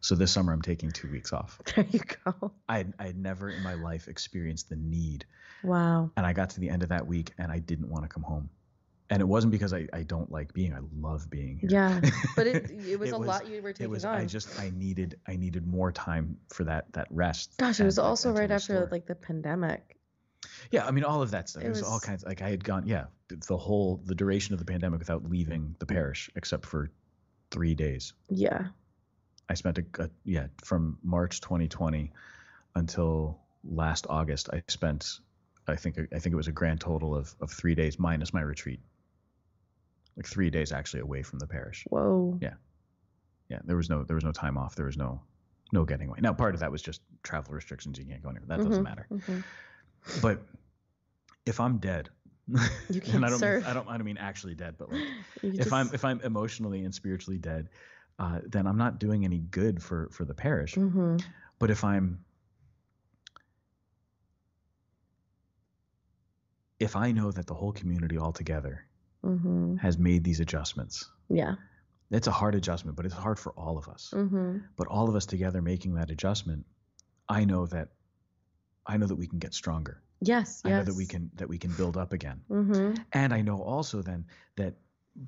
so 0.02 0.14
this 0.16 0.32
summer 0.32 0.52
i'm 0.52 0.62
taking 0.62 0.92
two 0.92 1.10
weeks 1.10 1.32
off 1.32 1.62
There 1.76 1.86
you 1.92 2.02
go. 2.26 2.52
i 2.68 2.86
I 3.00 3.06
had 3.06 3.18
never 3.18 3.50
in 3.50 3.64
my 3.64 3.76
life 3.76 4.08
experienced 4.10 4.68
the 4.70 4.76
need 4.76 5.24
Wow. 5.64 6.12
and 6.18 6.26
i 6.26 6.34
got 6.34 6.50
to 6.50 6.60
the 6.60 6.70
end 6.70 6.84
of 6.84 6.90
that 6.90 7.06
week 7.08 7.32
and 7.38 7.50
i 7.52 7.60
didn't 7.60 7.88
want 7.88 8.04
to 8.04 8.10
come 8.10 8.24
home 8.24 8.50
and 9.14 9.22
it 9.22 9.26
wasn't 9.26 9.52
because 9.52 9.74
i, 9.74 9.88
I 9.94 10.04
don't 10.04 10.32
like 10.32 10.54
being 10.54 10.74
i 10.74 10.80
love 11.00 11.30
being 11.30 11.58
here 11.60 11.70
Yeah. 11.72 12.02
But 12.36 12.48
it 12.48 12.72
it 12.72 13.00
was 13.00 13.10
It 13.10 13.16
a 13.16 13.20
was- 13.20 13.28
lot 13.28 13.48
you 13.48 13.62
were 13.62 13.72
taking 13.74 13.86
it 13.86 13.90
was 13.90 14.06
on. 14.06 14.16
i 14.16 14.26
just 14.26 14.60
i 14.60 14.72
needed 14.76 15.20
i 15.28 15.36
needed 15.36 15.66
more 15.68 15.92
time 15.92 16.38
for 16.50 16.64
that 16.66 16.92
that 16.94 17.08
rest 17.12 17.58
Gosh, 17.58 17.80
it 17.80 17.86
was 17.86 17.98
and- 17.98 18.08
also 18.08 18.30
and 18.30 18.38
right 18.40 18.52
after 18.52 18.74
restore. 18.74 18.90
like 18.92 19.06
the 19.06 19.16
pandemic. 19.16 19.98
yeah 20.72 20.86
i 20.88 20.92
mean 20.92 21.04
all 21.04 21.22
of 21.22 21.32
that 21.32 21.50
stuff 21.50 21.64
It 21.64 21.68
it 21.68 21.70
was, 21.70 21.84
all 21.84 21.94
was- 21.94 22.04
kinds 22.04 22.24
like 22.26 22.42
i 22.42 22.50
had 22.50 22.64
gone 22.64 22.88
yeah 22.88 23.06
the 23.48 23.58
whole 23.58 24.02
the 24.06 24.16
duration 24.16 24.54
of 24.54 24.60
the 24.60 24.66
pandemic 24.66 25.00
without 25.00 25.24
leaving 25.30 25.76
the 25.80 25.86
parish 25.86 26.30
except 26.36 26.66
for 26.66 26.92
three 27.52 27.76
days 27.76 28.14
Yeah. 28.30 28.68
i 29.50 29.54
spent 29.54 29.78
a, 29.80 29.86
a 30.00 30.10
yeah 30.26 30.48
from 30.64 30.98
march 31.04 31.42
2020 31.42 32.12
until 32.76 33.40
last 33.64 34.08
august 34.10 34.50
i 34.54 34.62
spent 34.68 35.20
i 35.68 35.76
think 35.76 35.98
i 36.00 36.20
think 36.20 36.34
it 36.34 36.36
was 36.36 36.48
a 36.48 36.52
grand 36.52 36.80
total 36.82 37.16
of 37.16 37.34
of 37.40 37.52
three 37.52 37.76
days 37.76 37.98
minus 38.00 38.34
my 38.34 38.42
retreat 38.42 38.80
like 40.18 40.26
three 40.28 40.50
days 40.50 40.72
actually 40.72 41.00
away 41.02 41.24
from 41.24 41.40
the 41.40 41.48
parish 41.48 41.86
Whoa. 41.90 42.38
Yeah. 42.42 42.54
yeah 43.50 43.60
there 43.66 43.76
was 43.78 43.90
no 43.90 44.04
there 44.04 44.16
was 44.16 44.24
no 44.24 44.32
time 44.32 44.58
off 44.58 44.76
there 44.76 44.86
was 44.86 44.98
no 44.98 45.22
no 45.72 45.86
getting 45.86 46.10
away 46.10 46.20
now 46.22 46.34
part 46.34 46.54
of 46.54 46.60
that 46.60 46.72
was 46.72 46.82
just 46.82 47.02
travel 47.24 47.54
restrictions 47.54 47.98
you 47.98 48.06
can't 48.06 48.22
go 48.22 48.30
anywhere 48.30 48.48
that 48.48 48.58
doesn't 48.64 48.82
Mhm, 48.82 48.84
matter 48.84 49.08
mhm. 49.12 49.44
but 50.22 50.42
if 51.46 51.60
i'm 51.60 51.78
dead 51.78 52.10
You 52.48 53.02
can't 53.02 53.24
i 53.26 53.30
don't 53.30 53.42
mean, 53.42 53.64
i 53.66 53.74
don't 53.74 53.88
i 53.90 53.98
don't 53.98 54.06
mean 54.06 54.18
actually 54.18 54.54
dead 54.56 54.76
but 54.78 54.92
like 54.92 55.02
if 55.44 55.74
i'm 55.74 55.90
if 55.94 56.06
i'm 56.06 56.22
emotionally 56.22 56.84
and 56.84 56.94
spiritually 56.94 57.38
dead 57.40 57.70
uh, 58.20 58.40
then 58.46 58.68
i'm 58.68 58.78
not 58.78 59.00
doing 59.00 59.26
any 59.26 59.40
good 59.40 59.82
for 59.82 60.10
for 60.12 60.26
the 60.26 60.34
parish 60.36 60.76
Mhm. 60.76 61.24
but 61.60 61.72
if 61.72 61.84
i'm 61.84 62.24
if 66.80 66.96
i 66.96 67.12
know 67.12 67.32
that 67.32 67.48
the 67.48 67.54
whole 67.54 67.72
community 67.72 68.18
altogether 68.18 68.86
Mhm. 69.24 69.80
has 69.80 69.98
made 69.98 70.24
these 70.24 70.40
adjustments 70.40 71.10
Yeah. 71.30 71.56
it's 72.12 72.28
a 72.28 72.32
hard 72.32 72.56
adjustment 72.56 72.96
but 72.98 73.06
it's 73.06 73.16
hard 73.16 73.40
for 73.40 73.52
all 73.54 73.78
of 73.78 73.88
us 73.88 74.14
Mhm. 74.16 74.64
but 74.76 74.88
all 74.88 75.10
of 75.10 75.16
us 75.16 75.26
together 75.26 75.62
making 75.62 75.96
that 75.96 76.12
adjustment 76.12 76.66
i 77.30 77.46
know 77.46 77.66
that 77.68 77.90
i 78.86 78.98
know 78.98 79.08
that 79.08 79.16
we 79.16 79.28
can 79.28 79.40
get 79.40 79.54
stronger 79.54 80.02
Yes. 80.22 80.62
i 80.66 80.70
yes. 80.70 80.78
know 80.80 80.84
that 80.92 80.96
we 80.98 81.06
can 81.06 81.32
that 81.36 81.48
we 81.50 81.58
can 81.58 81.72
build 81.76 81.96
up 81.98 82.12
again 82.14 82.42
Mhm. 82.50 82.98
and 83.14 83.34
i 83.34 83.42
know 83.42 83.62
also 83.62 84.02
then 84.02 84.26
that 84.58 84.76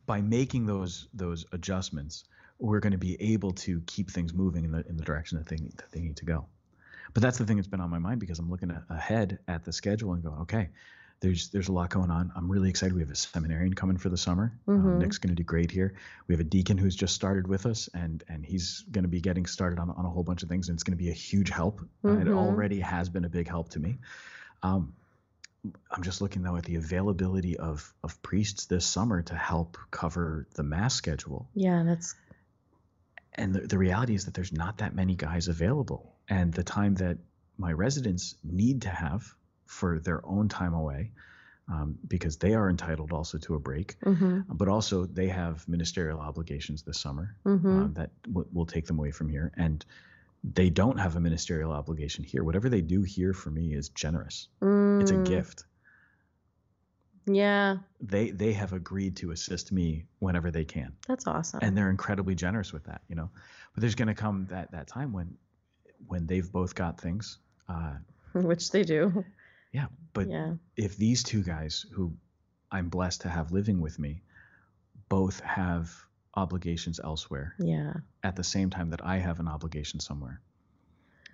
by 0.06 0.20
making 0.22 0.66
those 0.66 1.08
those 1.14 1.46
adjustments 1.54 2.26
we're 2.60 2.80
going 2.80 2.92
to 2.94 2.98
be 2.98 3.22
able 3.22 3.52
to 3.52 3.82
keep 3.82 4.10
things 4.10 4.34
moving 4.34 4.64
in 4.66 4.72
the 4.72 4.86
in 4.88 4.96
the 4.98 5.04
direction 5.04 5.38
that 5.38 5.48
they 5.48 5.58
need, 5.58 5.76
that 5.78 5.92
they 5.92 6.02
need 6.02 6.18
to 6.18 6.26
go 6.26 6.46
But 7.14 7.22
that's 7.24 7.38
the 7.38 7.46
thing 7.46 7.56
that's 7.58 7.68
been 7.68 7.80
on 7.82 7.90
my 7.90 8.00
mind 8.00 8.20
because 8.20 8.40
I'm 8.40 8.50
looking 8.50 8.72
ahead 8.90 9.40
at 9.48 9.64
the 9.64 9.72
schedule 9.72 10.14
and 10.14 10.24
going, 10.24 10.40
okay, 10.42 10.70
there's 11.26 11.50
there's 11.50 11.68
a 11.70 11.72
lot 11.72 11.90
going 11.90 12.12
on. 12.12 12.32
I'm 12.36 12.50
really 12.52 12.70
excited. 12.70 12.94
We 12.94 13.02
have 13.02 13.10
a 13.10 13.16
seminarian 13.16 13.74
coming 13.74 13.98
for 13.98 14.10
the 14.10 14.18
summer. 14.18 14.58
Um, 14.68 14.78
Mhm. 14.78 14.98
Nick's 15.00 15.18
going 15.18 15.36
to 15.36 15.36
do 15.36 15.44
great 15.44 15.72
here. 15.72 15.96
We 16.28 16.34
have 16.36 16.40
a 16.40 16.50
deacon 16.58 16.78
who's 16.78 16.96
just 16.96 17.16
started 17.16 17.48
with 17.48 17.66
us, 17.66 17.90
and 17.94 18.24
and 18.30 18.46
he's 18.46 18.86
going 18.92 19.04
to 19.04 19.10
be 19.10 19.22
getting 19.22 19.46
started 19.48 19.80
on, 19.80 19.90
on 19.90 20.06
a 20.06 20.10
whole 20.10 20.24
bunch 20.24 20.44
of 20.44 20.50
things, 20.50 20.70
and 20.70 20.76
it's 20.76 20.84
going 20.84 20.98
to 20.98 21.04
be 21.04 21.10
a 21.10 21.14
huge 21.14 21.50
help. 21.50 21.82
Uh, 22.04 22.10
it 22.20 22.28
Mhm. 22.28 22.36
already 22.38 22.80
has 22.80 23.10
been 23.10 23.26
a 23.26 23.30
big 23.30 23.48
help 23.48 23.70
to 23.70 23.80
me. 23.80 23.98
Um, 24.62 24.94
I'm 25.90 26.04
just 26.04 26.22
looking 26.22 26.44
though 26.44 26.58
at 26.58 26.64
the 26.66 26.76
availability 26.76 27.58
of 27.58 27.92
of 28.04 28.22
priests 28.22 28.66
this 28.68 28.86
summer 28.86 29.24
to 29.24 29.36
help 29.36 29.78
cover 29.90 30.46
the 30.54 30.62
mass 30.64 30.94
schedule 30.94 31.50
Yeah, 31.56 31.84
that's 31.84 32.14
and 33.34 33.54
the, 33.56 33.62
the 33.62 33.78
reality 33.78 34.14
is 34.16 34.26
that 34.26 34.34
there's 34.36 34.54
not 34.54 34.78
that 34.78 34.94
many 34.96 35.16
guys 35.16 35.48
available 35.48 36.16
and 36.30 36.54
the 36.54 36.64
time 36.64 36.96
that 36.96 37.18
my 37.58 37.72
residents 37.72 38.36
need 38.44 38.84
to 38.84 38.90
have 38.90 39.34
for 39.66 40.00
their 40.00 40.26
own 40.26 40.48
time 40.50 40.74
away 40.74 41.12
um, 41.68 41.98
because 42.08 42.38
they 42.38 42.54
are 42.54 42.70
entitled 42.70 43.12
also 43.12 43.38
to 43.40 43.56
a 43.56 43.60
break. 43.60 43.96
Mm-hmm. 44.06 44.42
but 44.54 44.68
also 44.68 45.06
they 45.06 45.28
have 45.28 45.68
ministerial 45.68 46.20
obligations 46.20 46.84
this 46.84 47.00
summer 47.00 47.36
Mm-hmm. 47.46 47.78
um, 47.78 47.94
that 47.94 48.12
w- 48.24 48.48
will 48.54 48.66
take 48.68 48.86
them 48.86 49.00
away 49.00 49.12
from 49.12 49.30
here. 49.30 49.52
And 49.58 49.84
they 50.54 50.70
don't 50.70 51.00
have 51.00 51.16
a 51.16 51.20
ministerial 51.20 51.72
obligation 51.72 52.24
here. 52.24 52.44
Whatever 52.44 52.70
they 52.70 52.82
do 52.82 53.02
here 53.02 53.34
for 53.34 53.50
me 53.50 53.74
is 53.74 53.90
generous. 53.90 54.48
It's 55.00 55.12
a 55.12 55.16
Mm, 55.16 55.24
gift. 55.24 55.64
Yeah, 57.28 57.78
they 58.00 58.30
they 58.30 58.54
have 58.54 58.74
agreed 58.74 59.16
to 59.18 59.32
assist 59.32 59.72
me 59.72 60.06
whenever 60.20 60.52
they 60.52 60.66
can. 60.66 60.94
That's 61.08 61.26
awesome. 61.26 61.60
and 61.64 61.76
they're 61.76 61.90
incredibly 61.90 62.36
generous 62.36 62.72
with 62.72 62.84
that 62.86 63.02
you 63.08 63.16
know. 63.16 63.32
But 63.74 63.82
there's 63.82 63.96
going 63.96 64.10
to 64.10 64.14
come 64.14 64.46
that 64.52 64.72
that 64.72 64.88
time 64.88 65.12
when 65.12 65.38
when 66.08 66.28
they've 66.28 66.52
both 66.52 66.76
got 66.76 67.00
things 67.02 67.40
uh 67.68 67.94
Which 68.34 68.70
they 68.72 68.84
do. 68.84 69.26
Yeah 69.76 69.88
but 70.18 70.28
yeah. 70.30 70.54
if 70.86 70.92
these 71.06 71.22
two 71.32 71.42
guys 71.54 71.86
who 71.96 72.04
i'm 72.76 72.88
blessed 72.90 73.22
to 73.22 73.30
have 73.30 73.52
living 73.60 73.80
with 73.86 73.98
me 74.06 74.22
both 75.10 75.38
have 75.42 75.86
obligations 76.44 77.00
elsewhere 77.04 77.54
Yeah. 77.60 77.94
at 78.24 78.36
the 78.36 78.44
same 78.56 78.70
time 78.70 78.90
that 78.92 79.04
i 79.14 79.18
have 79.28 79.40
an 79.44 79.48
obligation 79.56 80.00
somewhere 80.00 80.38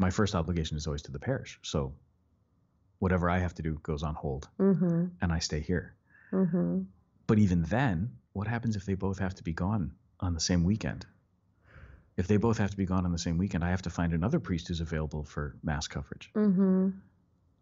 my 0.05 0.09
first 0.09 0.33
obligation 0.35 0.77
is 0.77 0.87
always 0.87 1.03
to 1.03 1.11
the 1.11 1.19
parish 1.29 1.59
so 1.61 1.93
whatever 2.99 3.29
i 3.29 3.39
have 3.45 3.53
to 3.55 3.63
do 3.69 3.73
goes 3.89 4.03
on 4.03 4.15
hold 4.15 4.49
Mm-hmm. 4.59 5.05
and 5.21 5.31
i 5.31 5.39
stay 5.39 5.59
here 5.71 5.95
Mm-hmm. 6.33 6.73
But 7.27 7.39
even 7.39 7.63
then, 7.63 7.95
what 8.33 8.47
happens 8.47 8.75
if 8.77 8.85
they 8.85 8.93
both 8.95 9.19
have 9.19 9.35
to 9.35 9.43
be 9.43 9.51
gone 9.53 9.91
on 10.21 10.33
the 10.33 10.39
same 10.39 10.63
weekend? 10.63 11.05
If 12.15 12.27
they 12.27 12.37
both 12.37 12.57
have 12.57 12.71
to 12.71 12.77
be 12.77 12.85
gone 12.85 13.03
on 13.05 13.11
the 13.11 13.17
same 13.27 13.37
weekend, 13.37 13.63
I 13.65 13.69
have 13.69 13.81
to 13.81 13.89
find 13.89 14.13
another 14.13 14.39
priest 14.39 14.67
who's 14.69 14.79
available 14.79 15.23
for 15.25 15.55
mass 15.61 15.87
coverage. 15.89 16.31
Mm-hmm. 16.33 16.89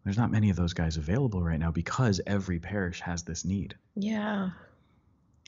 There's 0.03 0.17
not 0.17 0.31
many 0.31 0.49
of 0.49 0.55
those 0.55 0.73
guys 0.73 0.97
available 0.97 1.43
right 1.43 1.59
now 1.59 1.71
because 1.71 2.21
every 2.25 2.59
parish 2.59 3.01
has 3.01 3.23
this 3.23 3.45
need. 3.45 3.75
Yeah. 3.95 4.49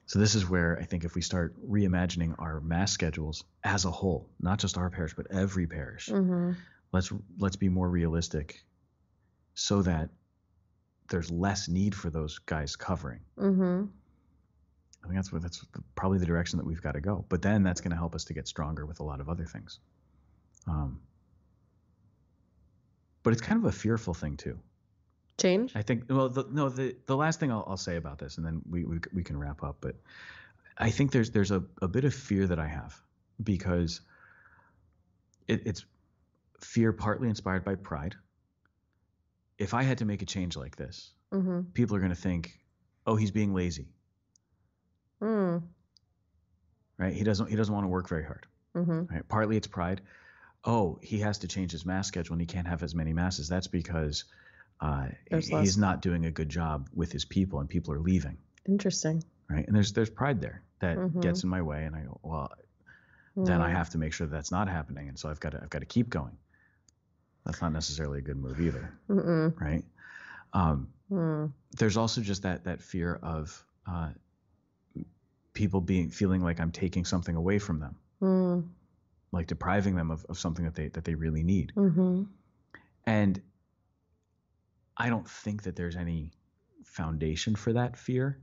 So 0.05 0.19
this 0.19 0.35
is 0.35 0.47
where 0.49 0.77
I 0.79 0.83
think 0.83 1.05
if 1.05 1.15
we 1.15 1.21
start 1.21 1.55
reimagining 1.69 2.35
our 2.37 2.59
mass 2.59 2.91
schedules 2.91 3.43
as 3.63 3.85
a 3.85 3.91
whole, 3.91 4.29
not 4.41 4.59
just 4.59 4.77
our 4.77 4.89
parish, 4.89 5.13
but 5.15 5.27
every 5.31 5.67
parish, 5.67 6.09
Mm-hmm. 6.09 6.51
let's 6.91 7.11
let's 7.39 7.55
be 7.55 7.69
more 7.69 7.89
realistic 7.89 8.61
so 9.53 9.81
that 9.83 10.09
there's 11.09 11.31
less 11.31 11.67
need 11.69 11.95
for 11.95 12.09
those 12.09 12.39
guys 12.39 12.75
covering. 12.75 13.21
Mm-hmm. 13.37 13.85
I 15.03 15.07
think 15.07 15.15
that's 15.15 15.31
what 15.31 15.41
that's 15.41 15.65
probably 15.95 16.19
the 16.19 16.25
direction 16.25 16.57
that 16.57 16.65
we've 16.65 16.81
got 16.81 16.93
to 16.93 17.01
go. 17.01 17.25
But 17.29 17.41
then 17.41 17.63
that's 17.63 17.81
going 17.81 17.91
to 17.91 17.97
help 17.97 18.13
us 18.13 18.25
to 18.25 18.33
get 18.33 18.47
stronger 18.47 18.85
with 18.85 18.99
a 18.99 19.03
lot 19.03 19.19
of 19.21 19.29
other 19.29 19.45
things. 19.45 19.79
Um, 20.67 20.99
but 23.23 23.33
it's 23.33 23.41
kind 23.41 23.57
of 23.63 23.65
a 23.65 23.71
fearful 23.71 24.13
thing 24.13 24.37
too. 24.37 24.59
Change. 25.37 25.71
I 25.75 25.81
think. 25.81 26.03
Well, 26.09 26.29
the, 26.29 26.45
no. 26.51 26.69
The 26.69 26.95
the 27.07 27.15
last 27.15 27.39
thing 27.39 27.51
I'll, 27.51 27.65
I'll 27.67 27.77
say 27.77 27.95
about 27.95 28.19
this, 28.19 28.37
and 28.37 28.45
then 28.45 28.61
we, 28.69 28.85
we 28.85 28.99
we 29.13 29.23
can 29.23 29.37
wrap 29.37 29.63
up. 29.63 29.77
But 29.81 29.95
I 30.77 30.89
think 30.91 31.11
there's 31.11 31.31
there's 31.31 31.51
a, 31.51 31.63
a 31.81 31.87
bit 31.87 32.03
of 32.05 32.13
fear 32.13 32.45
that 32.47 32.59
I 32.59 32.67
have 32.67 32.99
because 33.43 34.01
it, 35.47 35.63
it's 35.65 35.85
fear 36.59 36.93
partly 36.93 37.27
inspired 37.29 37.63
by 37.65 37.75
pride. 37.75 38.15
If 39.57 39.73
I 39.73 39.83
had 39.83 39.99
to 39.99 40.05
make 40.05 40.21
a 40.21 40.25
change 40.25 40.55
like 40.57 40.75
this, 40.75 41.11
Mm-hmm. 41.33 41.61
people 41.73 41.95
are 41.95 41.99
going 41.99 42.11
to 42.13 42.21
think, 42.21 42.59
"Oh, 43.07 43.15
he's 43.15 43.31
being 43.31 43.53
lazy." 43.53 43.87
Mm. 45.21 45.61
right? 46.97 47.13
He 47.13 47.23
doesn't 47.23 47.47
he 47.49 47.55
doesn't 47.55 47.73
want 47.73 47.83
to 47.85 47.89
work 47.89 48.09
very 48.09 48.23
hard. 48.25 48.45
Mm-hmm. 48.75 49.13
Right? 49.13 49.27
Partly 49.27 49.55
it's 49.57 49.67
pride. 49.67 50.01
Oh, 50.63 50.99
he 51.01 51.19
has 51.19 51.39
to 51.39 51.47
change 51.47 51.71
his 51.71 51.85
mass 51.85 52.07
schedule 52.07 52.33
and 52.33 52.41
he 52.41 52.45
can't 52.47 52.67
have 52.67 52.83
as 52.83 52.93
many 52.93 53.13
masses. 53.13 53.47
That's 53.49 53.67
because 53.67 54.25
uh, 54.79 55.07
he's 55.29 55.77
not 55.77 56.01
doing 56.01 56.25
a 56.25 56.31
good 56.31 56.49
job 56.49 56.89
with 56.93 57.11
his 57.11 57.25
people 57.25 57.59
and 57.59 57.69
people 57.69 57.93
are 57.93 57.99
leaving, 57.99 58.37
Interesting. 58.67 59.23
right? 59.49 59.65
And 59.65 59.75
there's 59.75 59.93
there's 59.93 60.09
pride 60.09 60.39
there 60.41 60.61
that 60.79 60.97
Mhm. 60.97 61.21
gets 61.21 61.43
in 61.43 61.49
my 61.49 61.61
way, 61.61 61.85
and 61.85 61.95
I 61.95 62.01
go, 62.01 62.19
well, 62.23 62.51
then 63.35 63.61
I 63.61 63.69
Mm. 63.69 63.75
have 63.75 63.89
to 63.91 63.97
make 63.97 64.13
sure 64.13 64.27
that 64.27 64.33
that's 64.35 64.51
not 64.51 64.67
happening, 64.67 65.09
and 65.09 65.17
so 65.17 65.29
I've 65.29 65.39
got 65.39 65.51
to 65.53 65.59
I've 65.63 65.69
got 65.69 65.79
to 65.79 65.85
keep 65.85 66.09
going. 66.09 66.37
That's 67.45 67.61
not 67.61 67.73
necessarily 67.73 68.19
a 68.19 68.21
good 68.21 68.37
move 68.37 68.59
either, 68.61 68.93
Mm-mm. 69.09 69.53
right? 69.59 69.83
Um, 70.53 70.89
Mm. 71.11 71.51
there's 71.77 71.97
also 71.97 72.21
just 72.21 72.43
that 72.43 72.65
that 72.65 72.81
fear 72.81 73.19
of 73.21 73.65
uh, 73.87 74.09
people 75.53 75.81
being 75.81 76.09
feeling 76.11 76.41
like 76.41 76.59
I'm 76.59 76.71
taking 76.71 77.05
something 77.05 77.35
away 77.35 77.59
from 77.59 77.79
them. 77.79 77.95
Mm. 78.21 78.67
Like 79.31 79.47
depriving 79.47 79.95
them 79.95 80.11
of, 80.11 80.25
of 80.29 80.37
something 80.37 80.65
that 80.65 80.75
they 80.75 80.89
that 80.89 81.03
they 81.05 81.15
really 81.15 81.43
need 81.43 81.71
Mm-hmm. 81.75 82.23
and 83.05 83.41
i 84.97 85.09
don't 85.09 85.27
think 85.29 85.63
that 85.63 85.75
there's 85.75 85.95
any 85.95 86.31
foundation 86.83 87.55
for 87.55 87.73
that 87.73 87.97
fear 87.97 88.39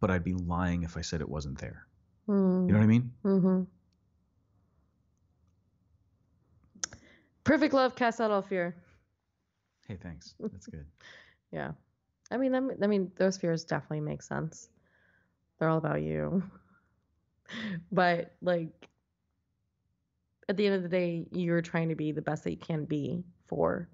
but 0.00 0.10
i'd 0.10 0.24
be 0.24 0.34
lying 0.34 0.82
if 0.82 0.96
i 0.96 1.00
said 1.02 1.20
it 1.20 1.28
wasn't 1.28 1.58
there 1.58 1.86
Mm. 2.28 2.66
you 2.68 2.72
know 2.72 2.78
what 2.78 2.84
i 2.84 2.86
mean 2.86 3.10
Mm-hmm. 3.24 3.62
Perfect 7.44 7.74
love 7.74 7.96
casts 7.96 8.20
out 8.20 8.30
all 8.30 8.42
fear. 8.42 8.74
hey 9.88 9.96
thanks 9.96 10.34
that's 10.40 10.66
good 10.66 10.86
Yeah. 11.50 11.72
I 12.30 12.38
mean, 12.38 12.54
I 12.54 12.86
mean, 12.86 13.10
those 13.16 13.36
fears 13.36 13.62
definitely 13.64 14.00
make 14.00 14.22
sense. 14.22 14.70
They're 15.58 15.68
all 15.68 15.76
about 15.78 16.00
you. 16.02 16.42
But 17.90 18.32
like, 18.40 18.88
at 20.48 20.56
the 20.56 20.66
end 20.66 20.74
of 20.76 20.82
the 20.82 20.88
day, 20.88 21.26
you're 21.30 21.62
trying 21.62 21.88
to 21.88 21.94
be 21.94 22.12
the 22.12 22.22
best 22.22 22.44
that 22.44 22.50
you 22.50 22.56
can 22.56 22.84
be 22.84 23.24
for 23.46 23.88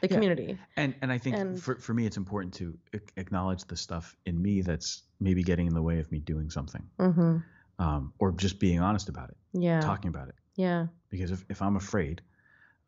the 0.00 0.08
Yeah. 0.08 0.14
community. 0.14 0.58
and 0.76 0.94
and 1.02 1.10
i 1.12 1.18
think 1.18 1.36
And- 1.36 1.60
for, 1.62 1.76
for 1.76 1.92
me 1.94 2.06
it's 2.06 2.16
important 2.18 2.52
to 2.54 2.78
acknowledge 3.16 3.64
the 3.64 3.76
stuff 3.76 4.14
in 4.26 4.40
me 4.40 4.60
that's 4.62 5.02
maybe 5.20 5.42
getting 5.42 5.66
in 5.66 5.74
the 5.74 5.82
way 5.82 5.98
of 6.00 6.10
me 6.12 6.18
doing 6.18 6.50
something 6.50 6.86
Mm-hmm. 6.98 7.38
um, 7.82 8.12
or 8.18 8.32
just 8.32 8.58
being 8.60 8.80
honest 8.80 9.08
about 9.08 9.30
it 9.30 9.36
Yeah. 9.52 9.80
talking 9.80 10.08
about 10.10 10.28
it 10.28 10.34
Yeah. 10.56 10.86
because 11.08 11.30
if, 11.30 11.44
if 11.48 11.62
i'm 11.62 11.76
afraid 11.76 12.20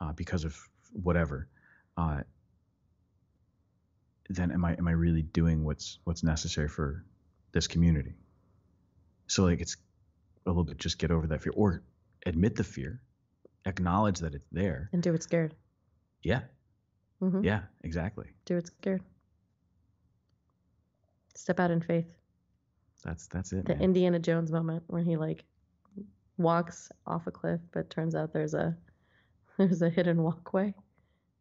uh, 0.00 0.12
because 0.12 0.44
of 0.44 0.56
whatever 0.92 1.48
uh, 1.96 2.22
then 4.30 4.50
am 4.52 4.64
i 4.64 4.72
am 4.74 4.86
i 4.88 4.92
really 4.92 5.22
doing 5.22 5.64
what's 5.64 5.98
what's 6.04 6.22
necessary 6.22 6.68
for 6.68 7.04
this 7.52 7.66
community 7.66 8.14
so 9.26 9.44
like 9.44 9.60
it's 9.60 9.76
a 10.46 10.50
little 10.50 10.64
bit 10.64 10.78
just 10.78 10.98
get 10.98 11.10
over 11.10 11.26
that 11.26 11.40
fear 11.42 11.52
or 11.56 11.82
admit 12.26 12.54
the 12.56 12.64
fear 12.64 13.00
acknowledge 13.66 14.18
that 14.20 14.34
it's 14.34 14.48
there 14.50 14.88
And 14.92 15.02
do 15.02 15.12
it 15.14 15.22
scared. 15.22 15.54
yeah 16.22 16.40
Mm-hmm. 17.22 17.42
yeah 17.44 17.62
exactly 17.82 18.26
Do 18.44 18.56
it 18.56 18.66
scared. 18.68 19.02
Step 21.34 21.60
out 21.60 21.70
in 21.70 21.80
faith. 21.80 22.06
that's 23.04 23.26
that's 23.28 23.52
it 23.52 23.64
The 23.66 23.74
man. 23.74 23.82
Indiana 23.82 24.18
Jones 24.18 24.50
moment 24.52 24.84
when 24.86 25.04
he 25.04 25.16
like 25.16 25.44
walks 26.36 26.90
off 27.06 27.26
a 27.26 27.30
cliff, 27.32 27.60
but 27.72 27.90
turns 27.90 28.14
out 28.14 28.32
there's 28.32 28.54
a 28.54 28.76
there's 29.58 29.82
a 29.82 29.90
hidden 29.90 30.22
walkway. 30.22 30.74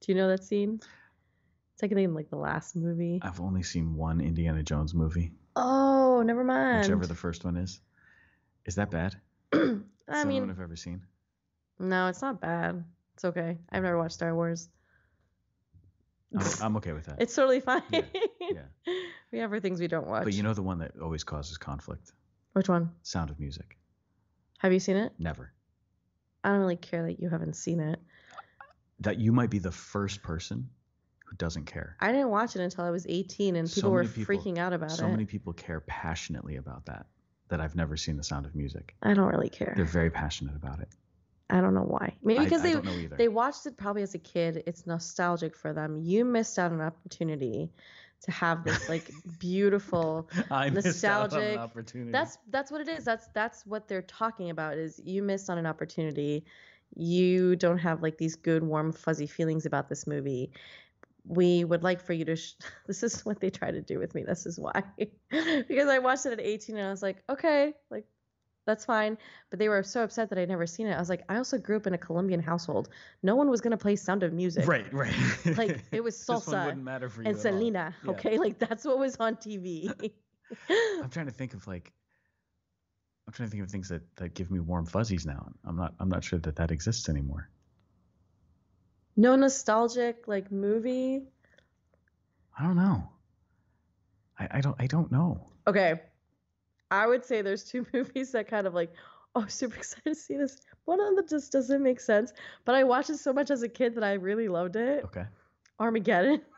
Do 0.01 0.11
you 0.11 0.17
know 0.17 0.27
that 0.29 0.43
scene? 0.43 0.79
It's 1.73 1.81
like 1.83 1.91
in 1.91 2.13
like 2.15 2.29
the 2.31 2.37
last 2.37 2.75
movie. 2.75 3.19
i've 3.21 3.39
only 3.39 3.61
seen 3.61 3.93
one 3.95 4.19
indiana 4.19 4.63
jones 4.63 4.95
movie 4.95 5.31
Oh, 5.55 6.23
never 6.25 6.43
mind. 6.43 6.81
whichever 6.81 7.05
the 7.05 7.13
first 7.15 7.45
one 7.45 7.55
is 7.55 7.79
is 8.65 8.73
that 8.75 8.89
bad 8.89 9.15
I 10.09 10.21
only 10.21 10.33
one 10.35 10.41
mean, 10.43 10.49
i've 10.51 10.59
ever 10.61 10.75
seen 10.75 11.01
no, 11.79 12.07
it's 12.07 12.21
not 12.23 12.41
bad. 12.41 12.83
It's 13.13 13.25
okay. 13.25 13.57
I've 13.71 13.83
never 13.83 13.97
watched 13.99 14.15
Star 14.15 14.33
Wars. 14.33 14.67
I'm, 16.35 16.45
I'm 16.61 16.77
okay 16.77 16.91
with 16.93 17.05
that 17.05 17.21
It's 17.21 17.35
totally 17.35 17.59
fine. 17.59 17.83
Yeah, 17.89 18.01
yeah. 18.41 18.93
we 19.31 19.39
have 19.39 19.51
our 19.51 19.59
things 19.59 19.79
we 19.79 19.87
don't 19.87 20.07
watch. 20.07 20.23
but 20.23 20.33
you 20.33 20.43
know 20.43 20.53
the 20.53 20.63
one 20.63 20.79
that 20.79 20.91
always 21.01 21.23
causes 21.23 21.57
conflict 21.57 22.11
Which 22.53 22.67
one? 22.69 22.91
sound 23.03 23.29
of 23.29 23.39
music 23.39 23.77
Have 24.59 24.73
you 24.73 24.79
seen 24.79 24.97
it? 24.97 25.13
never 25.19 25.51
I 26.43 26.49
don't 26.49 26.59
really 26.59 26.75
care 26.77 27.03
that 27.03 27.19
you 27.19 27.29
haven't 27.29 27.55
seen 27.55 27.79
it. 27.79 27.99
that 29.01 29.17
you 29.19 29.31
might 29.31 29.49
be 29.49 29.59
the 29.59 29.71
first 29.71 30.21
person 30.23 30.69
who 31.25 31.35
doesn't 31.35 31.65
care. 31.65 31.97
I 31.99 32.11
didn't 32.13 32.29
watch 32.29 32.55
it 32.55 32.61
until 32.61 32.85
I 32.85 32.89
was 32.89 33.05
18 33.07 33.55
and 33.57 33.69
So 33.69 33.75
people 33.75 33.91
were 33.91 34.03
people- 34.05 34.35
freaking 34.35 34.57
out 34.57 34.71
about 34.73 34.91
so 34.91 34.95
it. 34.95 34.99
So 34.99 35.09
many 35.09 35.25
people 35.25 35.53
care 35.53 35.81
passionately 35.81 36.55
about 36.55 36.85
that 36.85 37.05
that 37.49 37.61
I've 37.61 37.75
never 37.75 37.97
seen 37.97 38.17
The 38.17 38.23
Sound 38.23 38.45
of 38.45 38.55
Music. 38.55 38.95
I 39.03 39.13
don't 39.13 39.27
really 39.27 39.49
care. 39.49 39.73
They're 39.75 39.85
very 39.85 40.09
passionate 40.09 40.55
about 40.55 40.79
it. 40.79 40.89
I 41.49 41.61
don't 41.61 41.73
know 41.73 41.81
why. 41.81 42.13
Maybe 42.23 42.43
because 42.43 42.61
I 42.61 42.67
they 42.67 42.73
don't 42.73 42.85
know 42.85 42.91
either. 42.91 43.15
they 43.15 43.27
watched 43.29 43.65
it 43.65 43.77
probably 43.77 44.01
as 44.01 44.13
a 44.15 44.19
kid. 44.19 44.63
It's 44.67 44.85
nostalgic 44.85 45.55
for 45.55 45.71
them. 45.73 45.97
You 45.97 46.25
missed 46.25 46.59
out 46.59 46.71
on 46.73 46.81
an 46.81 46.85
opportunity 46.87 47.71
to 48.23 48.31
have 48.31 48.63
this 48.63 48.89
like 48.89 49.09
beautiful 49.39 50.29
I 50.51 50.69
missed 50.71 51.05
out 51.05 51.31
on 51.33 51.39
an 51.41 51.53
nostalgic- 51.53 51.57
opportunity. 51.59 52.11
that's 52.11 52.37
that's 52.49 52.71
what 52.71 52.81
it 52.81 52.89
is 52.89 53.05
that's 53.05 53.27
that's 53.33 53.65
what 53.65 53.87
they're 53.87 54.01
talking 54.01 54.49
about 54.49 54.75
is 54.77 54.99
you 55.05 55.21
missed 55.21 55.49
on 55.51 55.57
an 55.59 55.67
opportunity 55.67 56.43
you 56.95 57.55
don't 57.55 57.77
have 57.77 58.01
like 58.01 58.17
these 58.17 58.35
good 58.35 58.63
warm 58.63 58.91
fuzzy 58.91 59.27
feelings 59.27 59.65
about 59.67 59.87
this 59.87 60.07
movie 60.07 60.51
we 61.27 61.63
would 61.63 61.83
like 61.83 62.01
for 62.01 62.13
you 62.13 62.25
to 62.25 62.35
sh- 62.35 62.53
this 62.87 63.03
is 63.03 63.25
what 63.25 63.39
they 63.39 63.49
try 63.49 63.71
to 63.71 63.81
do 63.81 63.99
with 63.99 64.15
me 64.15 64.23
this 64.23 64.45
is 64.45 64.59
why 64.59 64.83
because 65.29 65.87
i 65.89 65.99
watched 65.99 66.25
it 66.25 66.33
at 66.33 66.39
18 66.39 66.77
and 66.77 66.87
i 66.87 66.89
was 66.89 67.01
like 67.01 67.23
okay 67.29 67.73
like 67.89 68.05
that's 68.65 68.83
fine 68.85 69.17
but 69.49 69.59
they 69.59 69.69
were 69.69 69.81
so 69.83 70.03
upset 70.03 70.29
that 70.29 70.37
i'd 70.37 70.49
never 70.49 70.67
seen 70.67 70.87
it 70.87 70.93
i 70.93 70.99
was 70.99 71.09
like 71.09 71.23
i 71.29 71.37
also 71.37 71.57
grew 71.57 71.77
up 71.77 71.87
in 71.87 71.93
a 71.93 71.97
colombian 71.97 72.41
household 72.41 72.89
no 73.23 73.35
one 73.35 73.49
was 73.49 73.61
going 73.61 73.71
to 73.71 73.77
play 73.77 73.95
sound 73.95 74.23
of 74.23 74.33
music 74.33 74.67
right, 74.67 74.91
right. 74.93 75.13
Like, 75.57 75.83
it 75.91 76.03
was 76.03 76.15
salsa 76.17 76.75
matter 76.81 77.09
for 77.09 77.23
you 77.23 77.29
and 77.29 77.37
selena 77.37 77.95
Yeah. 78.03 78.11
okay 78.11 78.37
like 78.37 78.59
that's 78.59 78.83
what 78.85 78.99
was 78.99 79.15
on 79.17 79.35
tv 79.35 80.11
I'm 81.03 81.09
trying 81.09 81.25
to 81.25 81.31
think 81.31 81.53
of 81.53 81.67
like 81.67 81.91
I'm 83.27 83.33
trying 83.33 83.49
to 83.49 83.51
think 83.51 83.63
of 83.63 83.69
things 83.69 83.89
that, 83.89 84.01
that 84.15 84.33
give 84.33 84.49
me 84.49 84.61
warm 84.61 84.85
fuzzies 84.85 85.25
now. 85.25 85.51
I'm 85.65 85.75
not 85.75 85.93
I'm 85.99 86.07
not 86.07 86.23
sure 86.23 86.39
that 86.39 86.55
that 86.55 86.71
exists 86.71 87.09
anymore. 87.09 87.49
No 89.17 89.35
nostalgic 89.35 90.27
like 90.27 90.51
movie 90.51 91.23
I 92.59 92.63
don't 92.63 92.75
know. 92.75 93.07
I, 94.39 94.47
I 94.51 94.61
don't 94.61 94.75
I 94.79 94.87
don't 94.87 95.11
know. 95.11 95.47
Okay. 95.67 96.01
I 96.89 97.05
would 97.05 97.23
say 97.23 97.41
there's 97.41 97.63
two 97.63 97.85
movies 97.93 98.31
that 98.31 98.47
kind 98.47 98.65
of 98.65 98.73
like, 98.73 98.91
oh, 99.35 99.41
I'm 99.41 99.49
super 99.49 99.75
excited 99.77 100.05
to 100.05 100.15
see 100.15 100.37
this. 100.37 100.57
One 100.85 100.99
of 100.99 101.15
them 101.15 101.25
just 101.29 101.51
doesn't 101.51 101.83
make 101.83 101.99
sense, 101.99 102.33
but 102.65 102.75
I 102.75 102.83
watched 102.83 103.09
it 103.09 103.17
so 103.17 103.33
much 103.33 103.51
as 103.51 103.61
a 103.61 103.69
kid 103.69 103.95
that 103.95 104.03
I 104.03 104.13
really 104.13 104.47
loved 104.47 104.75
it. 104.75 105.03
Okay. 105.05 105.25
Armageddon. 105.79 106.41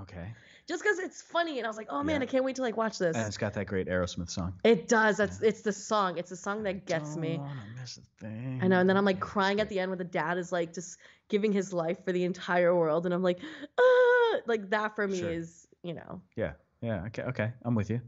Okay. 0.00 0.32
Just 0.70 0.84
because 0.84 1.00
it's 1.00 1.20
funny, 1.20 1.58
and 1.58 1.66
I 1.66 1.68
was 1.68 1.76
like, 1.76 1.88
oh 1.90 2.04
man, 2.04 2.20
Yeah. 2.20 2.28
I 2.28 2.30
can't 2.30 2.44
wait 2.44 2.54
to 2.56 2.62
like 2.62 2.76
watch 2.76 2.96
this. 2.98 3.16
And 3.16 3.26
it's 3.26 3.36
got 3.36 3.54
that 3.54 3.66
great 3.66 3.88
Aerosmith 3.88 4.30
song. 4.30 4.54
it 4.62 4.86
does. 4.86 5.16
That's 5.16 5.40
Yeah. 5.42 5.48
it's 5.48 5.62
the 5.62 5.72
song. 5.72 6.16
It's 6.16 6.30
the 6.30 6.36
song 6.36 6.62
that 6.62 6.86
gets 6.86 7.16
me. 7.16 7.36
Don't 7.38 7.40
wanna 7.46 7.60
miss 7.80 7.98
a 7.98 8.02
thing. 8.24 8.60
I 8.62 8.68
know, 8.68 8.78
and 8.78 8.88
then 8.88 8.96
I'm 8.96 9.04
like 9.04 9.18
crying 9.18 9.60
at 9.60 9.68
the 9.68 9.80
end 9.80 9.90
when 9.90 9.98
the 9.98 10.04
dad 10.04 10.38
is 10.38 10.52
like 10.52 10.72
just 10.72 10.98
giving 11.28 11.52
his 11.52 11.72
life 11.72 12.04
for 12.04 12.12
the 12.12 12.22
entire 12.22 12.72
world, 12.74 13.04
and 13.04 13.12
I'm 13.12 13.22
like, 13.24 13.40
ah, 13.78 14.36
like 14.46 14.70
that 14.70 14.94
for 14.94 15.08
me 15.08 15.18
Sure. 15.18 15.30
is, 15.30 15.66
you 15.82 15.94
know, 15.94 16.22
Yeah. 16.36 16.52
Yeah. 16.80 17.02
Okay. 17.06 17.22
Okay. 17.24 17.52
I'm 17.64 17.74
with 17.74 17.90
you. 17.90 18.00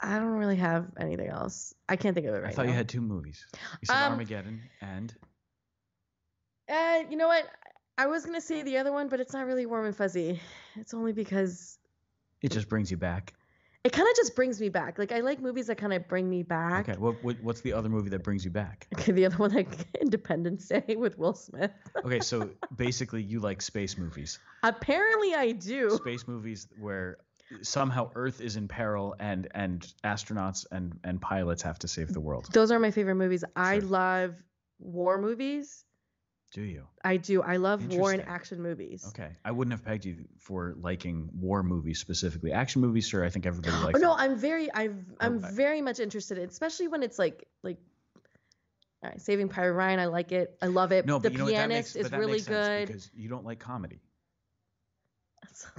I 0.00 0.18
don't 0.18 0.36
really 0.36 0.56
have 0.56 0.86
anything 0.98 1.28
else. 1.28 1.74
I 1.88 1.96
can't 1.96 2.14
think 2.14 2.26
of 2.26 2.34
it 2.34 2.38
right 2.42 2.52
I 2.52 2.54
thought 2.54 2.66
now. 2.66 2.72
you 2.72 2.76
had 2.76 2.88
two 2.90 3.00
movies. 3.00 3.46
You 3.80 3.86
said 3.86 3.96
Um, 4.04 4.12
Armageddon 4.12 4.60
and 4.82 5.14
Uh, 6.68 7.04
you 7.10 7.16
know 7.16 7.28
what? 7.28 7.46
I 8.02 8.06
was 8.06 8.26
gonna 8.26 8.40
say 8.40 8.62
the 8.62 8.78
other 8.78 8.90
one, 8.92 9.06
but 9.06 9.20
it's 9.20 9.32
not 9.32 9.46
really 9.46 9.64
warm 9.64 9.86
and 9.86 9.94
fuzzy. 9.94 10.40
It's 10.74 10.92
only 10.92 11.12
because 11.12 11.78
it 12.40 12.50
just 12.50 12.68
brings 12.68 12.90
you 12.90 12.96
back. 12.96 13.32
it 13.84 13.92
kind 13.92 14.08
of 14.08 14.16
just 14.16 14.34
brings 14.34 14.60
me 14.60 14.70
back. 14.70 14.98
Like 14.98 15.12
I 15.12 15.20
like 15.20 15.40
movies 15.40 15.68
that 15.68 15.78
kind 15.78 15.92
of 15.92 16.08
bring 16.08 16.28
me 16.28 16.42
back. 16.42 16.88
Okay. 16.88 16.98
What, 16.98 17.22
what 17.22 17.36
what's 17.44 17.60
the 17.60 17.72
other 17.72 17.88
movie 17.88 18.10
that 18.10 18.24
brings 18.24 18.44
you 18.44 18.50
back? 18.50 18.88
Okay, 18.98 19.12
the 19.12 19.24
other 19.26 19.36
one, 19.36 19.52
like 19.52 19.86
Independence 20.00 20.66
Day 20.66 20.96
with 20.98 21.16
Will 21.16 21.34
Smith. 21.34 21.70
Okay, 22.04 22.18
so 22.18 22.50
basically 22.74 23.22
you 23.22 23.38
like 23.38 23.62
space 23.62 23.96
movies. 23.96 24.40
Apparently, 24.64 25.36
I 25.36 25.52
do. 25.52 25.90
Space 25.90 26.26
movies 26.26 26.66
where 26.80 27.18
somehow 27.60 28.10
Earth 28.16 28.40
is 28.40 28.56
in 28.56 28.66
peril 28.66 29.14
and 29.20 29.46
and 29.54 29.94
astronauts 30.02 30.66
and 30.72 30.98
and 31.04 31.20
pilots 31.20 31.62
have 31.62 31.78
to 31.78 31.86
save 31.86 32.12
the 32.12 32.20
world. 32.20 32.48
Those 32.52 32.72
are 32.72 32.80
my 32.80 32.90
favorite 32.90 33.14
movies. 33.14 33.44
I 33.54 33.78
love 33.78 34.34
war 34.80 35.18
movies. 35.18 35.84
Do 36.52 36.60
you? 36.60 36.86
I 37.02 37.16
do. 37.16 37.40
I 37.42 37.56
love 37.56 37.86
war 37.94 38.12
and 38.12 38.22
action 38.22 38.60
movies. 38.62 39.04
Okay. 39.08 39.30
I 39.42 39.50
wouldn't 39.52 39.72
have 39.72 39.84
pegged 39.84 40.04
you 40.04 40.26
for 40.38 40.74
liking 40.78 41.30
war 41.34 41.62
movies 41.62 41.98
specifically. 41.98 42.52
Action 42.52 42.82
movies, 42.82 43.08
sure, 43.08 43.24
I 43.24 43.30
think 43.30 43.46
everybody 43.46 43.74
Oh, 43.80 43.86
likes. 43.86 44.00
no, 44.00 44.10
them. 44.10 44.20
I'm 44.20 44.36
very, 44.36 44.70
I've, 44.72 44.96
I'm 45.18 45.42
I- 45.42 45.50
very 45.50 45.80
much 45.80 45.98
interested, 45.98 46.36
in, 46.36 46.48
especially 46.50 46.88
when 46.88 47.02
it's 47.02 47.18
like, 47.18 47.48
like, 47.62 47.78
all 49.02 49.08
right, 49.10 49.20
Saving 49.20 49.48
Private 49.48 49.72
Ryan. 49.72 49.98
I 49.98 50.06
like 50.06 50.30
it. 50.30 50.56
I 50.60 50.66
love 50.66 50.92
it. 50.92 51.06
No, 51.06 51.18
the 51.18 51.30
but 51.30 51.32
you 51.32 51.38
know 51.38 51.44
what, 51.44 51.54
that 51.54 51.68
Pianist 51.70 51.96
makes, 51.96 52.06
is 52.06 52.12
really 52.12 52.40
good. 52.40 52.86
because 52.86 53.10
you 53.14 53.28
don't 53.30 53.44
like 53.46 53.58
comedy. 53.58 54.00
That's- 55.42 55.72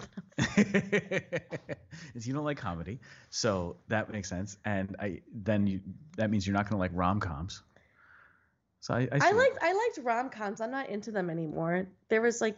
is 2.16 2.28
you 2.28 2.34
don't 2.34 2.44
like 2.44 2.58
comedy, 2.58 3.00
so 3.30 3.78
that 3.88 4.12
makes 4.12 4.28
sense. 4.28 4.58
And 4.66 4.96
I 5.00 5.22
then 5.34 5.68
you 5.68 5.82
that 6.18 6.30
means 6.32 6.46
you're 6.46 6.56
not 6.56 6.66
going 6.66 6.78
to 6.78 6.80
like 6.80 6.92
rom 6.94 7.20
coms. 7.20 7.62
So 8.84 8.94
I 8.94 9.08
I, 9.14 9.30
I 9.30 9.32
liked 9.32 9.58
I 9.62 9.72
liked 9.72 10.00
rom 10.04 10.30
coms. 10.30 10.60
I'm 10.60 10.70
not 10.70 10.90
into 10.90 11.10
them 11.10 11.30
anymore. 11.30 11.88
There 12.10 12.22
was 12.22 12.42
like 12.42 12.58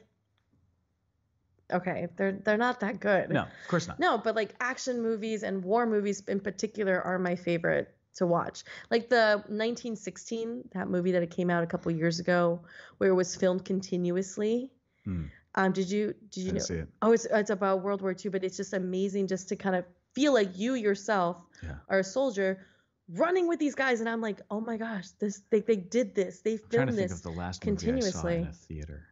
okay, 1.72 2.08
they're 2.16 2.32
they're 2.32 2.58
not 2.58 2.80
that 2.80 3.00
good. 3.00 3.30
no, 3.30 3.44
of 3.44 3.68
course 3.68 3.88
not. 3.88 4.00
No, 4.00 4.18
but 4.18 4.36
like 4.36 4.56
action 4.60 5.04
movies 5.04 5.44
and 5.44 5.64
war 5.64 5.86
movies 5.86 6.24
in 6.28 6.40
particular 6.40 7.00
are 7.00 7.20
my 7.20 7.36
favorite 7.36 7.96
to 8.16 8.26
watch. 8.26 8.64
Like 8.90 9.08
the 9.08 9.44
1916, 9.50 10.70
that 10.74 10.90
movie 10.90 11.12
that 11.12 11.22
it 11.22 11.30
came 11.30 11.52
out 11.52 11.62
a 11.64 11.68
couple 11.68 11.92
years 11.92 12.20
ago, 12.20 12.62
where 12.98 13.12
it 13.12 13.14
was 13.14 13.36
filmed 13.36 13.64
continuously. 13.64 14.72
Hmm. 15.04 15.26
Um, 15.54 15.74
did 15.74 15.92
you 15.92 16.16
did 16.32 16.42
you 16.42 16.54
know? 16.54 16.60
see 16.60 16.74
it. 16.74 16.90
Oh, 17.04 17.12
it's 17.12 17.26
it's 17.26 17.52
about 17.52 17.84
World 17.84 18.02
War 18.02 18.16
II, 18.18 18.32
but 18.32 18.44
it's 18.44 18.58
just 18.58 18.74
amazing 18.74 19.28
just 19.28 19.48
to 19.50 19.56
kind 19.56 19.76
of 19.76 19.86
feel 20.16 20.34
like 20.34 20.58
you 20.58 20.74
yourself 20.74 21.40
Yeah. 21.62 21.76
are 21.88 22.00
a 22.00 22.04
soldier 22.04 22.66
running 23.10 23.48
with 23.48 23.60
these 23.60 23.76
guys, 23.76 24.00
and 24.00 24.10
I'm 24.10 24.22
like, 24.22 24.42
oh 24.50 24.60
my 24.62 24.78
gosh, 24.78 25.10
this 25.20 25.42
they 25.50 25.62
they 25.62 25.76
did 25.76 26.16
this, 26.16 26.42
they 26.42 26.54
I'm 26.54 26.58
trying 26.58 26.68
to 26.70 26.76
filmed 26.94 26.98
think 26.98 27.10
this. 27.10 27.18
of 27.18 27.24
the 27.24 27.32
last 27.32 27.66
movie 27.66 27.94
I 27.94 28.00
saw 28.00 28.28
in 28.28 28.44
a 28.48 28.52
theater. 28.54 29.04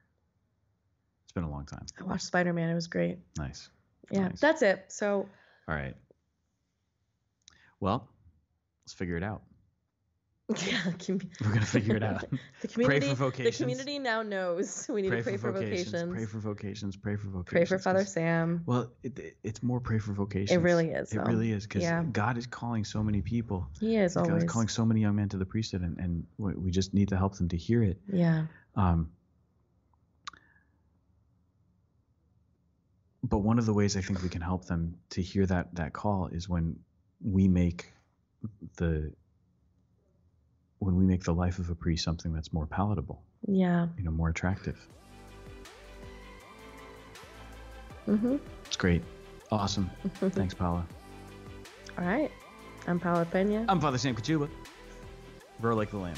It's 1.25 1.31
been 1.33 1.43
a 1.43 1.49
long 1.49 1.65
time. 1.65 1.85
I 1.99 2.03
watched 2.03 2.23
Spider 2.25 2.53
Man, 2.53 2.69
it 2.69 2.75
was 2.75 2.87
great. 2.87 3.19
Nice. 3.37 3.69
Yeah, 4.11 4.27
Nice. 4.27 4.39
that's 4.39 4.61
it. 4.61 4.85
So 4.89 5.27
All 5.67 5.75
right. 5.75 5.95
Well, 7.79 8.07
let's 8.83 8.93
figure 8.93 9.17
it 9.17 9.23
out. 9.23 9.41
yeah, 10.67 10.91
com- 11.05 11.19
We're 11.41 11.53
gonna 11.53 11.65
figure 11.65 11.95
it 11.95 12.03
out. 12.11 12.25
the 12.61 12.67
community, 12.67 13.07
the 13.09 13.15
vocations. 13.15 13.57
community 13.57 13.99
now 13.99 14.21
knows 14.21 14.87
we 14.89 15.01
need 15.01 15.09
pray, 15.09 15.17
to 15.19 15.23
pray 15.23 15.37
for 15.37 15.51
vocations. 15.51 16.11
Pray 16.13 16.25
for 16.25 16.39
vocations. 16.39 16.95
Pray 16.97 17.15
for 17.15 17.27
vocations. 17.27 17.49
Pray 17.51 17.65
for 17.65 17.79
Father 17.79 18.05
Sam. 18.05 18.63
Well, 18.65 18.91
it, 19.03 19.17
it- 19.19 19.37
it's 19.43 19.63
more 19.63 19.79
pray 19.79 19.99
for 19.99 20.13
vocations. 20.13 20.51
It 20.51 20.61
really 20.61 20.89
is. 20.91 21.11
It 21.11 21.17
though. 21.17 21.23
really 21.23 21.51
is 21.51 21.63
because 21.63 21.83
Yeah. 21.83 22.03
God 22.03 22.37
is 22.37 22.47
calling 22.47 22.83
so 22.83 23.01
many 23.03 23.21
people. 23.21 23.67
He 23.79 23.95
is 23.97 24.15
God 24.15 24.27
always. 24.27 24.43
is 24.43 24.49
calling 24.51 24.67
so 24.67 24.85
many 24.85 25.01
young 25.01 25.15
men 25.15 25.29
to 25.29 25.37
the 25.37 25.45
priesthood, 25.45 25.81
and, 25.81 25.97
and 25.99 26.25
we 26.37 26.53
we 26.53 26.71
just 26.71 26.93
need 26.93 27.09
to 27.09 27.17
help 27.17 27.35
them 27.37 27.49
to 27.49 27.57
hear 27.57 27.83
it. 27.83 27.99
Yeah. 28.11 28.45
Um, 28.75 29.11
but 33.23 33.39
one 33.39 33.57
of 33.59 33.65
the 33.65 33.73
ways 33.73 33.95
I 33.95 34.01
think 34.01 34.21
we 34.21 34.29
can 34.29 34.41
help 34.41 34.65
them 34.65 34.95
to 35.11 35.21
hear 35.21 35.45
that 35.45 35.75
that 35.75 35.93
call 35.93 36.27
is 36.27 36.49
when 36.49 36.77
we 37.23 37.47
make 37.47 37.93
the 38.77 39.13
when 40.83 40.95
we 40.97 41.05
make 41.05 41.23
the 41.23 41.33
life 41.33 41.59
of 41.59 41.69
a 41.69 41.75
priest 41.75 42.03
something 42.03 42.33
that's 42.33 42.51
more 42.51 42.65
palatable, 42.65 43.21
Yeah. 43.47 43.87
you 43.97 44.03
know, 44.03 44.11
more 44.11 44.29
attractive. 44.29 44.77
Mhm. 48.07 48.39
It's 48.65 48.75
great, 48.75 49.01
awesome. 49.51 49.89
Thanks, 50.19 50.53
Paula. 50.53 50.85
All 51.97 52.05
right. 52.05 52.31
I'm 52.87 52.99
Paula 52.99 53.23
Pena. 53.25 53.65
I'm 53.69 53.79
Father 53.79 53.97
Sam 53.97 54.13
Kachuba. 54.15 54.49
Roar 55.61 55.73
like 55.73 55.89
the 55.91 55.97
lamb. 55.97 56.15